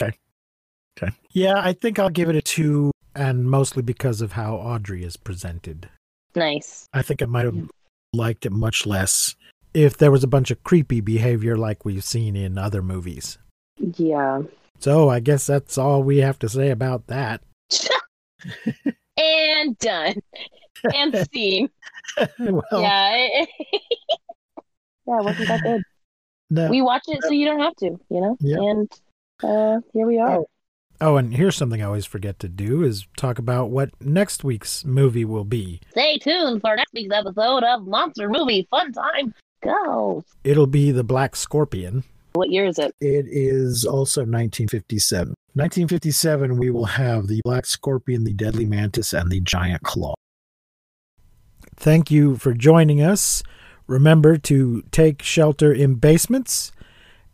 Okay. 0.00 0.16
Okay. 1.00 1.14
Yeah, 1.30 1.60
I 1.62 1.72
think 1.72 1.98
I'll 1.98 2.10
give 2.10 2.28
it 2.28 2.36
a 2.36 2.42
two. 2.42 2.90
And 3.14 3.44
mostly 3.44 3.82
because 3.82 4.20
of 4.20 4.32
how 4.32 4.56
Audrey 4.56 5.04
is 5.04 5.16
presented. 5.16 5.88
Nice. 6.34 6.86
I 6.92 7.02
think 7.02 7.22
I 7.22 7.26
might 7.26 7.44
have 7.44 7.70
liked 8.12 8.46
it 8.46 8.52
much 8.52 8.86
less. 8.86 9.34
If 9.74 9.96
there 9.96 10.10
was 10.10 10.24
a 10.24 10.28
bunch 10.28 10.50
of 10.50 10.62
creepy 10.64 11.00
behavior 11.00 11.56
like 11.56 11.84
we've 11.84 12.04
seen 12.04 12.36
in 12.36 12.58
other 12.58 12.82
movies. 12.82 13.38
Yeah. 13.78 14.42
So 14.80 15.08
I 15.08 15.20
guess 15.20 15.46
that's 15.46 15.78
all 15.78 16.02
we 16.02 16.18
have 16.18 16.38
to 16.40 16.48
say 16.48 16.70
about 16.70 17.06
that. 17.08 17.42
and 19.16 19.78
done. 19.78 20.14
And 20.94 21.28
seen. 21.32 21.68
well, 22.38 22.62
yeah. 22.72 23.26
yeah, 25.06 25.20
wasn't 25.20 25.48
that 25.48 25.62
good? 25.62 25.82
no. 26.50 26.70
We 26.70 26.82
watch 26.82 27.02
it 27.08 27.22
so 27.22 27.30
you 27.30 27.46
don't 27.46 27.60
have 27.60 27.76
to, 27.76 27.98
you 28.08 28.20
know? 28.20 28.36
Yeah. 28.40 28.56
And 28.58 28.92
uh 29.42 29.80
here 29.92 30.06
we 30.06 30.18
are. 30.18 30.38
Oh. 30.38 30.46
Oh, 31.00 31.16
and 31.16 31.34
here's 31.34 31.54
something 31.54 31.80
I 31.80 31.86
always 31.86 32.06
forget 32.06 32.40
to 32.40 32.48
do 32.48 32.82
is 32.82 33.06
talk 33.16 33.38
about 33.38 33.70
what 33.70 33.90
next 34.00 34.42
week's 34.42 34.84
movie 34.84 35.24
will 35.24 35.44
be. 35.44 35.80
Stay 35.90 36.18
tuned 36.18 36.60
for 36.60 36.74
next 36.74 36.92
week's 36.92 37.14
episode 37.14 37.62
of 37.62 37.86
Monster 37.86 38.28
Movie 38.28 38.66
Fun 38.68 38.92
Time. 38.92 39.32
Go. 39.62 40.24
It'll 40.42 40.66
be 40.66 40.90
The 40.90 41.04
Black 41.04 41.36
Scorpion. 41.36 42.02
What 42.32 42.50
year 42.50 42.66
is 42.66 42.78
it? 42.78 42.92
It 43.00 43.26
is 43.28 43.84
also 43.84 44.22
1957. 44.22 45.34
1957, 45.54 46.56
we 46.56 46.70
will 46.70 46.84
have 46.84 47.28
the 47.28 47.40
Black 47.44 47.66
Scorpion, 47.66 48.24
the 48.24 48.32
Deadly 48.32 48.66
Mantis, 48.66 49.12
and 49.12 49.30
the 49.30 49.40
Giant 49.40 49.82
Claw. 49.82 50.14
Thank 51.76 52.10
you 52.10 52.36
for 52.36 52.54
joining 52.54 53.00
us. 53.00 53.42
Remember 53.86 54.36
to 54.36 54.82
take 54.90 55.22
shelter 55.22 55.72
in 55.72 55.94
basements, 55.94 56.72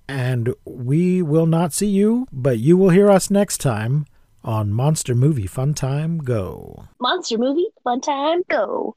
and 0.08 0.54
we 0.64 1.22
will 1.22 1.46
not 1.46 1.72
see 1.72 1.86
you, 1.86 2.26
but 2.32 2.58
you 2.58 2.76
will 2.76 2.90
hear 2.90 3.10
us 3.10 3.30
next 3.30 3.58
time 3.58 4.06
on 4.42 4.72
Monster 4.72 5.14
Movie 5.14 5.46
Fun 5.46 5.74
Time 5.74 6.18
Go. 6.18 6.86
Monster 7.00 7.38
movie, 7.38 7.68
fun 7.82 8.00
time, 8.00 8.42
go. 8.50 8.94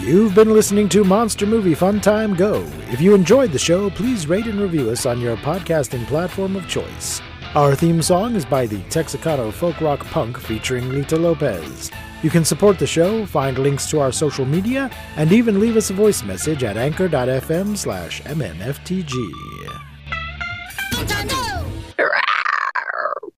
You've 0.00 0.34
been 0.34 0.52
listening 0.52 0.88
to 0.90 1.04
Monster 1.04 1.46
Movie 1.46 1.74
Fun 1.74 2.00
Time 2.00 2.34
Go. 2.34 2.66
If 2.90 3.00
you 3.00 3.14
enjoyed 3.14 3.52
the 3.52 3.58
show, 3.58 3.88
please 3.90 4.26
rate 4.26 4.46
and 4.46 4.60
review 4.60 4.90
us 4.90 5.06
on 5.06 5.20
your 5.20 5.36
podcasting 5.36 6.04
platform 6.06 6.56
of 6.56 6.68
choice. 6.68 7.22
Our 7.54 7.74
theme 7.74 8.02
song 8.02 8.34
is 8.34 8.44
by 8.44 8.66
the 8.66 8.80
Texacato 8.84 9.52
folk 9.52 9.80
rock 9.80 10.00
punk 10.06 10.38
featuring 10.38 10.88
Lita 10.90 11.16
Lopez. 11.16 11.90
You 12.22 12.30
can 12.30 12.44
support 12.44 12.78
the 12.78 12.86
show, 12.86 13.26
find 13.26 13.58
links 13.58 13.90
to 13.90 14.00
our 14.00 14.12
social 14.12 14.44
media, 14.44 14.90
and 15.16 15.32
even 15.32 15.60
leave 15.60 15.76
us 15.76 15.90
a 15.90 15.94
voice 15.94 16.22
message 16.22 16.64
at 16.64 16.76
anchor.fm 16.76 17.76
slash 17.76 18.22
mmftg. 18.22 19.51
No. 21.04 22.41